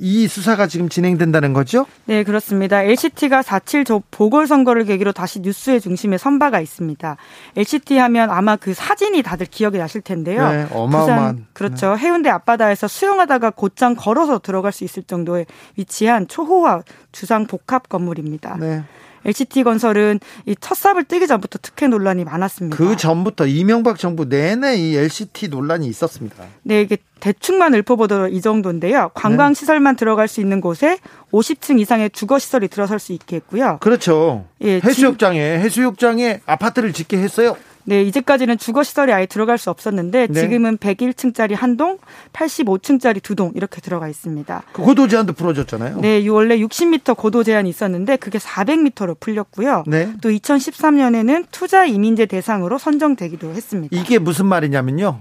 이 0.00 0.28
수사가 0.28 0.66
지금 0.66 0.88
진행된다는 0.88 1.52
거죠? 1.52 1.86
네, 2.04 2.22
그렇습니다. 2.22 2.82
LCT가 2.82 3.40
4.7 3.40 4.02
보궐선거를 4.10 4.84
계기로 4.84 5.12
다시 5.12 5.40
뉴스의 5.40 5.80
중심에 5.80 6.18
선 6.18 6.38
바가 6.38 6.60
있습니다. 6.60 7.16
LCT 7.56 7.96
하면 7.98 8.30
아마 8.30 8.56
그 8.56 8.74
사진이 8.74 9.22
다들 9.22 9.46
기억이 9.46 9.78
나실 9.78 10.00
텐데요. 10.02 10.48
네, 10.48 10.66
어마어마한. 10.70 11.36
네. 11.36 11.42
그렇죠. 11.54 11.96
해운대 11.96 12.28
앞바다에서 12.28 12.88
수영하다가 12.88 13.50
곧장 13.50 13.94
걸어서 13.96 14.38
들어갈 14.38 14.70
수 14.70 14.84
있을 14.84 15.02
정도에 15.02 15.46
위치한 15.76 16.28
초호화 16.28 16.82
주상 17.12 17.46
복합 17.46 17.88
건물입니다. 17.88 18.56
네. 18.60 18.84
LCT 19.24 19.62
건설은 19.64 20.20
이 20.46 20.54
첫 20.60 20.76
삽을 20.76 21.04
뜨기 21.04 21.26
전부터 21.26 21.58
특혜 21.60 21.88
논란이 21.88 22.24
많았습니다. 22.24 22.76
그 22.76 22.96
전부터 22.96 23.46
이명박 23.46 23.98
정부 23.98 24.24
내내 24.28 24.76
이 24.76 24.96
LCT 24.96 25.48
논란이 25.48 25.86
있었습니다. 25.88 26.44
네, 26.62 26.80
이게 26.80 26.96
대충만 27.20 27.74
읊어보더라도 27.74 28.28
이 28.34 28.40
정도인데요. 28.40 29.10
관광 29.14 29.54
시설만 29.54 29.96
들어갈 29.96 30.28
수 30.28 30.40
있는 30.40 30.60
곳에 30.60 30.98
50층 31.32 31.80
이상의 31.80 32.10
주거 32.10 32.38
시설이 32.38 32.68
들어설 32.68 32.98
수 32.98 33.12
있게 33.12 33.36
했고요. 33.36 33.78
그렇죠. 33.80 34.46
예, 34.62 34.80
해수욕장에 34.82 35.38
해수욕장에 35.58 36.40
아파트를 36.46 36.92
짓게 36.92 37.18
했어요. 37.18 37.56
네, 37.86 38.02
이제까지는 38.02 38.56
주거 38.58 38.82
시설이 38.82 39.12
아예 39.12 39.26
들어갈 39.26 39.58
수 39.58 39.70
없었는데 39.70 40.28
네. 40.28 40.40
지금은 40.40 40.78
101층짜리 40.78 41.54
한 41.54 41.76
동, 41.76 41.98
85층짜리 42.32 43.22
두 43.22 43.34
동 43.34 43.50
이렇게 43.56 43.80
들어가 43.80 44.08
있습니다. 44.08 44.62
그 44.72 44.82
고도 44.82 45.08
제한도 45.08 45.32
풀어줬잖아요. 45.32 46.00
네, 46.00 46.20
이 46.20 46.28
원래 46.28 46.56
60m 46.58 47.16
고도 47.16 47.42
제한이 47.42 47.68
있었는데 47.68 48.16
그게 48.16 48.38
400m로 48.38 49.18
풀렸고요. 49.18 49.84
네. 49.88 50.12
또 50.20 50.30
2013년에는 50.30 51.46
투자 51.50 51.84
이민제 51.84 52.26
대상으로 52.26 52.78
선정되기도 52.78 53.50
했습니다. 53.50 53.96
이게 53.96 54.18
무슨 54.18 54.46
말이냐면요. 54.46 55.20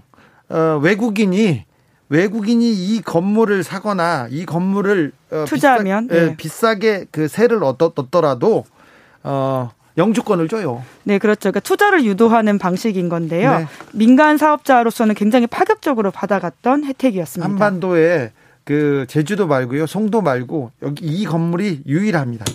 어, 0.50 0.80
외국인이 0.82 1.66
외국인이 2.10 2.72
이 2.72 3.02
건물을 3.02 3.64
사거나 3.64 4.28
이 4.30 4.46
건물을 4.46 5.12
어, 5.32 5.46
투자하면, 5.48 6.08
비싸, 6.10 6.20
예, 6.20 6.26
네. 6.28 6.38
비싸게 6.38 7.06
그 7.12 7.28
세를 7.28 7.64
얻, 7.64 7.82
얻더라도 7.82 8.66
어, 9.24 9.72
영주권을 9.98 10.48
줘요. 10.48 10.84
네, 11.04 11.18
그렇죠. 11.20 11.52
그러니까 11.52 11.60
투자를 11.60 12.04
유도하는 12.04 12.58
방식인 12.58 13.10
건데요. 13.10 13.60
네. 13.60 13.68
민간 13.94 14.38
사업자로서는 14.38 15.16
굉장히 15.16 15.48
파격적으로 15.48 16.12
받아갔던 16.12 16.84
혜택이었습니다. 16.84 17.50
한반도에 17.50 18.32
그 18.64 19.06
제주도 19.08 19.46
말고요, 19.48 19.86
송도 19.86 20.22
말고 20.22 20.72
여기 20.82 21.06
이 21.06 21.26
건물이 21.26 21.84
유일합니다. 21.86 22.46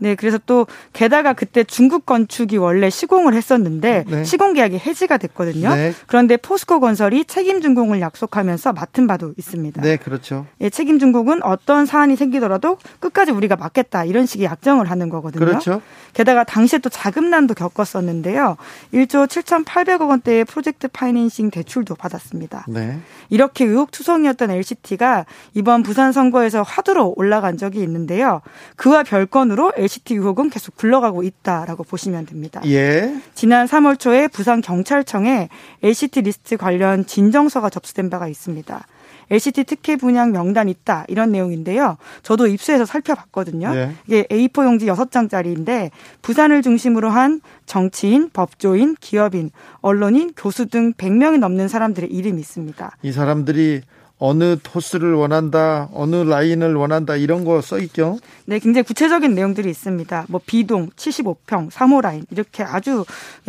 네, 0.00 0.14
그래서 0.14 0.38
또 0.46 0.66
게다가 0.92 1.34
그때 1.34 1.62
중국 1.62 2.06
건축이 2.06 2.56
원래 2.56 2.88
시공을 2.90 3.34
했었는데 3.34 4.04
네. 4.08 4.24
시공 4.24 4.54
계약이 4.54 4.78
해지가 4.78 5.18
됐거든요. 5.18 5.74
네. 5.74 5.92
그런데 6.06 6.36
포스코 6.36 6.80
건설이 6.80 7.26
책임 7.26 7.60
준공을 7.60 8.00
약속하면서 8.00 8.72
맡은 8.72 9.06
바도 9.06 9.34
있습니다. 9.36 9.82
네, 9.82 9.96
그렇죠. 9.98 10.46
예, 10.62 10.70
책임 10.70 10.98
준공은 10.98 11.42
어떤 11.44 11.84
사안이 11.84 12.16
생기더라도 12.16 12.78
끝까지 12.98 13.30
우리가 13.30 13.56
맡겠다 13.56 14.04
이런 14.04 14.24
식의 14.24 14.46
약정을 14.46 14.90
하는 14.90 15.10
거거든요. 15.10 15.44
그렇죠. 15.44 15.82
게다가 16.14 16.44
당시에 16.44 16.78
또 16.78 16.88
자금난도 16.88 17.54
겪었었는데요. 17.54 18.56
1조 18.94 19.28
7,800억 19.28 20.08
원대의 20.08 20.46
프로젝트 20.46 20.88
파이낸싱 20.88 21.50
대출도 21.50 21.94
받았습니다. 21.94 22.64
네. 22.68 22.98
이렇게 23.28 23.66
의혹 23.66 23.90
투성이었던 23.90 24.50
LCT가 24.50 25.26
이번 25.54 25.82
부산 25.82 26.12
선거에서 26.12 26.62
화두로 26.62 27.14
올라간 27.16 27.58
적이 27.58 27.82
있는데요. 27.82 28.40
그와 28.76 29.02
별건으로 29.02 29.72
LCT 29.76 29.89
의혹은 30.10 30.50
계속 30.50 30.76
굴러가고 30.76 31.22
있다라고 31.22 31.84
보시면 31.84 32.26
됩니다. 32.26 32.60
예. 32.66 33.14
지난 33.34 33.66
3월 33.66 33.98
초에 33.98 34.28
부산 34.28 34.60
경찰청에 34.60 35.48
LCT 35.82 36.22
리스트 36.22 36.56
관련 36.56 37.06
진정서가 37.06 37.70
접수된 37.70 38.10
바가 38.10 38.28
있습니다. 38.28 38.86
LCT 39.30 39.64
특혜 39.64 39.96
분양 39.96 40.32
명단 40.32 40.68
있다 40.68 41.04
이런 41.08 41.30
내용인데요. 41.30 41.96
저도 42.22 42.48
입수해서 42.48 42.84
살펴봤거든요. 42.84 43.72
네. 43.72 43.94
이게 44.06 44.24
A4 44.24 44.64
용지 44.64 44.86
6장짜리인데 44.86 45.90
부산을 46.20 46.62
중심으로 46.62 47.10
한 47.10 47.40
정치인, 47.64 48.30
법조인, 48.30 48.96
기업인, 49.00 49.50
언론인, 49.80 50.32
교수 50.36 50.66
등 50.66 50.92
100명이 50.94 51.38
넘는 51.38 51.68
사람들의 51.68 52.10
이름이 52.10 52.40
있습니다. 52.40 52.96
이 53.02 53.12
사람들이 53.12 53.82
어느 54.22 54.58
동호수를 54.62 55.14
원한다, 55.14 55.88
어느 55.94 56.14
라인을 56.16 56.74
원한다 56.74 57.16
이런 57.16 57.44
거 57.44 57.60
써 57.62 57.78
있죠. 57.78 58.18
네, 58.44 58.58
굉장히 58.58 58.84
구체적인 58.84 59.34
내용들이 59.34 59.68
있습니다. 59.70 60.26
뭐 60.28 60.40
B동, 60.44 60.90
75평, 60.90 61.70
3호 61.70 62.02
라인 62.02 62.26
이렇게 62.30 62.62
아주 62.62 63.04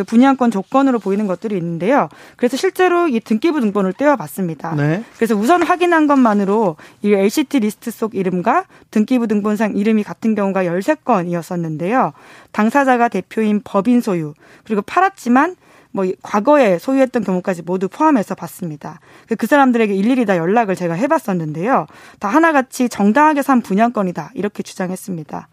분양권 0.07 0.49
조건으로 0.49 0.99
보이는 0.99 1.27
것들이 1.27 1.57
있는데요. 1.57 2.07
그래서 2.37 2.55
실제로 2.55 3.07
이 3.09 3.19
등기부 3.19 3.59
등본을 3.59 3.93
떼어봤습니다. 3.93 4.75
네. 4.75 5.03
그래서 5.17 5.35
우선 5.35 5.61
확인한 5.61 6.07
것만으로 6.07 6.77
이 7.01 7.13
LCT 7.13 7.59
리스트 7.59 7.91
속 7.91 8.15
이름과 8.15 8.65
등기부 8.91 9.27
등본상 9.27 9.75
이름이 9.75 10.03
같은 10.03 10.35
경우가 10.35 10.63
13건이었었는데요. 10.63 12.13
당사자가 12.53 13.09
대표인 13.09 13.61
법인 13.63 13.99
소유, 13.99 14.33
그리고 14.63 14.81
팔았지만 14.81 15.55
뭐 15.91 16.05
과거에 16.21 16.79
소유했던 16.79 17.23
경우까지 17.23 17.63
모두 17.63 17.87
포함해서 17.87 18.35
봤습니다. 18.35 18.99
그 19.37 19.47
사람들에게 19.47 19.93
일일이 19.93 20.25
다 20.25 20.37
연락을 20.37 20.75
제가 20.75 20.93
해봤었는데요. 20.93 21.87
다 22.19 22.27
하나같이 22.27 22.89
정당하게 22.89 23.41
산 23.41 23.61
분양권이다 23.61 24.31
이렇게 24.35 24.63
주장했습니다. 24.63 25.47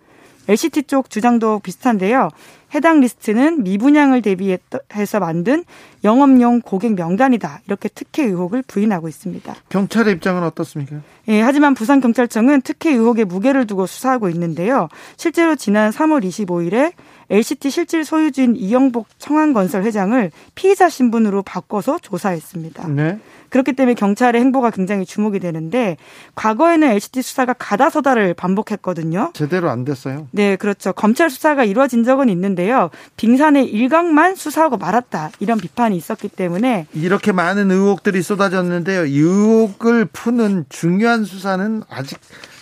LCT 0.48 0.84
쪽 0.84 1.10
주장도 1.10 1.60
비슷한데요. 1.60 2.30
해당 2.74 3.00
리스트는 3.00 3.64
미분양을 3.64 4.22
대비해서 4.22 5.20
만든 5.20 5.64
영업용 6.04 6.60
고객 6.62 6.94
명단이다. 6.94 7.60
이렇게 7.66 7.88
특혜 7.88 8.24
의혹을 8.24 8.62
부인하고 8.66 9.08
있습니다. 9.08 9.54
경찰의 9.68 10.14
입장은 10.14 10.42
어떻습니까? 10.42 10.96
예, 11.28 11.42
하지만 11.42 11.74
부산경찰청은 11.74 12.62
특혜 12.62 12.90
의혹에 12.92 13.24
무게를 13.24 13.66
두고 13.66 13.86
수사하고 13.86 14.30
있는데요. 14.30 14.88
실제로 15.16 15.54
지난 15.54 15.90
3월 15.90 16.24
25일에 16.24 16.92
LCT 17.30 17.70
실질 17.70 18.04
소유주인 18.04 18.56
이영복 18.56 19.06
청안건설 19.18 19.84
회장을 19.84 20.30
피의자 20.54 20.88
신분으로 20.88 21.42
바꿔서 21.42 21.98
조사했습니다. 22.00 22.88
네. 22.88 23.18
그렇기 23.50 23.72
때문에 23.72 23.94
경찰의 23.94 24.40
행보가 24.40 24.70
굉장히 24.70 25.06
주목이 25.06 25.38
되는데 25.40 25.96
과거에는 26.34 26.88
LCT 26.88 27.22
수사가 27.22 27.54
가다서다를 27.54 28.34
반복했거든요. 28.34 29.30
제대로 29.34 29.70
안 29.70 29.84
됐어요. 29.84 30.28
네, 30.32 30.56
그렇죠. 30.56 30.92
검찰 30.92 31.30
수사가 31.30 31.64
이루어진 31.64 32.04
적은 32.04 32.28
있는데요. 32.28 32.90
빙산의 33.16 33.66
일각만 33.66 34.34
수사하고 34.34 34.76
말았다. 34.76 35.30
이런 35.40 35.58
비판이 35.58 35.96
있었기 35.96 36.28
때문에 36.28 36.86
이렇게 36.92 37.32
많은 37.32 37.70
의혹들이 37.70 38.22
쏟아졌는데요. 38.22 39.06
이 39.06 39.18
의혹을 39.18 40.06
푸는 40.06 40.66
중요한 40.68 41.24
수사는 41.24 41.82
아직 41.88 42.18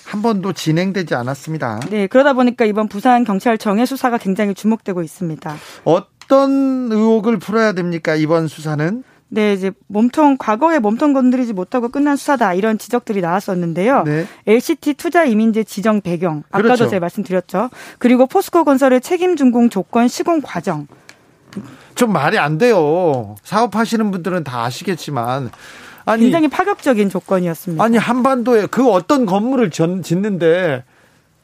한 0.07 0.23
번도 0.23 0.53
진행되지 0.53 1.15
않았습니다. 1.15 1.81
네, 1.91 2.07
그러다 2.07 2.33
보니까 2.33 2.65
이번 2.65 2.89
부산 2.89 3.25
경찰청의 3.25 3.87
수사가 3.87 4.19
굉장히 4.19 4.55
주목되고 4.55 5.03
있습니다. 5.03 5.57
어떤 5.85 6.91
의혹을 6.93 7.39
풀어야 7.39 7.73
됩니까? 7.73 8.15
이번 8.15 8.47
수사는? 8.47 9.03
네, 9.29 9.53
이제 9.53 9.73
몸통 9.89 10.37
과거에 10.39 10.79
몸통 10.79 11.13
건드리지 11.13 11.53
못하고 11.53 11.89
끝난 11.89 12.17
수사다 12.17 12.55
이런 12.55 12.79
지적들이 12.79 13.21
나왔었는데요. 13.21 14.05
네. 14.05 14.27
LCT 14.47 14.95
투자 14.95 15.25
이민제 15.25 15.65
지정 15.65 16.01
배경 16.01 16.45
아까도 16.51 16.63
그렇죠. 16.63 16.89
제가 16.89 17.01
말씀드렸죠. 17.01 17.71
그리고 17.99 18.27
포스코 18.27 18.63
건설의 18.63 19.01
책임 19.01 19.35
준공 19.35 19.71
조건 19.71 20.07
시공 20.07 20.41
과정. 20.41 20.87
좀 21.97 22.13
말이 22.13 22.39
안 22.39 22.59
돼요. 22.59 23.35
사업하시는 23.43 24.11
분들은 24.13 24.45
다 24.45 24.63
아시겠지만 24.65 25.51
아니, 26.07 26.23
굉장히 26.23 26.49
파격적인 26.49 27.11
조건이었습니다. 27.11 27.83
아니 27.83 27.99
한반도에 27.99 28.67
그 28.67 28.89
어떤 28.91 29.27
건물을 29.27 29.71
짓는데 29.71 30.85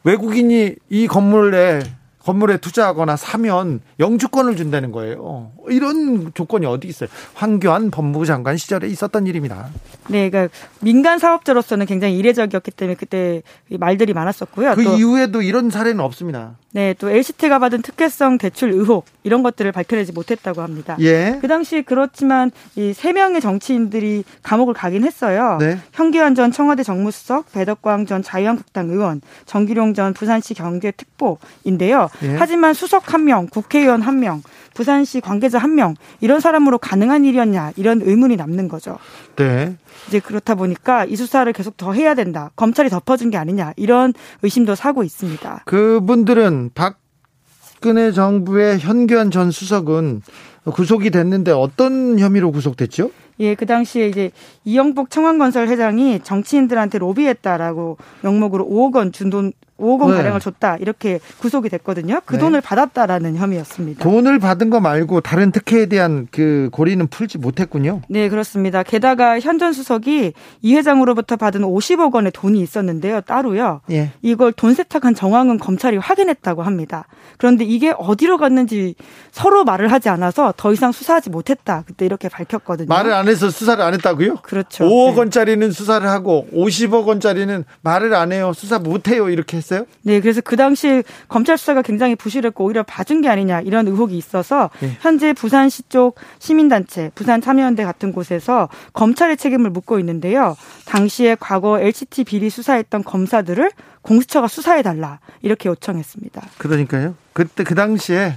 외국인이 0.04 0.74
이 0.88 1.06
건물에 1.06 1.82
건물에 2.20 2.58
투자하거나 2.58 3.16
사면 3.16 3.80
영주권을 3.98 4.54
준다는 4.56 4.92
거예요. 4.92 5.50
이런 5.68 6.32
조건이 6.34 6.66
어디 6.66 6.86
있어요? 6.86 7.08
황교안 7.34 7.90
법무부 7.90 8.26
장관 8.26 8.56
시절에 8.56 8.86
있었던 8.86 9.26
일입니다. 9.26 9.70
네, 10.06 10.30
그러니까 10.30 10.54
민간 10.80 11.18
사업자로서는 11.18 11.86
굉장히 11.86 12.16
이례적이었기 12.18 12.70
때문에 12.70 12.94
그때 12.94 13.42
말들이 13.68 14.12
많았었고요. 14.12 14.76
그 14.76 14.84
이후에도 14.96 15.42
이런 15.42 15.68
사례는 15.70 15.98
없습니다. 15.98 16.56
네, 16.74 16.94
또 16.98 17.10
LCT가 17.10 17.58
받은 17.58 17.82
특혜성 17.82 18.38
대출 18.38 18.70
의혹 18.70 19.04
이런 19.24 19.42
것들을 19.42 19.70
밝혀내지 19.72 20.12
못했다고 20.12 20.62
합니다. 20.62 20.96
예. 21.00 21.38
그 21.40 21.46
당시 21.48 21.82
그렇지만 21.82 22.50
이 22.76 22.92
세 22.94 23.12
명의 23.12 23.40
정치인들이 23.40 24.24
감옥을 24.42 24.72
가긴 24.74 25.04
했어요. 25.04 25.58
네. 25.60 25.78
현기환 25.92 26.34
전 26.34 26.50
청와대 26.52 26.82
정무수석, 26.82 27.52
배덕광 27.52 28.06
전 28.06 28.22
자유한국당 28.22 28.88
의원, 28.90 29.20
정기룡 29.46 29.94
전 29.94 30.14
부산시 30.14 30.54
경제특보인데요. 30.54 32.08
예. 32.22 32.36
하지만 32.38 32.74
수석 32.74 33.12
한 33.12 33.24
명, 33.24 33.46
국회의원 33.48 34.00
한 34.02 34.20
명, 34.20 34.42
부산시 34.74 35.20
관계자 35.20 35.58
한 35.58 35.72
명 35.74 35.94
이런 36.20 36.40
사람으로 36.40 36.78
가능한 36.78 37.24
일이었냐 37.24 37.72
이런 37.76 38.00
의문이 38.02 38.36
남는 38.36 38.68
거죠. 38.68 38.98
네. 39.36 39.76
이제 40.12 40.20
그렇다 40.20 40.54
보니까 40.56 41.06
이 41.06 41.16
수사를 41.16 41.50
계속 41.54 41.78
더 41.78 41.94
해야 41.94 42.14
된다. 42.14 42.50
검찰이 42.54 42.90
덮어준 42.90 43.30
게 43.30 43.38
아니냐 43.38 43.72
이런 43.76 44.12
의심도 44.42 44.74
사고 44.74 45.02
있습니다. 45.02 45.62
그분들은 45.64 46.72
박근혜 46.74 48.12
정부의 48.12 48.78
현교안 48.78 49.30
전 49.30 49.50
수석은 49.50 50.20
구속이 50.66 51.10
됐는데 51.10 51.52
어떤 51.52 52.18
혐의로 52.18 52.52
구속됐죠? 52.52 53.10
예, 53.40 53.54
그 53.54 53.64
당시에 53.64 54.06
이제 54.08 54.30
이영복 54.64 55.08
청와건설 55.08 55.68
회장이 55.68 56.20
정치인들한테 56.22 56.98
로비했다라고 56.98 57.96
명목으로 58.20 58.66
5억 58.68 58.96
원 58.96 59.12
준 59.12 59.30
돈 59.30 59.52
5억 59.78 60.00
원 60.02 60.10
네. 60.10 60.16
가량을 60.18 60.40
줬다 60.40 60.76
이렇게 60.76 61.18
구속이 61.38 61.68
됐거든요. 61.70 62.20
그 62.26 62.34
네. 62.34 62.40
돈을 62.40 62.60
받았다라는 62.60 63.36
혐의였습니다. 63.36 64.04
돈을 64.04 64.38
받은 64.38 64.68
거 64.70 64.80
말고 64.80 65.22
다른 65.22 65.50
특혜에 65.50 65.86
대한 65.86 66.28
그 66.30 66.68
고리는 66.72 67.06
풀지 67.06 67.38
못했군요. 67.38 68.02
네, 68.08 68.28
그렇습니다. 68.28 68.82
게다가 68.82 69.40
현 69.40 69.62
전 69.62 69.72
수석이 69.72 70.32
이 70.62 70.74
회장으로부터 70.74 71.36
받은 71.36 71.60
50억 71.62 72.12
원의 72.14 72.32
돈이 72.32 72.60
있었는데요. 72.60 73.20
따로요. 73.20 73.80
예. 73.92 74.10
이걸 74.20 74.50
돈 74.52 74.74
세탁한 74.74 75.14
정황은 75.14 75.58
검찰이 75.58 75.98
확인했다고 75.98 76.62
합니다. 76.62 77.06
그런데 77.38 77.64
이게 77.64 77.94
어디로 77.96 78.38
갔는지 78.38 78.96
서로 79.30 79.62
말을 79.62 79.92
하지 79.92 80.08
않아서 80.08 80.52
더 80.56 80.72
이상 80.72 80.90
수사하지 80.90 81.30
못했다. 81.30 81.84
그때 81.86 82.04
이렇게 82.06 82.28
밝혔거든요. 82.28 82.88
말을 82.88 83.12
안 83.12 83.28
해서 83.28 83.50
수사를 83.50 83.80
안 83.84 83.94
했다고요? 83.94 84.38
그렇죠. 84.42 84.84
5억 84.84 85.12
네. 85.12 85.18
원짜리는 85.18 85.70
수사를 85.70 86.08
하고 86.08 86.48
50억 86.52 87.06
원짜리는 87.06 87.64
말을 87.82 88.14
안 88.14 88.32
해요. 88.32 88.52
수사 88.52 88.80
못 88.80 89.06
해요. 89.06 89.28
이렇게 89.28 89.60
했어요? 89.62 89.86
네, 90.02 90.20
그래서 90.20 90.40
그 90.40 90.56
당시 90.56 91.02
검찰 91.28 91.56
수사가 91.56 91.82
굉장히 91.82 92.14
부실했고 92.16 92.64
오히려 92.64 92.82
봐준 92.82 93.22
게 93.22 93.28
아니냐 93.28 93.60
이런 93.60 93.86
의혹이 93.88 94.16
있어서 94.16 94.70
네. 94.80 94.96
현재 95.00 95.32
부산시 95.32 95.84
쪽 95.88 96.16
시민단체, 96.38 97.10
부산 97.14 97.40
참여연대 97.40 97.84
같은 97.84 98.12
곳에서 98.12 98.68
검찰의 98.92 99.36
책임을 99.36 99.70
묻고 99.70 99.98
있는데요. 100.00 100.56
당시에 100.86 101.36
과거 101.38 101.80
LCT 101.80 102.24
비리 102.24 102.50
수사했던 102.50 103.04
검사들을 103.04 103.70
공수처가 104.02 104.48
수사해 104.48 104.82
달라 104.82 105.20
이렇게 105.42 105.68
요청했습니다. 105.68 106.42
그러니까요. 106.58 107.14
그때 107.32 107.64
그 107.64 107.74
당시에 107.74 108.36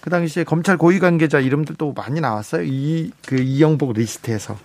그 0.00 0.10
당시에 0.10 0.44
검찰 0.44 0.76
고위 0.76 0.98
관계자 0.98 1.40
이름들도 1.40 1.94
많이 1.94 2.20
나왔어요. 2.20 2.62
이 2.64 3.10
그 3.26 3.36
이영복 3.36 3.94
리스트에서. 3.94 4.56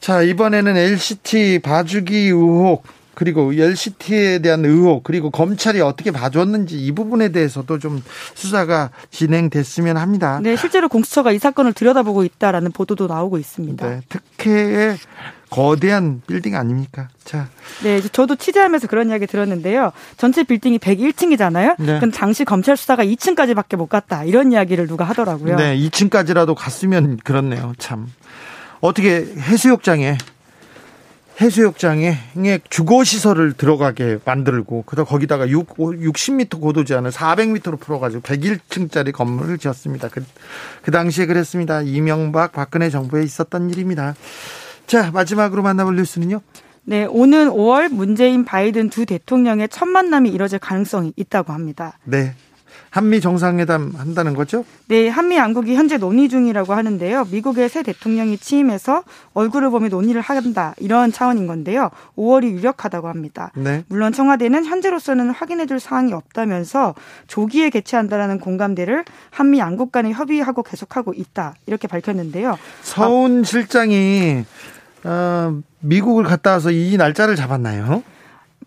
자, 0.00 0.22
이번에는 0.22 0.76
LCT 0.76 1.60
봐주기 1.60 2.16
의혹 2.16 2.84
그리고 3.14 3.52
LCT에 3.52 4.38
대한 4.38 4.64
의혹 4.64 5.04
그리고 5.04 5.30
검찰이 5.30 5.80
어떻게 5.80 6.10
봐줬는지 6.10 6.84
이 6.84 6.92
부분에 6.92 7.30
대해서도 7.30 7.78
좀 7.78 8.02
수사가 8.34 8.90
진행됐으면 9.10 9.96
합니다. 9.96 10.40
네, 10.42 10.56
실제로 10.56 10.88
공수처가 10.88 11.32
이 11.32 11.38
사건을 11.38 11.72
들여다보고 11.72 12.24
있다라는 12.24 12.72
보도도 12.72 13.06
나오고 13.06 13.38
있습니다. 13.38 13.88
네, 13.88 14.00
특혜의 14.08 14.96
거대한 15.50 16.22
빌딩 16.26 16.56
아닙니까? 16.56 17.08
자. 17.24 17.48
네, 17.82 18.00
저도 18.00 18.36
취재하면서 18.36 18.86
그런 18.86 19.10
이야기 19.10 19.26
들었는데요. 19.26 19.92
전체 20.16 20.44
빌딩이 20.44 20.78
101층이잖아요. 20.78 21.74
네. 21.78 21.98
그럼 21.98 22.10
당시 22.10 22.46
검찰 22.46 22.74
수사가 22.78 23.04
2층까지밖에 23.04 23.76
못 23.76 23.86
갔다. 23.86 24.24
이런 24.24 24.52
이야기를 24.52 24.86
누가 24.86 25.04
하더라고요. 25.04 25.56
네, 25.56 25.76
2층까지라도 25.76 26.54
갔으면 26.54 27.18
그렇네요. 27.18 27.74
참. 27.76 28.10
어떻게 28.80 29.26
해수욕장에 29.38 30.16
해수욕장에 31.40 32.16
주거 32.68 33.04
시설을 33.04 33.54
들어가게 33.54 34.18
만들고 34.24 34.82
그다 34.86 35.04
거기다가 35.04 35.48
6 35.48 35.76
60m 35.76 36.60
고도 36.60 36.84
제한을 36.84 37.10
400m로 37.10 37.80
풀어가지고 37.80 38.22
101층짜리 38.22 39.12
건물을 39.12 39.58
지었습니다. 39.58 40.08
그, 40.08 40.24
그 40.82 40.90
당시에 40.90 41.26
그랬습니다. 41.26 41.82
이명박 41.82 42.52
박근혜 42.52 42.90
정부에 42.90 43.22
있었던 43.22 43.70
일입니다. 43.70 44.14
자, 44.86 45.10
마지막으로 45.10 45.62
만나볼 45.62 45.96
뉴스는요? 45.96 46.40
네, 46.84 47.04
오는 47.04 47.48
5월 47.48 47.88
문재인 47.88 48.44
바이든 48.44 48.90
두 48.90 49.06
대통령의 49.06 49.68
첫 49.68 49.86
만남이 49.86 50.30
이뤄질 50.30 50.58
가능성이 50.58 51.12
있다고 51.16 51.52
합니다. 51.52 51.98
네. 52.04 52.34
한미 52.92 53.22
정상회담 53.22 53.94
한다는 53.96 54.34
거죠? 54.34 54.66
네, 54.88 55.08
한미 55.08 55.36
양국이 55.38 55.74
현재 55.74 55.96
논의 55.96 56.28
중이라고 56.28 56.74
하는데요. 56.74 57.26
미국의 57.30 57.70
새 57.70 57.82
대통령이 57.82 58.36
취임해서 58.36 59.02
얼굴을 59.32 59.70
보며 59.70 59.88
논의를 59.88 60.20
한다 60.20 60.74
이런 60.78 61.10
차원인 61.10 61.46
건데요. 61.46 61.88
5월이 62.18 62.50
유력하다고 62.50 63.08
합니다. 63.08 63.50
네. 63.56 63.82
물론 63.88 64.12
청와대는 64.12 64.66
현재로서는 64.66 65.30
확인해줄 65.30 65.80
사항이 65.80 66.12
없다면서 66.12 66.94
조기에 67.28 67.70
개최한다라는 67.70 68.38
공감대를 68.40 69.06
한미 69.30 69.58
양국 69.58 69.90
간에 69.90 70.12
협의하고 70.12 70.62
계속하고 70.62 71.14
있다 71.14 71.54
이렇게 71.66 71.88
밝혔는데요. 71.88 72.58
서훈 72.82 73.42
실장이 73.42 74.44
어, 75.04 75.60
미국을 75.80 76.24
갔다 76.24 76.52
와서 76.52 76.70
이 76.70 76.98
날짜를 76.98 77.36
잡았나요? 77.36 78.02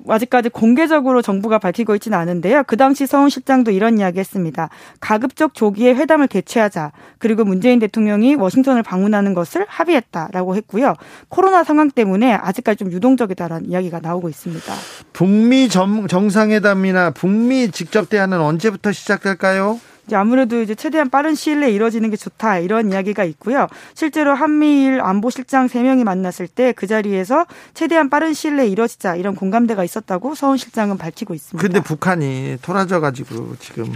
아직까지 0.07 0.49
공개적으로 0.49 1.21
정부가 1.21 1.59
밝히고 1.59 1.95
있지는 1.95 2.17
않은데요. 2.17 2.63
그 2.67 2.77
당시 2.77 3.07
서훈 3.07 3.29
실장도 3.29 3.71
이런 3.71 3.99
이야기 3.99 4.19
했습니다. 4.19 4.69
가급적 4.99 5.53
조기에 5.53 5.93
회담을 5.95 6.27
개최하자. 6.27 6.91
그리고 7.19 7.43
문재인 7.43 7.79
대통령이 7.79 8.35
워싱턴을 8.35 8.83
방문하는 8.83 9.33
것을 9.33 9.65
합의했다라고 9.67 10.55
했고요. 10.55 10.95
코로나 11.29 11.63
상황 11.63 11.89
때문에 11.89 12.33
아직까지 12.33 12.77
좀 12.77 12.91
유동적이다라는 12.91 13.69
이야기가 13.69 13.99
나오고 13.99 14.29
있습니다. 14.29 14.73
북미 15.13 15.69
정상회담이나 15.69 17.11
북미 17.11 17.71
직접 17.71 18.09
대화는 18.09 18.39
언제부터 18.39 18.91
시작될까요? 18.91 19.79
이제 20.07 20.15
아무래도 20.15 20.61
이제 20.61 20.75
최대한 20.75 21.09
빠른 21.09 21.33
시일 21.35 21.61
내에 21.61 21.71
이뤄지는 21.71 22.09
게 22.11 22.15
좋다 22.17 22.59
이런 22.59 22.91
이야기가 22.91 23.23
있고요. 23.23 23.67
실제로 23.93 24.33
한미일 24.35 25.01
안보실장 25.01 25.67
3명이 25.67 26.03
만났을 26.03 26.47
때 26.47 26.73
그 26.75 26.87
자리에서 26.87 27.45
최대한 27.73 28.09
빠른 28.09 28.33
시일 28.33 28.57
내에 28.57 28.67
이뤄지자 28.67 29.15
이런 29.15 29.35
공감대가 29.35 29.83
있었다고 29.83 30.35
서훈 30.35 30.57
실장은 30.57 30.97
밝히고 30.97 31.33
있습니다. 31.33 31.61
근데 31.65 31.79
북한이 31.81 32.57
토라져 32.61 32.99
가지고 32.99 33.55
지금 33.59 33.91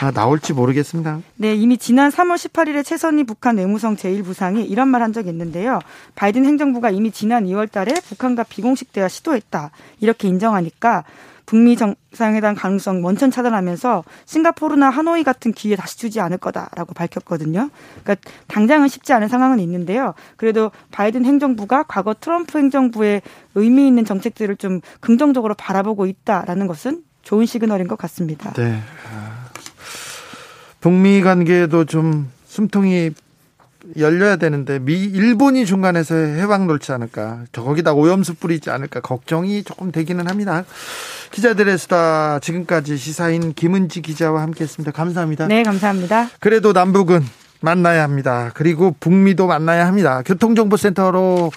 아, 0.00 0.10
나올지 0.10 0.52
모르겠습니다. 0.52 1.20
네, 1.36 1.54
이미 1.54 1.78
지난 1.78 2.10
3월 2.10 2.34
18일에 2.34 2.84
최선희 2.84 3.24
북한 3.24 3.56
외무성 3.58 3.96
제1부상이 3.96 4.68
이런 4.70 4.88
말 4.88 5.02
한 5.04 5.12
적이 5.12 5.28
있는데요. 5.30 5.80
바이든 6.14 6.44
행정부가 6.46 6.90
이미 6.90 7.10
지난 7.10 7.44
2월 7.46 7.70
달에 7.70 7.92
북한과 8.08 8.44
비공식 8.44 8.92
대화 8.92 9.06
시도했다. 9.08 9.70
이렇게 10.00 10.28
인정하니까 10.28 11.04
북미 11.46 11.76
정상회담 11.76 12.54
가능성 12.54 13.04
원천 13.04 13.30
차단하면서 13.30 14.04
싱가포르나 14.24 14.90
하노이 14.90 15.24
같은 15.24 15.52
기회 15.52 15.76
다시 15.76 15.98
주지 15.98 16.20
않을 16.20 16.38
거다라고 16.38 16.94
밝혔거든요. 16.94 17.70
그러니까 18.02 18.30
당장은 18.48 18.88
쉽지 18.88 19.12
않은 19.12 19.28
상황은 19.28 19.60
있는데요. 19.60 20.14
그래도 20.36 20.70
바이든 20.90 21.24
행정부가 21.24 21.84
과거 21.84 22.14
트럼프 22.14 22.58
행정부의 22.58 23.22
의미 23.54 23.86
있는 23.86 24.04
정책들을 24.04 24.56
좀 24.56 24.80
긍정적으로 25.00 25.54
바라보고 25.54 26.06
있다라는 26.06 26.66
것은 26.66 27.02
좋은 27.22 27.46
시그널인 27.46 27.88
것 27.88 27.96
같습니다. 27.98 28.52
네. 28.52 28.80
아, 29.10 29.46
북미 30.80 31.22
관계도 31.22 31.86
좀 31.86 32.30
숨통이 32.46 33.12
열려야 33.96 34.36
되는데 34.36 34.78
미 34.78 34.94
일본이 35.04 35.66
중간에서 35.66 36.14
해방 36.14 36.66
놓지 36.66 36.92
않을까 36.92 37.44
거기다 37.52 37.92
오염수 37.92 38.34
뿌리지 38.34 38.70
않을까 38.70 39.00
걱정이 39.00 39.62
조금 39.64 39.92
되기는 39.92 40.28
합니다. 40.28 40.64
기자들의 41.30 41.76
수다 41.78 42.38
지금까지 42.40 42.96
시사인 42.96 43.54
김은지 43.54 44.02
기자와 44.02 44.42
함께했습니다. 44.42 44.92
감사합니다. 44.92 45.48
네, 45.48 45.62
감사합니다. 45.62 46.30
그래도 46.40 46.72
남북은 46.72 47.24
만나야 47.60 48.02
합니다. 48.02 48.50
그리고 48.54 48.94
북미도 49.00 49.46
만나야 49.46 49.86
합니다. 49.86 50.22
교통정보센터로 50.24 51.50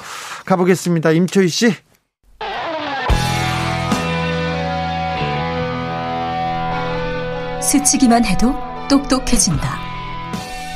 가보겠습니다. 0.46 1.12
임초희 1.12 1.48
씨. 1.50 1.76
스치기만 7.62 8.24
해도 8.24 8.56
똑똑해진다. 8.90 9.78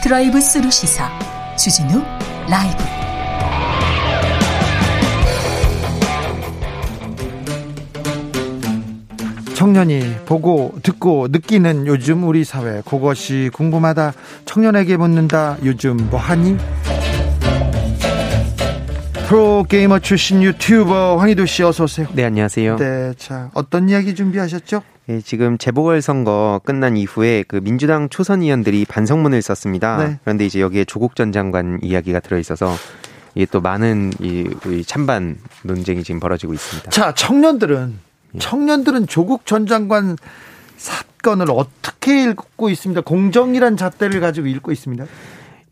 드라이브 0.04 0.41
스루 0.41 0.70
시사 0.70 1.10
주진우 1.62 2.01
라이브. 2.49 2.84
청년이 9.53 10.16
보고 10.26 10.74
듣고 10.82 11.28
느끼는 11.30 11.86
요즘 11.86 12.24
우리 12.24 12.43
사회. 12.43 12.82
그것이 12.84 13.51
궁금하다. 13.53 14.14
청년에게 14.45 14.97
묻는다. 14.97 15.57
요즘 15.64 15.97
뭐하니? 16.09 16.57
프로게이머 19.28 19.99
출신 19.99 20.41
유튜버 20.43 21.18
황희도 21.18 21.45
씨 21.45 21.64
어서 21.64 21.84
오세요. 21.86 22.07
네 22.14 22.26
안녕하세요. 22.26 22.76
네 22.78 23.14
자 23.18 23.49
어떤 23.53 23.88
이야기 23.88 24.14
준비하셨죠 24.16 24.82
네, 25.08 25.20
지금 25.22 25.58
재보궐선거 25.58 26.62
끝난 26.64 26.95
이후에 26.95 27.43
그 27.47 27.60
민주당 27.62 28.08
초선 28.10 28.41
의원들이 28.41 28.86
반성문을 28.86 29.41
썼습니다. 29.41 29.97
네. 29.97 30.20
그런데 30.24 30.45
이제 30.45 30.62
여기에 30.62 30.86
조국 30.86 31.16
전 31.16 31.32
장관 31.32 31.80
이야기가 31.82 32.20
들어 32.20 32.38
있어서 32.38 32.76
이게 33.34 33.45
또 33.49 33.62
많은 33.62 34.12
이, 34.20 34.47
이 34.68 34.84
찬반 34.86 35.38
논쟁이 35.64 36.04
지금 36.04 36.20
벌어지고 36.20 36.54
있습니다. 36.54 36.91
자, 36.91 37.14
청년들은 37.14 37.93
예. 38.36 38.39
청년들은 38.39 39.08
조국 39.08 39.45
전 39.45 39.66
장관 39.66 40.18
사건을 40.78 41.47
어떻게 41.49 42.24
읽고 42.24 42.70
있습니다. 42.70 43.02
공정이란 43.02 43.78
잣대를 43.78 44.20
가지고 44.20 44.47
읽고 44.47 44.72
있습니다. 44.72 45.06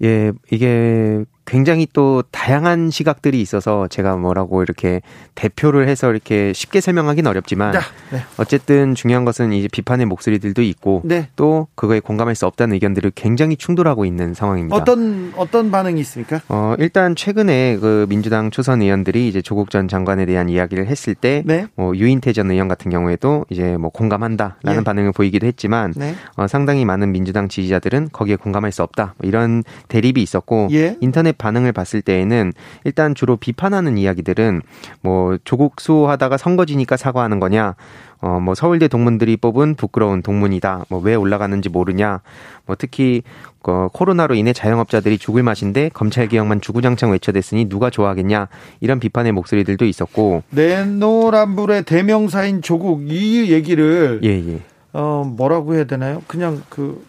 예, 0.04 0.32
이게 0.52 1.26
굉장히 1.50 1.88
또 1.92 2.22
다양한 2.30 2.92
시각들이 2.92 3.42
있어서 3.42 3.88
제가 3.88 4.16
뭐라고 4.18 4.62
이렇게 4.62 5.02
대표를 5.34 5.88
해서 5.88 6.12
이렇게 6.12 6.54
쉽게 6.54 6.80
설명하기는 6.80 7.28
어렵지만 7.28 7.72
네. 8.12 8.20
어쨌든 8.38 8.94
중요한 8.94 9.26
것은 9.26 9.52
이제 9.54 9.68
비판의 9.68 10.06
목소리들도 10.06 10.62
있고 10.62 11.02
네. 11.04 11.30
또 11.36 11.68
그거에 11.74 12.02
공감할 12.02 12.36
수 12.36 12.46
없다는 12.46 12.76
의견들을 12.76 13.14
굉장히 13.16 13.58
충돌하고 13.58 14.06
있는 14.06 14.36
상황입니다. 14.36 14.76
어떤 14.76 15.34
어떤 15.36 15.72
반응이 15.72 16.00
있습니까? 16.02 16.40
어 16.50 16.76
일단 16.78 17.16
최근에 17.16 17.78
그 17.82 18.06
민주당 18.10 18.52
초선 18.52 18.84
의원들이 18.84 19.28
이제 19.28 19.42
조국 19.42 19.72
전 19.72 19.88
장관에 19.88 20.28
대한 20.28 20.50
이야기를 20.50 20.86
했을 20.86 21.16
때 21.16 21.42
네. 21.48 21.66
뭐 21.74 21.96
유인태 21.96 22.32
전 22.32 22.52
의원 22.52 22.68
같은 22.68 22.92
경우에도 22.92 23.46
이제 23.50 23.76
뭐 23.78 23.90
공감한다라는 23.90 24.82
예. 24.82 24.84
반응을 24.84 25.14
보이기도 25.14 25.48
했지만 25.48 25.94
네. 25.96 26.14
어, 26.36 26.46
상당히 26.46 26.86
많은 26.86 27.12
민주당 27.12 27.48
지지자들은 27.48 28.10
거기에 28.14 28.36
공감할 28.36 28.72
수 28.72 28.84
없다 28.84 29.16
뭐 29.18 29.28
이런 29.28 29.64
대립이 29.88 30.22
있었고 30.22 30.68
예. 30.74 30.96
인터넷 31.02 31.39
반응을 31.40 31.72
봤을 31.72 32.04
때에는 32.04 32.54
일단 32.84 33.16
주로 33.16 33.36
비판하는 33.38 33.98
이야기들은 33.98 34.62
뭐 35.02 35.40
조국 35.44 35.82
수호하다가 35.82 36.38
선거지니까 36.38 36.98
사과하는 36.98 37.40
거냐, 37.40 37.76
어, 38.22 38.40
뭐 38.40 38.54
서울대 38.54 38.88
동문들이 38.88 39.38
뽑은 39.38 39.76
부끄러운 39.76 40.22
동문이다. 40.22 40.86
뭐 40.90 41.00
왜 41.00 41.16
올라가는지 41.16 41.70
모르냐. 41.70 42.22
뭐 42.66 42.76
특히 42.78 43.24
어, 43.64 43.88
코로나로 43.94 44.36
인해 44.36 44.52
자영업자들이 44.52 45.18
죽을 45.18 45.44
맛인데 45.44 45.90
검찰 45.94 46.28
개혁만 46.28 46.60
주구장창 46.60 47.12
외쳐댔으니 47.12 47.70
누가 47.70 47.90
좋아하겠냐. 47.90 48.48
이런 48.82 49.00
비판의 49.00 49.32
목소리들도 49.32 49.86
있었고. 49.86 50.44
내노란불의 50.50 51.84
대명사인 51.84 52.62
조국 52.62 53.10
이 53.10 53.52
얘기를 53.52 54.20
예, 54.24 54.30
예. 54.30 54.60
어, 54.92 55.24
뭐라고 55.38 55.76
해야 55.76 55.84
되나요? 55.86 56.22
그냥 56.28 56.64
그 56.70 57.06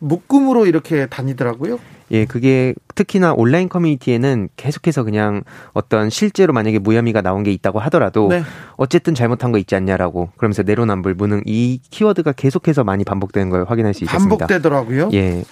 묶음으로 0.00 0.66
이렇게 0.66 1.06
다니더라고요. 1.06 1.78
예, 2.12 2.24
그게 2.24 2.74
특히나 2.94 3.32
온라인 3.32 3.68
커뮤니티에는 3.68 4.48
계속해서 4.56 5.04
그냥 5.04 5.42
어떤 5.72 6.10
실제로 6.10 6.52
만약에 6.52 6.78
무혐의가 6.78 7.22
나온 7.22 7.42
게 7.42 7.52
있다고 7.52 7.78
하더라도 7.80 8.28
네. 8.28 8.42
어쨌든 8.76 9.14
잘못한 9.14 9.52
거 9.52 9.58
있지 9.58 9.74
않냐라고 9.74 10.30
그러면서 10.36 10.62
내로남불 10.62 11.14
무능 11.14 11.42
이 11.46 11.80
키워드가 11.90 12.32
계속해서 12.32 12.84
많이 12.84 13.04
반복되는 13.04 13.50
걸 13.50 13.64
확인할 13.64 13.94
수 13.94 14.04
있었습니다. 14.04 14.46
반복되더라고요. 14.46 15.10
예. 15.12 15.44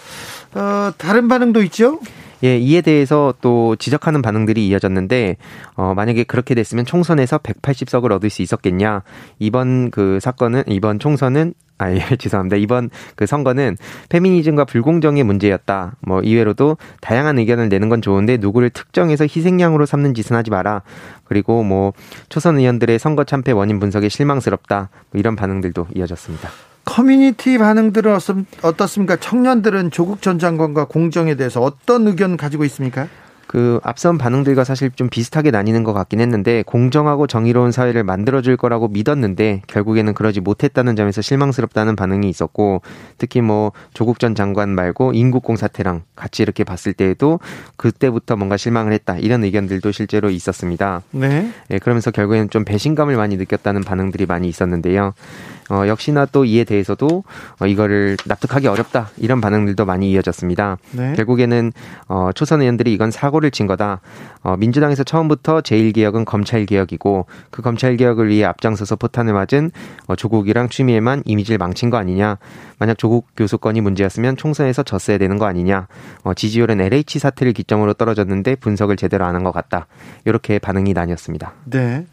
어, 0.55 0.93
다른 0.97 1.29
반응도 1.29 1.63
있죠? 1.65 2.01
예, 2.45 2.57
이에 2.57 2.80
대해서 2.80 3.34
또 3.41 3.76
지적하는 3.76 4.22
반응들이 4.22 4.66
이어졌는데 4.68 5.36
어 5.74 5.95
만약에 5.95 6.24
그렇게 6.24 6.55
됐으면 6.55 6.84
총선에서 6.84 7.39
180석을 7.39 8.12
얻을 8.12 8.30
수 8.30 8.43
있었겠냐? 8.43 9.03
이번 9.39 9.91
그 9.91 10.18
사건은 10.20 10.64
이번 10.68 10.99
총선은 10.99 11.55
아, 11.78 11.93
예, 11.93 12.01
죄송합니다. 12.18 12.57
이번 12.57 12.91
그 13.14 13.24
선거는 13.24 13.76
페미니즘과 14.09 14.64
불공정의 14.64 15.22
문제였다. 15.22 15.95
뭐, 16.01 16.20
이외로도 16.20 16.76
다양한 17.01 17.39
의견을 17.39 17.68
내는 17.68 17.89
건 17.89 18.03
좋은데 18.03 18.36
누구를 18.36 18.70
특정해서 18.70 19.24
희생양으로 19.24 19.86
삼는 19.86 20.14
짓은 20.14 20.36
하지 20.36 20.51
마라. 20.51 20.82
그리고 21.24 21.62
뭐, 21.62 21.93
초선 22.28 22.59
의원들의 22.59 22.99
선거 22.99 23.22
참패 23.22 23.53
원인 23.53 23.78
분석에 23.78 24.09
실망스럽다. 24.09 24.91
뭐 25.11 25.18
이런 25.18 25.36
반응들도 25.36 25.86
이어졌습니다. 25.95 26.49
커뮤니티 26.99 27.59
반응들은 27.59 28.18
어떻습니까? 28.62 29.14
청년들은 29.14 29.92
조국 29.92 30.20
전 30.20 30.40
장관과 30.40 30.86
공정에 30.86 31.36
대해서 31.36 31.61
어떤 31.61 32.09
의견 32.09 32.36
가지고 32.36 32.64
있습니까? 32.64 33.07
그 33.46 33.78
앞선 33.84 34.18
반응들과 34.18 34.64
사실 34.64 34.90
좀 34.90 35.09
비슷하게 35.09 35.53
나뉘는 35.53 35.84
것 35.84 35.92
같긴 35.92 36.20
했는데 36.20 36.64
공정하고 36.66 37.28
정의로운 37.28 37.70
사회를 37.70 38.03
만들어줄 38.03 38.57
거라고 38.57 38.88
믿었는데 38.88 39.62
결국에는 39.68 40.12
그러지 40.12 40.40
못했다는 40.40 40.96
점에서 40.96 41.22
실망스럽다는 41.22 41.94
반응이 41.94 42.28
있었고 42.28 42.82
특히 43.16 43.42
뭐 43.42 43.70
조국 43.94 44.18
전 44.18 44.34
장관 44.34 44.68
말고 44.70 45.12
인국공 45.12 45.55
사태랑 45.55 46.03
같이 46.16 46.42
이렇게 46.42 46.64
봤을 46.64 46.92
때에도 46.92 47.38
그때부터 47.76 48.34
뭔가 48.34 48.57
실망을 48.57 48.92
했다 48.92 49.18
이런 49.18 49.44
의견들도 49.44 49.92
실제로 49.92 50.30
있었습니다. 50.30 51.03
네. 51.12 51.49
네 51.68 51.78
그러면서 51.78 52.11
결국에는 52.11 52.51
좀 52.51 52.64
배신감을 52.64 53.16
많이 53.16 53.36
느꼈다는 53.36 53.82
반응들이 53.82 54.26
많이 54.26 54.49
있었는데요. 54.49 55.14
어, 55.71 55.87
역시나 55.87 56.27
또 56.27 56.45
이에 56.45 56.64
대해서도 56.64 57.25
어, 57.61 57.66
이거를 57.66 58.16
납득하기 58.27 58.66
어렵다 58.66 59.11
이런 59.16 59.41
반응들도 59.41 59.85
많이 59.85 60.11
이어졌습니다. 60.11 60.77
네. 60.93 61.14
결국에는 61.14 61.73
어, 62.09 62.31
초선 62.35 62.61
의원들이 62.61 62.93
이건 62.93 63.11
사고를 63.11 63.51
친 63.51 63.66
거다. 63.66 64.01
어, 64.43 64.57
민주당에서 64.59 65.03
처음부터 65.05 65.61
제1개혁은 65.62 66.25
검찰개혁이고 66.25 67.27
그 67.51 67.62
검찰개혁을 67.62 68.29
위해 68.29 68.45
앞장서서 68.45 68.97
포탄을 68.97 69.33
맞은 69.33 69.71
어, 70.07 70.16
조국이랑 70.16 70.69
추미애만 70.69 71.23
이미지를 71.25 71.59
망친 71.59 71.91
거 71.91 71.97
아니냐. 71.97 72.39
만약 72.79 72.97
조국 72.99 73.27
교수권이 73.37 73.81
문제였으면 73.81 74.37
총선에서 74.37 74.83
졌어야 74.83 75.19
되는 75.19 75.39
거 75.39 75.47
아니냐. 75.47 75.89
어, 76.23 76.35
지지율은 76.35 76.81
LH 76.81 77.19
사태를 77.19 77.53
기점으로 77.55 77.95
떨어졌는데 77.95 78.57
분석을 78.57 78.97
제대로 78.97 79.25
안 79.25 79.35
한 79.35 79.45
것 79.45 79.53
같다. 79.53 79.87
이렇게 80.25 80.59
반응이 80.59 80.95
나뉘었습니다. 80.95 81.53
네. 81.66 82.07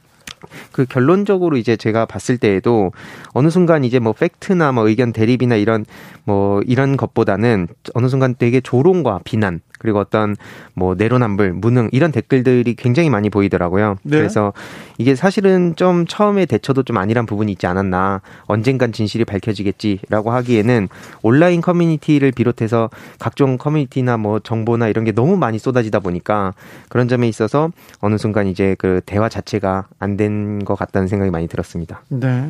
그 0.72 0.86
결론적으로 0.86 1.58
이제 1.58 1.76
제가 1.76 2.06
봤을 2.06 2.38
때에도 2.38 2.92
어느 3.34 3.50
순간 3.50 3.84
이제 3.84 4.00
뭐 4.00 4.14
팩트나 4.14 4.72
뭐 4.72 4.88
의견 4.88 5.14
대립이나 5.14 5.56
이런 5.56 5.86
뭐 6.24 6.62
이런 6.66 6.98
것보다는 6.98 7.68
어느 7.94 8.08
순간 8.08 8.36
되게 8.38 8.62
조롱과 8.62 9.22
비난 9.24 9.62
그리고 9.80 10.00
어떤 10.00 10.36
뭐 10.74 10.96
내로남불, 10.96 11.54
무능 11.54 11.90
이런 11.92 12.12
댓글들이 12.12 12.76
굉장히 12.76 13.10
많이 13.10 13.30
보이더라고요. 13.30 13.98
네. 14.04 14.18
그래서 14.18 14.54
이게 14.98 15.16
사실은 15.16 15.76
좀 15.76 16.06
처음에 16.08 16.46
대처도 16.46 16.84
좀 16.84 16.98
아니란 16.98 17.26
부분이 17.26 17.52
있지 17.54 17.68
않았나. 17.68 18.22
언젠간 18.46 18.92
진실이 18.92 19.26
밝혀지겠지라고 19.26 20.32
하기에는 20.32 20.88
온라인 21.22 21.62
커뮤니티를 21.62 22.32
비롯해서 22.32 22.90
각종 23.20 23.58
커뮤니티나 23.58 24.18
뭐 24.18 24.40
정보나 24.40 24.88
이런 24.88 25.06
게 25.06 25.12
너무 25.12 25.38
많이 25.38 25.60
쏟아지다 25.60 26.00
보니까 26.00 26.54
그런 26.90 27.08
점에 27.08 27.28
있어서 27.28 27.70
어느 28.00 28.18
순간 28.18 28.48
이제 28.48 28.76
그 28.80 29.02
대화 29.06 29.30
자체가 29.30 29.86
안 30.00 30.16
된 30.18 30.64
것 30.66 30.76
같다는 30.76 31.08
생각이 31.10 31.30
많이 31.32 31.48
들었습니다. 31.48 32.02
네. 32.08 32.50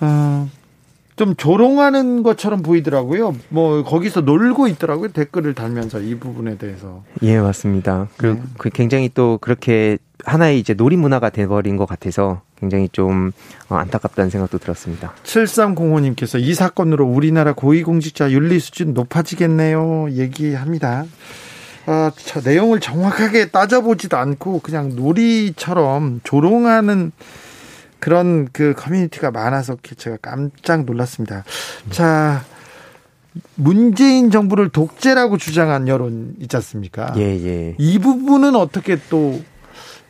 어, 0.00 0.48
좀 1.18 1.34
조롱하는 1.34 2.22
것처럼 2.22 2.62
보이더라고요. 2.62 3.34
뭐 3.48 3.82
거기서 3.82 4.20
놀고 4.20 4.68
있더라고요. 4.68 5.08
댓글을 5.08 5.52
달면서 5.52 6.00
이 6.00 6.14
부분에 6.14 6.56
대해서. 6.56 7.02
예, 7.22 7.38
맞습니다. 7.40 8.08
그리고 8.16 8.36
네. 8.36 8.42
그 8.56 8.70
굉장히 8.70 9.10
또 9.12 9.36
그렇게 9.40 9.98
하나의 10.24 10.60
이제 10.60 10.74
놀이 10.74 10.96
문화가 10.96 11.30
돼버린 11.30 11.76
것 11.76 11.86
같아서 11.86 12.42
굉장히 12.56 12.88
좀 12.90 13.32
어, 13.68 13.74
안타깝다는 13.74 14.30
생각도 14.30 14.58
들었습니다. 14.58 15.12
7305님께서 15.24 16.40
이 16.40 16.54
사건으로 16.54 17.04
우리나라 17.04 17.52
고위공직자 17.52 18.30
윤리 18.30 18.60
수준 18.60 18.94
높아지겠네요. 18.94 20.10
얘기합니다. 20.12 21.04
아, 21.86 22.12
저 22.16 22.40
내용을 22.40 22.78
정확하게 22.78 23.46
따져보지도 23.46 24.16
않고 24.16 24.60
그냥 24.60 24.94
놀이처럼 24.94 26.20
조롱하는 26.22 27.10
그런 28.00 28.48
그 28.52 28.74
커뮤니티가 28.76 29.30
많아서 29.30 29.76
제가 29.96 30.18
깜짝 30.22 30.84
놀랐습니다. 30.84 31.44
자, 31.90 32.44
문재인 33.54 34.30
정부를 34.30 34.70
독재라고 34.70 35.36
주장한 35.36 35.88
여론 35.88 36.34
있지 36.40 36.56
않습니까? 36.56 37.12
예, 37.16 37.22
예. 37.22 37.74
이 37.78 37.98
부분은 37.98 38.56
어떻게 38.56 38.98
또 39.08 39.40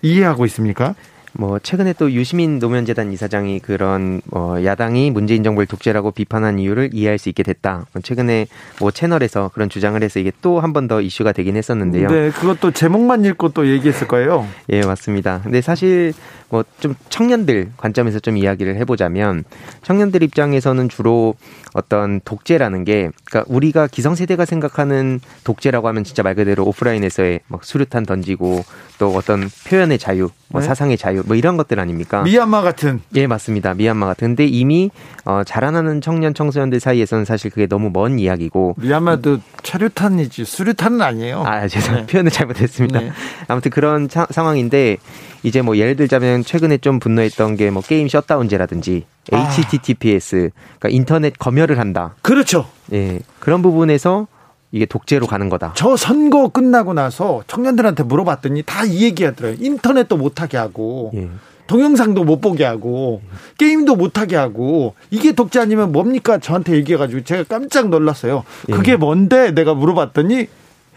이해하고 0.03 0.47
있습니까? 0.47 0.95
뭐 1.35 1.59
최근에 1.59 1.93
또 1.99 2.11
유시민 2.11 2.59
노무현재단 2.59 3.13
이사장이 3.13 3.61
그런 3.61 4.21
뭐 4.31 4.65
야당이 4.65 5.11
문재인 5.11 5.45
정부를 5.45 5.67
독재라고 5.67 6.11
비판한 6.11 6.59
이유를 6.59 6.91
이해할 6.93 7.19
수 7.19 7.29
있게 7.29 7.43
됐다. 7.43 7.87
최근에 8.03 8.47
뭐 8.81 8.91
채널에서 8.91 9.51
그런 9.55 9.69
주장을 9.69 10.03
해서 10.03 10.19
이게 10.21 10.33
또 10.41 10.59
한 10.61 10.73
번 10.73 10.89
더 10.89 11.01
이슈가 11.01 11.33
되긴 11.33 11.57
했었는데요. 11.57 12.09
네, 12.09 12.31
그것도 12.31 12.71
제목만 12.73 13.25
읽고 13.27 13.51
또 13.51 13.67
얘기했을 13.69 14.09
거예요. 14.09 14.47
예, 14.71 14.81
맞습니다. 14.85 15.41
근데 15.43 15.61
사실 15.61 16.13
뭐 16.49 16.65
좀 16.81 16.95
청년들 17.11 17.73
관점에서 17.77 18.21
좀 18.21 18.37
이야기를 18.37 18.77
해보자면 18.77 19.45
청년들 19.83 20.23
입장에서는 20.23 20.89
주로 20.89 21.35
어떤 21.75 22.21
독재라는 22.25 22.85
게 22.85 23.11
그러니까 23.25 23.53
우리가 23.53 23.87
기성세대가 23.89 24.45
생각하는 24.47 25.21
독재라고 25.45 25.89
하면 25.89 26.05
진짜 26.05 26.23
말 26.23 26.35
그대로 26.35 26.65
오프라인에서의 26.65 27.41
막 27.49 27.65
수류탄 27.65 28.07
던지고 28.07 28.65
또 28.99 29.15
어떤 29.15 29.49
표현의 29.69 29.99
자유, 29.99 30.29
뭐 30.49 30.61
네. 30.61 30.67
사상의 30.67 30.99
자유, 30.99 31.23
뭐 31.25 31.37
이런 31.37 31.57
것들 31.57 31.79
아닙니까? 31.79 32.23
미얀마 32.23 32.63
같은. 32.63 33.01
예, 33.15 33.27
맞습니다. 33.27 33.75
미얀마 33.75 34.07
같은. 34.07 34.29
근데 34.29 34.45
이미 34.47 34.91
어, 35.25 35.43
자라나는 35.45 36.01
청년 36.01 36.35
청소년들 36.35 36.81
사이에서는 36.81 37.25
사실 37.25 37.51
그게 37.51 37.67
너무 37.67 37.91
먼 37.93 38.19
이야기고. 38.19 38.75
미얀마도 38.79 39.39
차류탄이지 39.63 40.45
수류탄은 40.45 41.01
아니에요. 41.01 41.43
아, 41.47 41.69
죄송합니다. 41.69 42.07
네. 42.07 42.13
표현을 42.13 42.31
잘못했습니다. 42.31 43.01
네. 43.01 43.13
아무튼 43.47 43.71
그런 43.71 44.09
차, 44.09 44.27
상황인데 44.31 44.97
이제 45.45 45.63
뭐 45.63 45.77
예를 45.77 45.95
들자면 45.97 46.43
최근에 46.45 46.79
좀 46.79 46.99
분노했던 46.99 47.57
게 47.57 47.71
뭐 47.71 47.83
게임 47.83 48.09
셧다운제라든지 48.09 49.05
아. 49.31 49.51
HTTPS, 49.83 50.51
그러니까 50.79 50.89
인터넷 50.89 51.39
검열을 51.39 51.79
한다. 51.79 52.15
그렇죠. 52.23 52.67
예, 52.93 53.21
그런 53.41 53.63
부분에서 53.63 54.27
이게 54.71 54.85
독재로 54.87 55.27
가는 55.27 55.49
거다. 55.49 55.73
저 55.77 55.97
선거 55.97 56.49
끝나고 56.49 56.93
나서 56.95 57.43
청년들한테 57.47 58.03
물어봤더니 58.03 58.63
다 58.63 58.85
이 58.85 59.03
얘기 59.03 59.25
하더라고요. 59.25 59.59
인터넷도 59.65 60.17
못하게 60.17 60.57
하고, 60.57 61.11
예. 61.15 61.29
동영상도 61.67 62.25
못 62.25 62.41
보게 62.41 62.65
하고, 62.65 63.21
게임도 63.59 63.97
못하게 63.97 64.37
하고, 64.37 64.95
이게 65.11 65.33
독재 65.33 65.61
아니면 65.61 65.93
뭡니까? 65.93 66.39
저한테 66.39 66.75
얘기해가지고 66.77 67.25
제가 67.25 67.45
깜짝 67.45 67.89
놀랐어요. 67.89 68.45
예. 68.69 68.73
그게 68.73 68.97
뭔데? 68.97 69.51
내가 69.53 69.75
물어봤더니 69.75 70.47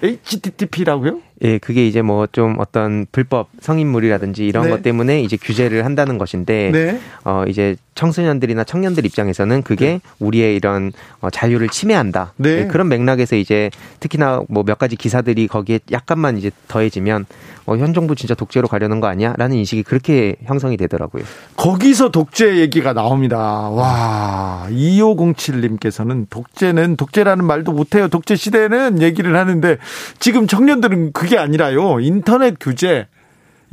HTTP라고요? 0.03 1.19
예, 1.44 1.58
그게 1.58 1.88
이제 1.88 2.02
뭐 2.02 2.22
좀 2.32 2.56
어떤 2.60 3.06
불법 3.12 3.50
성인물이라든지 3.60 4.46
이런 4.46 4.66
네. 4.66 4.70
것 4.70 4.82
때문에 4.84 5.22
이제 5.22 5.38
규제를 5.42 5.84
한다는 5.86 6.18
것인데, 6.18 6.70
네. 6.72 7.00
어, 7.26 7.44
이제 7.48 7.76
청소년들이나 7.96 8.64
청년들 8.64 9.06
입장에서는 9.06 9.64
그게 9.64 9.86
네. 9.86 10.02
우리의 10.20 10.56
이런 10.56 10.92
어, 11.20 11.30
자유를 11.30 11.68
침해한다. 11.70 12.34
네. 12.38 12.50
예, 12.62 12.66
그런 12.68 12.88
맥락에서 12.88 13.36
이제 13.36 13.70
특히나 14.00 14.44
뭐 14.48 14.64
몇 14.64 14.78
가지 14.78 14.96
기사들이 14.96 15.48
거기에 15.48 15.80
약간만 15.92 16.38
이제 16.38 16.52
더해지면 16.70 17.26
어, 17.66 17.76
현 17.78 17.94
정부 17.94 18.16
진짜 18.16 18.34
독재로 18.34 18.68
가려는 18.70 19.00
거 19.02 19.08
아니야? 19.08 19.34
라는 19.38 19.58
인식이 19.58 19.84
그렇게 19.84 20.36
형성이 20.46 20.78
되더라고요. 20.78 21.24
거기서 21.58 22.12
독재 22.12 22.58
얘기가 22.58 22.94
나옵니다. 22.94 23.38
와, 23.38 24.68
2507님께서는 24.70 26.28
독재는 26.30 26.96
독재라는 26.96 27.46
말도 27.46 27.72
못해요. 27.74 28.08
독재 28.08 28.36
시대는 28.36 29.02
얘기를 29.02 29.36
하는데 29.36 29.78
지금 30.20 30.48
청년들은 30.48 31.12
그게 31.14 31.30
아니라요. 31.38 31.99
인터넷 31.99 32.57
규제, 32.59 33.07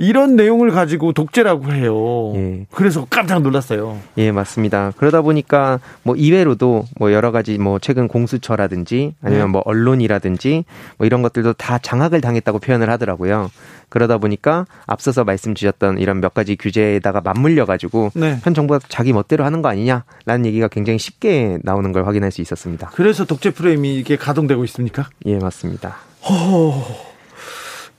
이런 0.01 0.37
내용을 0.37 0.71
가지고 0.71 1.13
독재라고 1.13 1.73
해요. 1.73 2.33
예. 2.37 2.67
그래서 2.71 3.05
깜짝 3.11 3.43
놀랐어요. 3.43 3.99
예, 4.17 4.31
맞습니다. 4.31 4.93
그러다 4.97 5.23
보니까 5.23 5.81
뭐 6.05 6.15
이외로도 6.15 6.85
뭐 6.97 7.13
여러 7.13 7.33
가지 7.33 7.59
뭐 7.59 7.81
최근 7.81 8.07
공수처라든지 8.07 9.17
아니면 9.21 9.47
네. 9.47 9.53
뭐 9.53 9.63
언론이라든지 9.65 10.65
뭐 10.99 11.07
이런 11.07 11.23
것들도 11.23 11.55
다 11.55 11.79
장악을 11.79 12.21
당했다고 12.21 12.61
표현을 12.61 12.89
하더라고요. 12.91 13.51
그러다 13.89 14.19
보니까 14.19 14.67
앞서서 14.87 15.25
말씀 15.25 15.57
주셨던 15.57 15.99
이런 15.99 16.21
몇 16.21 16.33
가지 16.33 16.55
규제에다가 16.55 17.21
맞물려 17.21 17.67
가지고 17.67 18.13
네. 18.15 18.39
현 18.45 18.55
정부가 18.55 18.79
자기 18.89 19.13
멋대로 19.13 19.45
하는 19.45 19.63
거 19.63 19.69
아니냐라는 19.69 20.47
얘기가 20.47 20.69
굉장히 20.69 21.01
쉽게 21.01 21.59
나오는 21.65 21.91
걸 21.91 22.07
확인할 22.07 22.31
수 22.31 22.41
있었습니다. 22.41 22.91
그래서 22.95 23.25
독재 23.25 23.51
프레임이 23.51 23.99
이게 23.99 24.15
가동되고 24.15 24.63
있습니까? 24.65 25.09
예, 25.27 25.39
맞습니다. 25.39 25.97
허... 26.23 27.08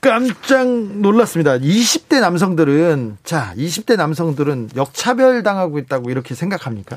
깜짝 0.00 0.66
놀랐습니다. 0.66 1.58
20대 1.58 2.20
남성들은 2.20 3.18
자, 3.22 3.52
20대 3.56 3.96
남성들은 3.96 4.70
역차별 4.76 5.42
당하고 5.42 5.78
있다고 5.78 6.10
이렇게 6.10 6.34
생각합니까? 6.34 6.96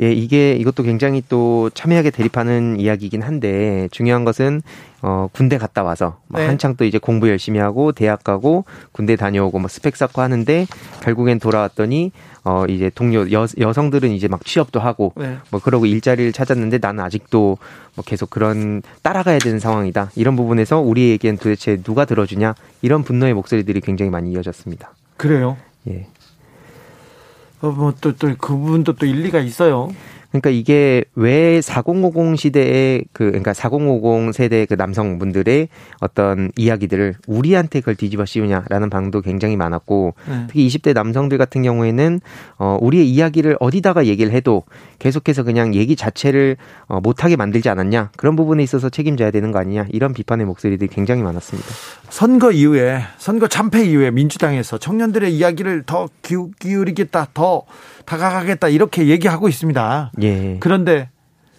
예, 0.00 0.12
이게 0.12 0.54
이것도 0.54 0.82
굉장히 0.82 1.22
또 1.28 1.70
첨예하게 1.74 2.10
대립하는 2.10 2.78
이야기이긴 2.78 3.22
한데 3.22 3.88
중요한 3.92 4.24
것은 4.24 4.62
어 5.06 5.28
군대 5.34 5.58
갔다 5.58 5.82
와서 5.82 6.16
네. 6.28 6.46
한창 6.46 6.76
또 6.76 6.86
이제 6.86 6.96
공부 6.96 7.28
열심히 7.28 7.60
하고 7.60 7.92
대학 7.92 8.24
가고 8.24 8.64
군대 8.90 9.16
다녀오고 9.16 9.58
뭐 9.58 9.68
스펙 9.68 9.96
쌓고 9.96 10.22
하는데 10.22 10.66
결국엔 11.02 11.40
돌아왔더니 11.40 12.10
어 12.42 12.64
이제 12.70 12.90
동료 12.94 13.30
여, 13.30 13.46
여성들은 13.58 14.12
이제 14.12 14.28
막 14.28 14.42
취업도 14.46 14.80
하고 14.80 15.12
네. 15.16 15.36
뭐 15.50 15.60
그러고 15.60 15.84
일자리를 15.84 16.32
찾았는데 16.32 16.78
나는 16.78 17.04
아직도 17.04 17.58
뭐 17.96 18.04
계속 18.06 18.30
그런 18.30 18.80
따라가야 19.02 19.40
되는 19.40 19.58
상황이다. 19.58 20.10
이런 20.16 20.36
부분에서 20.36 20.80
우리에겐 20.80 21.36
도대체 21.36 21.76
누가 21.82 22.06
들어주냐 22.06 22.54
이런 22.80 23.02
분노의 23.02 23.34
목소리들이 23.34 23.82
굉장히 23.82 24.10
많이 24.10 24.32
이어졌습니다. 24.32 24.94
그래요? 25.18 25.58
예. 25.86 26.06
어, 27.60 27.70
뭐, 27.70 27.94
또, 28.00 28.14
또, 28.14 28.28
그 28.38 28.54
부분도 28.56 28.94
또 28.94 29.06
일리가 29.06 29.38
있어요. 29.40 29.90
그러니까 30.34 30.50
이게 30.50 31.04
왜 31.14 31.60
4050 31.60 32.36
시대의 32.36 33.04
그 33.12 33.26
그러니까 33.26 33.54
4050 33.54 34.34
세대 34.34 34.66
그 34.66 34.74
남성분들의 34.74 35.68
어떤 36.00 36.50
이야기들을 36.56 37.14
우리한테 37.28 37.78
그걸 37.78 37.94
뒤집어 37.94 38.24
씌우냐라는 38.24 38.90
방도 38.90 39.20
굉장히 39.20 39.56
많았고 39.56 40.14
네. 40.28 40.44
특히 40.48 40.66
20대 40.66 40.92
남성들 40.92 41.38
같은 41.38 41.62
경우에는 41.62 42.20
어 42.58 42.76
우리의 42.80 43.08
이야기를 43.08 43.58
어디다가 43.60 44.06
얘기를 44.06 44.32
해도 44.32 44.64
계속해서 44.98 45.44
그냥 45.44 45.72
얘기 45.76 45.94
자체를 45.94 46.56
어 46.86 47.00
못하게 47.00 47.36
만들지 47.36 47.68
않았냐 47.68 48.10
그런 48.16 48.34
부분에 48.34 48.60
있어서 48.64 48.88
책임져야 48.88 49.30
되는 49.30 49.52
거 49.52 49.60
아니냐 49.60 49.86
이런 49.92 50.12
비판의 50.14 50.46
목소리들이 50.46 50.90
굉장히 50.90 51.22
많았습니다. 51.22 51.68
선거 52.10 52.50
이후에 52.50 53.02
선거 53.18 53.46
참패 53.46 53.84
이후에 53.84 54.10
민주당에서 54.10 54.78
청년들의 54.78 55.32
이야기를 55.32 55.84
더 55.86 56.08
기울이겠다 56.58 57.28
더 57.34 57.62
다가가겠다 58.04 58.68
이렇게 58.68 59.08
얘기하고 59.08 59.48
있습니다. 59.48 60.12
예. 60.22 60.56
그런데 60.60 61.08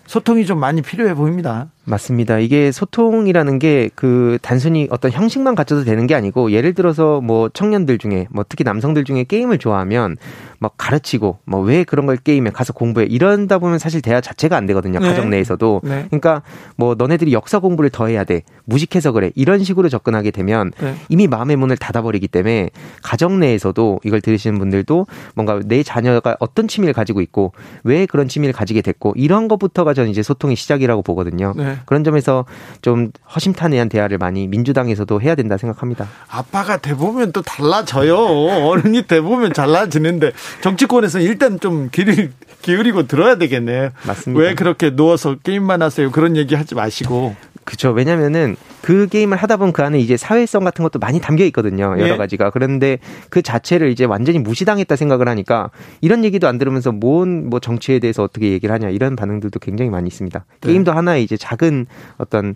소통이 0.08 0.46
좀 0.46 0.60
많이 0.60 0.82
필요해 0.82 1.16
보입니다. 1.16 1.72
맞습니다. 1.86 2.40
이게 2.40 2.72
소통이라는 2.72 3.60
게 3.60 3.90
그 3.96 4.38
단순히 4.42 4.88
어떤 4.90 5.12
형식만 5.12 5.56
갖춰도 5.56 5.84
되는 5.84 6.08
게 6.08 6.16
아니고 6.16 6.52
예를 6.52 6.74
들어서 6.74 7.22
뭐 7.22 7.50
청년들 7.50 7.98
중에 7.98 8.28
뭐 8.32 8.44
특히 8.48 8.64
남성들 8.64 9.04
중에 9.04 9.24
게임을 9.24 9.58
좋아하면 9.58 10.18
막 10.60 10.74
가르치고 10.78 11.40
뭐 11.46 11.66
왜 11.66 11.84
그런 11.84 12.06
걸 12.06 12.18
게임에 12.18 12.52
가서 12.52 12.74
공부해 12.74 13.08
이런다 13.08 13.58
보면 13.58 13.80
사실 13.80 14.02
대화 14.02 14.22
자체가 14.22 14.56
안 14.56 14.66
되거든요. 14.68 15.00
네. 15.00 15.08
가정 15.08 15.30
내에서도. 15.30 15.82
네. 15.84 16.06
그러니까 16.10 16.42
뭐 16.76 16.96
너네들이 16.96 17.34
역사 17.34 17.60
공부를 17.60 17.90
더 17.90 18.08
해야 18.08 18.24
돼. 18.24 18.44
무식해서 18.66 19.12
그래. 19.12 19.32
이런 19.36 19.64
식으로 19.64 19.90
접근하게 19.90 20.32
되면 20.32 20.72
네. 20.80 20.96
이미 21.10 21.28
마음의 21.28 21.56
문을 21.56 21.78
닫아버리기 21.78 22.28
때문에 22.28 22.70
가정 23.02 23.40
내에서도 23.40 24.00
이걸 24.04 24.22
들으시는 24.22 24.60
분들도 24.60 25.08
뭔가 25.34 25.60
내 25.66 25.82
자녀가 25.84 26.36
어떤 26.40 26.68
취미를 26.68 26.94
가지고 26.94 27.22
있고 27.22 27.54
왜 27.84 28.06
그런 28.06 28.28
취미를 28.28 28.54
가지게 28.54 28.82
됐고 28.82 29.14
이런 29.16 29.48
것부터가 29.48 29.94
저는 29.94 30.12
이제 30.12 30.22
소통의 30.22 30.56
시작이라고 30.56 31.02
보거든요. 31.02 31.54
네. 31.56 31.75
그런 31.86 32.04
점에서 32.04 32.46
좀 32.82 33.12
허심탄회한 33.34 33.90
대화를 33.90 34.18
많이 34.18 34.48
민주당에서도 34.48 35.22
해야 35.22 35.36
된다 35.36 35.58
생각합니다. 35.58 36.08
아빠가 36.28 36.78
돼 36.78 36.96
보면 36.96 37.32
또 37.32 37.42
달라져요. 37.42 38.18
어른이 38.18 39.08
돼 39.08 39.22
보면 39.22 39.54
달라지는데 39.54 40.32
정치권에서는 40.62 41.26
일단 41.26 41.60
좀 41.60 41.90
귀를 41.92 42.32
기울이고 42.62 43.08
들어야 43.08 43.36
되겠네요. 43.38 43.90
맞습니다. 44.08 44.42
왜 44.42 44.56
그렇게 44.56 44.96
누워서 44.96 45.36
게임만 45.36 45.82
하세요? 45.82 46.12
그런 46.12 46.36
얘기 46.36 46.56
하지 46.56 46.76
마시고. 46.76 47.36
그렇죠. 47.66 47.92
왜냐면은 47.92 48.56
그 48.82 49.08
게임을 49.08 49.38
하다 49.38 49.58
보면 49.58 49.74
그 49.74 49.82
안에 49.84 50.00
이제 50.00 50.18
사회성 50.18 50.64
같은 50.64 50.84
것도 50.84 51.00
많이 51.00 51.20
담겨 51.20 51.44
있거든요. 51.46 51.96
여러 51.98 52.14
예. 52.14 52.18
가지가. 52.18 52.52
그런데 52.52 53.00
그 53.30 53.42
자체를 53.42 53.90
이제 53.90 54.06
완전히 54.06 54.40
무시당했다 54.40 54.96
생각을 54.96 55.28
하니까 55.28 55.72
이런 56.02 56.24
얘기도 56.24 56.48
안 56.48 56.58
들으면서 56.58 56.92
뭔 56.92 57.46
뭐 57.46 57.60
정치에 57.60 58.00
대해서 58.00 58.24
어떻게 58.24 58.52
얘기를 58.52 58.74
하냐 58.74 58.90
이런 58.90 59.16
반응들도 59.16 59.60
굉장히 59.60 59.90
많이 59.92 60.08
있습니다. 60.08 60.46
네. 60.62 60.68
게임도 60.68 60.92
하나의 60.92 61.24
이제 61.24 61.38
작은 61.38 61.86
어떤 62.18 62.56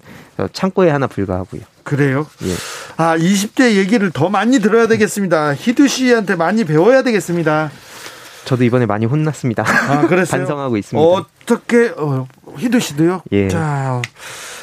창고에 0.53 0.89
하나 0.89 1.07
불과하고요. 1.07 1.61
그래요? 1.83 2.27
예. 2.43 2.53
아, 2.97 3.17
20대 3.17 3.75
얘기를 3.75 4.11
더 4.11 4.29
많이 4.29 4.59
들어야 4.59 4.87
되겠습니다. 4.87 5.55
히두 5.55 5.87
씨한테 5.87 6.35
많이 6.35 6.63
배워야 6.63 7.01
되겠습니다. 7.03 7.71
저도 8.45 8.63
이번에 8.63 8.85
많이 8.85 9.05
혼났습니다. 9.05 9.63
아, 9.65 10.07
그랬어요? 10.07 10.39
반성하고 10.45 10.77
있습니다. 10.77 11.07
어떻게 11.07 11.91
어, 11.97 12.27
희두 12.57 12.79
씨도요? 12.79 13.21
예. 13.31 13.47
자, 13.47 14.01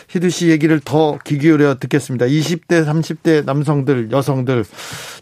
희두 0.09 0.31
씨 0.31 0.49
얘기를 0.49 0.81
더 0.81 1.19
귀 1.25 1.39
기울여 1.39 1.79
듣겠습니다. 1.79 2.27
20대, 2.27 2.87
30대 2.87 3.45
남성들, 3.45 4.11
여성들, 4.13 4.65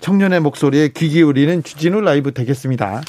청년의 0.01 0.41
목소리에 0.41 0.89
귀 0.89 1.09
기울이는 1.09 1.62
주진우 1.62 2.01
라이브 2.01 2.32
되겠습니다. 2.32 3.03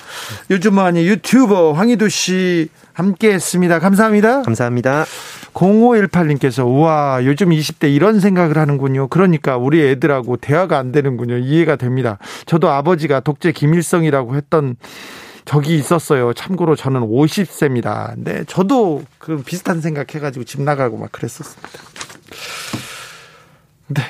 요즘 0.51 0.75
많이 0.75 1.05
유튜버 1.07 1.73
황희두 1.73 2.09
씨 2.09 2.69
함께 2.93 3.33
했습니다. 3.33 3.79
감사합니다. 3.79 4.43
감사합니다. 4.43 5.05
0518님께서 5.53 6.65
우와 6.65 7.25
요즘 7.25 7.49
20대 7.49 7.93
이런 7.93 8.19
생각을 8.19 8.57
하는군요. 8.57 9.07
그러니까 9.07 9.57
우리 9.57 9.81
애들하고 9.81 10.37
대화가 10.37 10.77
안 10.77 10.91
되는군요. 10.91 11.37
이해가 11.37 11.75
됩니다. 11.75 12.17
저도 12.45 12.69
아버지가 12.69 13.21
독재 13.21 13.51
김일성이라고 13.51 14.35
했던 14.35 14.75
적이 15.45 15.77
있었어요. 15.77 16.33
참고로 16.33 16.75
저는 16.75 17.01
50세입니다. 17.01 18.13
네, 18.17 18.43
저도 18.45 19.03
그 19.19 19.41
비슷한 19.43 19.79
생각 19.79 20.13
해가지고 20.13 20.43
집 20.43 20.61
나가고 20.61 20.97
막 20.97 21.11
그랬었습니다. 21.11 21.69
네. 23.87 24.03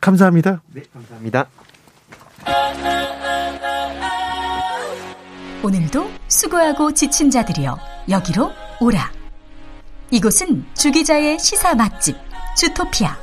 감사합니다. 0.00 0.60
네, 0.72 0.82
감사합니다. 0.92 1.46
오늘도 5.62 6.10
수고하고 6.28 6.92
지친 6.92 7.30
자들이여 7.30 7.78
여기로 8.10 8.50
오라. 8.80 9.10
이곳은 10.10 10.66
주기자의 10.74 11.38
시사 11.38 11.74
맛집 11.74 12.16
주토피아 12.56 13.16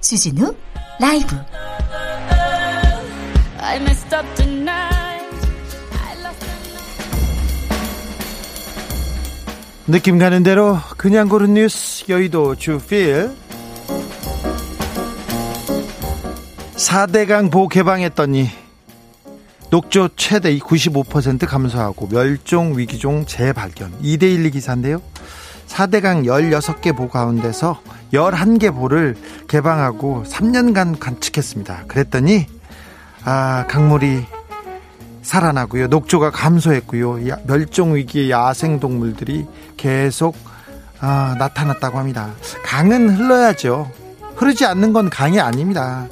주진우 0.00 0.54
라이브 1.00 1.36
느낌 9.88 10.18
가는 10.18 10.42
대로 10.42 10.78
그냥 10.96 11.28
고른 11.28 11.54
뉴스 11.54 12.04
여의도 12.08 12.56
주필. 12.56 13.30
4대강 16.74 17.52
보 17.52 17.68
개방했더니 17.68 18.50
녹조 19.70 20.10
최대 20.16 20.56
95% 20.58 21.46
감소하고 21.46 22.08
멸종 22.08 22.76
위기종 22.76 23.26
재발견. 23.26 23.92
2대1 24.02 24.52
기사인데요. 24.52 25.00
4대강 25.68 26.24
16개 26.26 26.96
보 26.96 27.08
가운데서 27.08 27.80
11개 28.12 28.74
보를 28.74 29.16
개방하고 29.46 30.24
3년간 30.26 30.98
관측했습니다. 30.98 31.84
그랬더니 31.86 32.46
아 33.24 33.66
강물이 33.68 34.24
살아나고요. 35.26 35.88
녹조가 35.88 36.30
감소했고요. 36.30 37.18
멸종 37.46 37.96
위기의 37.96 38.30
야생 38.30 38.78
동물들이 38.78 39.44
계속 39.76 40.36
아, 41.00 41.34
나타났다고 41.38 41.98
합니다. 41.98 42.32
강은 42.64 43.10
흘러야죠. 43.16 43.90
흐르지 44.36 44.64
않는 44.64 44.92
건 44.92 45.10
강이 45.10 45.40
아닙니다. 45.40 46.06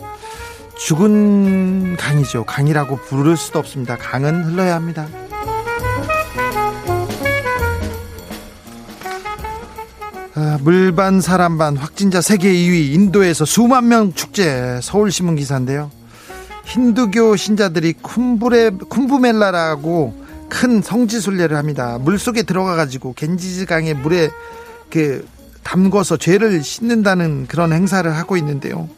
죽은 0.77 1.97
강이죠. 1.97 2.45
강이라고 2.45 2.97
부를 2.97 3.37
수도 3.37 3.61
없습니다. 3.61 3.97
강은 3.97 4.45
흘러야 4.45 4.75
합니다. 4.75 5.07
아, 10.35 10.59
물반 10.63 11.21
사람반 11.21 11.77
확진자 11.77 12.21
세계 12.21 12.53
2위 12.53 12.93
인도에서 12.95 13.45
수만 13.45 13.87
명 13.87 14.13
축제 14.13 14.81
서울신문 14.83 15.37
기사인데요. 15.37 15.93
힌두교 16.65 17.37
신자들이 17.37 17.95
쿰브레 18.03 18.73
쿰브멜라라고 18.89 20.25
큰 20.49 20.83
성지 20.83 21.21
순례를 21.21 21.57
합니다. 21.57 21.99
물 22.01 22.19
속에 22.19 22.43
들어가 22.43 22.75
가지고 22.77 23.13
겐지즈강의 23.15 23.95
물에 23.95 24.31
그 24.91 25.27
담궈서 25.63 26.19
죄를 26.19 26.63
씻는다는 26.63 27.47
그런 27.49 27.73
행사를 27.73 28.11
하고 28.15 28.37
있는데요. 28.37 28.89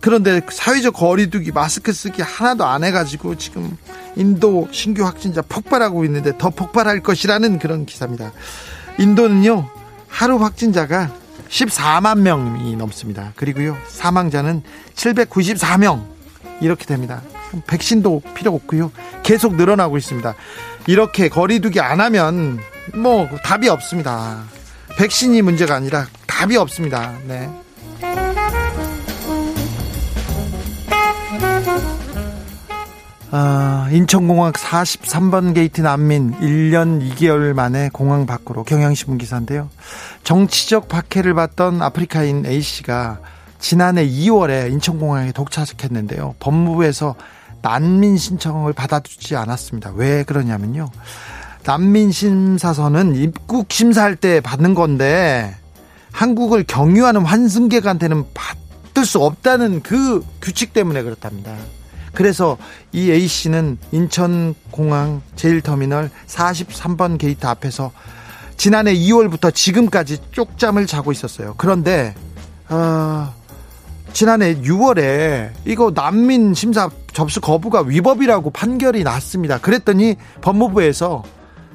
그런데 0.00 0.40
사회적 0.50 0.94
거리두기 0.94 1.52
마스크 1.52 1.92
쓰기 1.92 2.22
하나도 2.22 2.64
안 2.64 2.82
해가지고 2.82 3.36
지금 3.36 3.76
인도 4.16 4.68
신규 4.72 5.04
확진자 5.04 5.42
폭발하고 5.42 6.04
있는데 6.04 6.36
더 6.36 6.50
폭발할 6.50 7.00
것이라는 7.00 7.60
그런 7.60 7.86
기사입니다. 7.86 8.32
인도는요 8.98 9.68
하루 10.08 10.42
확진자가 10.42 11.14
14만 11.48 12.18
명이 12.18 12.74
넘습니다. 12.76 13.32
그리고요 13.36 13.76
사망자는 13.86 14.62
794명. 14.96 16.02
이렇게 16.62 16.86
됩니다. 16.86 17.20
백신도 17.66 18.22
필요 18.34 18.54
없고요. 18.54 18.92
계속 19.22 19.56
늘어나고 19.56 19.98
있습니다. 19.98 20.34
이렇게 20.86 21.28
거리두기 21.28 21.80
안 21.80 22.00
하면 22.00 22.58
뭐 22.94 23.28
답이 23.44 23.68
없습니다. 23.68 24.44
백신이 24.96 25.42
문제가 25.42 25.74
아니라 25.74 26.06
답이 26.26 26.56
없습니다. 26.56 27.12
네. 27.26 27.50
아, 33.34 33.88
인천공항 33.90 34.52
43번 34.52 35.54
게이트 35.54 35.80
난민 35.80 36.32
1년 36.40 37.10
2개월 37.14 37.54
만에 37.54 37.88
공항 37.90 38.26
밖으로 38.26 38.62
경향신문 38.62 39.16
기사인데요. 39.16 39.70
정치적 40.22 40.88
박해를 40.88 41.32
받던 41.32 41.80
아프리카인 41.80 42.44
A씨가 42.44 43.20
지난해 43.62 44.06
2월에 44.06 44.72
인천공항에 44.72 45.30
도착했는데요. 45.30 46.34
법무부에서 46.40 47.14
난민 47.62 48.18
신청을 48.18 48.72
받아주지 48.72 49.36
않았습니다. 49.36 49.92
왜 49.94 50.24
그러냐면요. 50.24 50.90
난민 51.62 52.10
심사서는 52.10 53.14
입국 53.14 53.70
심사할 53.70 54.16
때 54.16 54.40
받는 54.40 54.74
건데 54.74 55.54
한국을 56.10 56.64
경유하는 56.64 57.24
환승객한테는 57.24 58.24
받을 58.34 59.06
수 59.06 59.22
없다는 59.22 59.82
그 59.82 60.26
규칙 60.42 60.72
때문에 60.72 61.04
그렇답니다. 61.04 61.54
그래서 62.14 62.58
이 62.90 63.12
A 63.12 63.28
씨는 63.28 63.78
인천공항 63.92 65.22
제일터미널 65.36 66.10
43번 66.26 67.16
게이트 67.16 67.46
앞에서 67.46 67.92
지난해 68.56 68.92
2월부터 68.92 69.54
지금까지 69.54 70.18
쪽잠을 70.32 70.86
자고 70.88 71.12
있었어요. 71.12 71.54
그런데 71.56 72.12
어, 72.68 73.32
지난해 74.12 74.54
6월에 74.56 75.50
이거 75.64 75.90
난민 75.94 76.54
심사 76.54 76.90
접수 77.12 77.40
거부가 77.40 77.80
위법이라고 77.82 78.50
판결이 78.50 79.04
났습니다. 79.04 79.58
그랬더니 79.58 80.16
법무부에서 80.40 81.22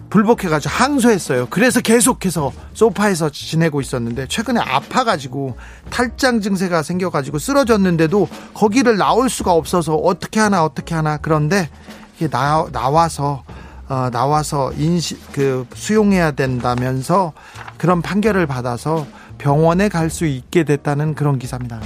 불복해가지고 0.09 0.73
항소했어요. 0.73 1.47
그래서 1.49 1.81
계속해서 1.81 2.53
소파에서 2.73 3.29
지내고 3.29 3.81
있었는데 3.81 4.27
최근에 4.27 4.59
아파가지고 4.61 5.57
탈장 5.89 6.39
증세가 6.39 6.81
생겨가지고 6.81 7.39
쓰러졌는데도 7.39 8.29
거기를 8.53 8.97
나올 8.97 9.29
수가 9.29 9.51
없어서 9.51 9.95
어떻게 9.95 10.39
하나 10.39 10.63
어떻게 10.63 10.95
하나 10.95 11.17
그런데 11.17 11.69
이게 12.15 12.29
나, 12.29 12.65
나와서 12.71 13.43
어, 13.89 14.09
나와서 14.11 14.71
인시 14.77 15.17
그 15.31 15.65
수용해야 15.73 16.31
된다면서 16.31 17.33
그런 17.77 18.01
판결을 18.01 18.45
받아서 18.47 19.05
병원에 19.37 19.87
갈 19.89 20.09
수 20.09 20.25
있게 20.25 20.63
됐다는 20.63 21.15
그런 21.15 21.37
기사입니다. 21.37 21.79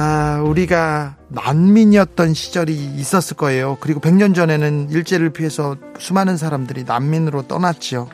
아, 0.00 0.40
우리가 0.46 1.16
난민이었던 1.26 2.32
시절이 2.32 2.72
있었을 2.72 3.36
거예요. 3.36 3.78
그리고 3.80 3.98
100년 3.98 4.32
전에는 4.32 4.90
일제를 4.90 5.30
피해서 5.30 5.74
수많은 5.98 6.36
사람들이 6.36 6.84
난민으로 6.84 7.48
떠났지요. 7.48 8.08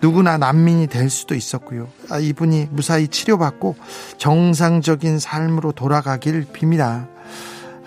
누구나 0.00 0.38
난민이 0.38 0.86
될 0.86 1.10
수도 1.10 1.34
있었고요. 1.34 1.88
아, 2.08 2.18
이분이 2.18 2.68
무사히 2.70 3.08
치료받고 3.08 3.76
정상적인 4.16 5.18
삶으로 5.18 5.72
돌아가길 5.72 6.46
빕니다. 6.46 7.08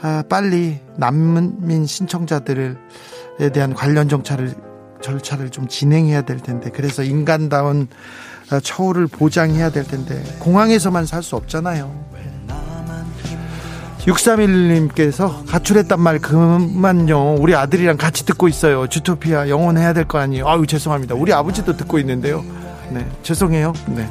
아, 0.03 0.23
빨리 0.29 0.79
난민 0.97 1.87
신청자들에 1.87 2.75
대한 3.53 3.73
관련 3.73 4.07
정차를 4.07 4.53
절차를 5.01 5.49
좀 5.49 5.67
진행해야 5.67 6.21
될 6.21 6.37
텐데 6.37 6.69
그래서 6.69 7.01
인간다운 7.01 7.87
처우를 8.61 9.07
보장해야 9.07 9.71
될 9.71 9.83
텐데 9.83 10.21
공항에서만 10.37 11.07
살 11.07 11.23
수 11.23 11.35
없잖아요. 11.37 12.11
6311님께서 14.05 15.45
가출했단 15.47 15.99
말 15.99 16.19
그만요. 16.19 17.35
우리 17.35 17.55
아들이랑 17.55 17.97
같이 17.97 18.25
듣고 18.25 18.47
있어요. 18.47 18.87
주토피아 18.87 19.49
영원해야 19.49 19.93
될 19.93 20.05
거 20.05 20.17
아니에요. 20.17 20.47
아유 20.47 20.65
죄송합니다. 20.65 21.15
우리 21.15 21.31
아버지도 21.33 21.77
듣고 21.77 21.99
있는데요. 21.99 22.43
네 22.89 23.05
죄송해요. 23.23 23.73
네. 23.87 24.07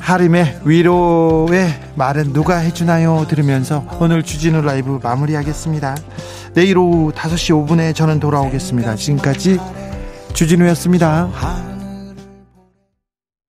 하림의 0.00 0.60
위로의 0.64 1.74
말은 1.94 2.32
누가 2.32 2.58
해주나요? 2.58 3.26
들으면서 3.28 3.84
오늘 4.00 4.22
주진우 4.22 4.60
라이브 4.60 5.00
마무리하겠습니다. 5.02 5.96
내일 6.54 6.78
오후 6.78 7.10
5시 7.12 7.66
5분에 7.66 7.94
저는 7.94 8.20
돌아오겠습니다. 8.20 8.96
지금까지 8.96 9.58
주진우였습니다. 10.34 11.73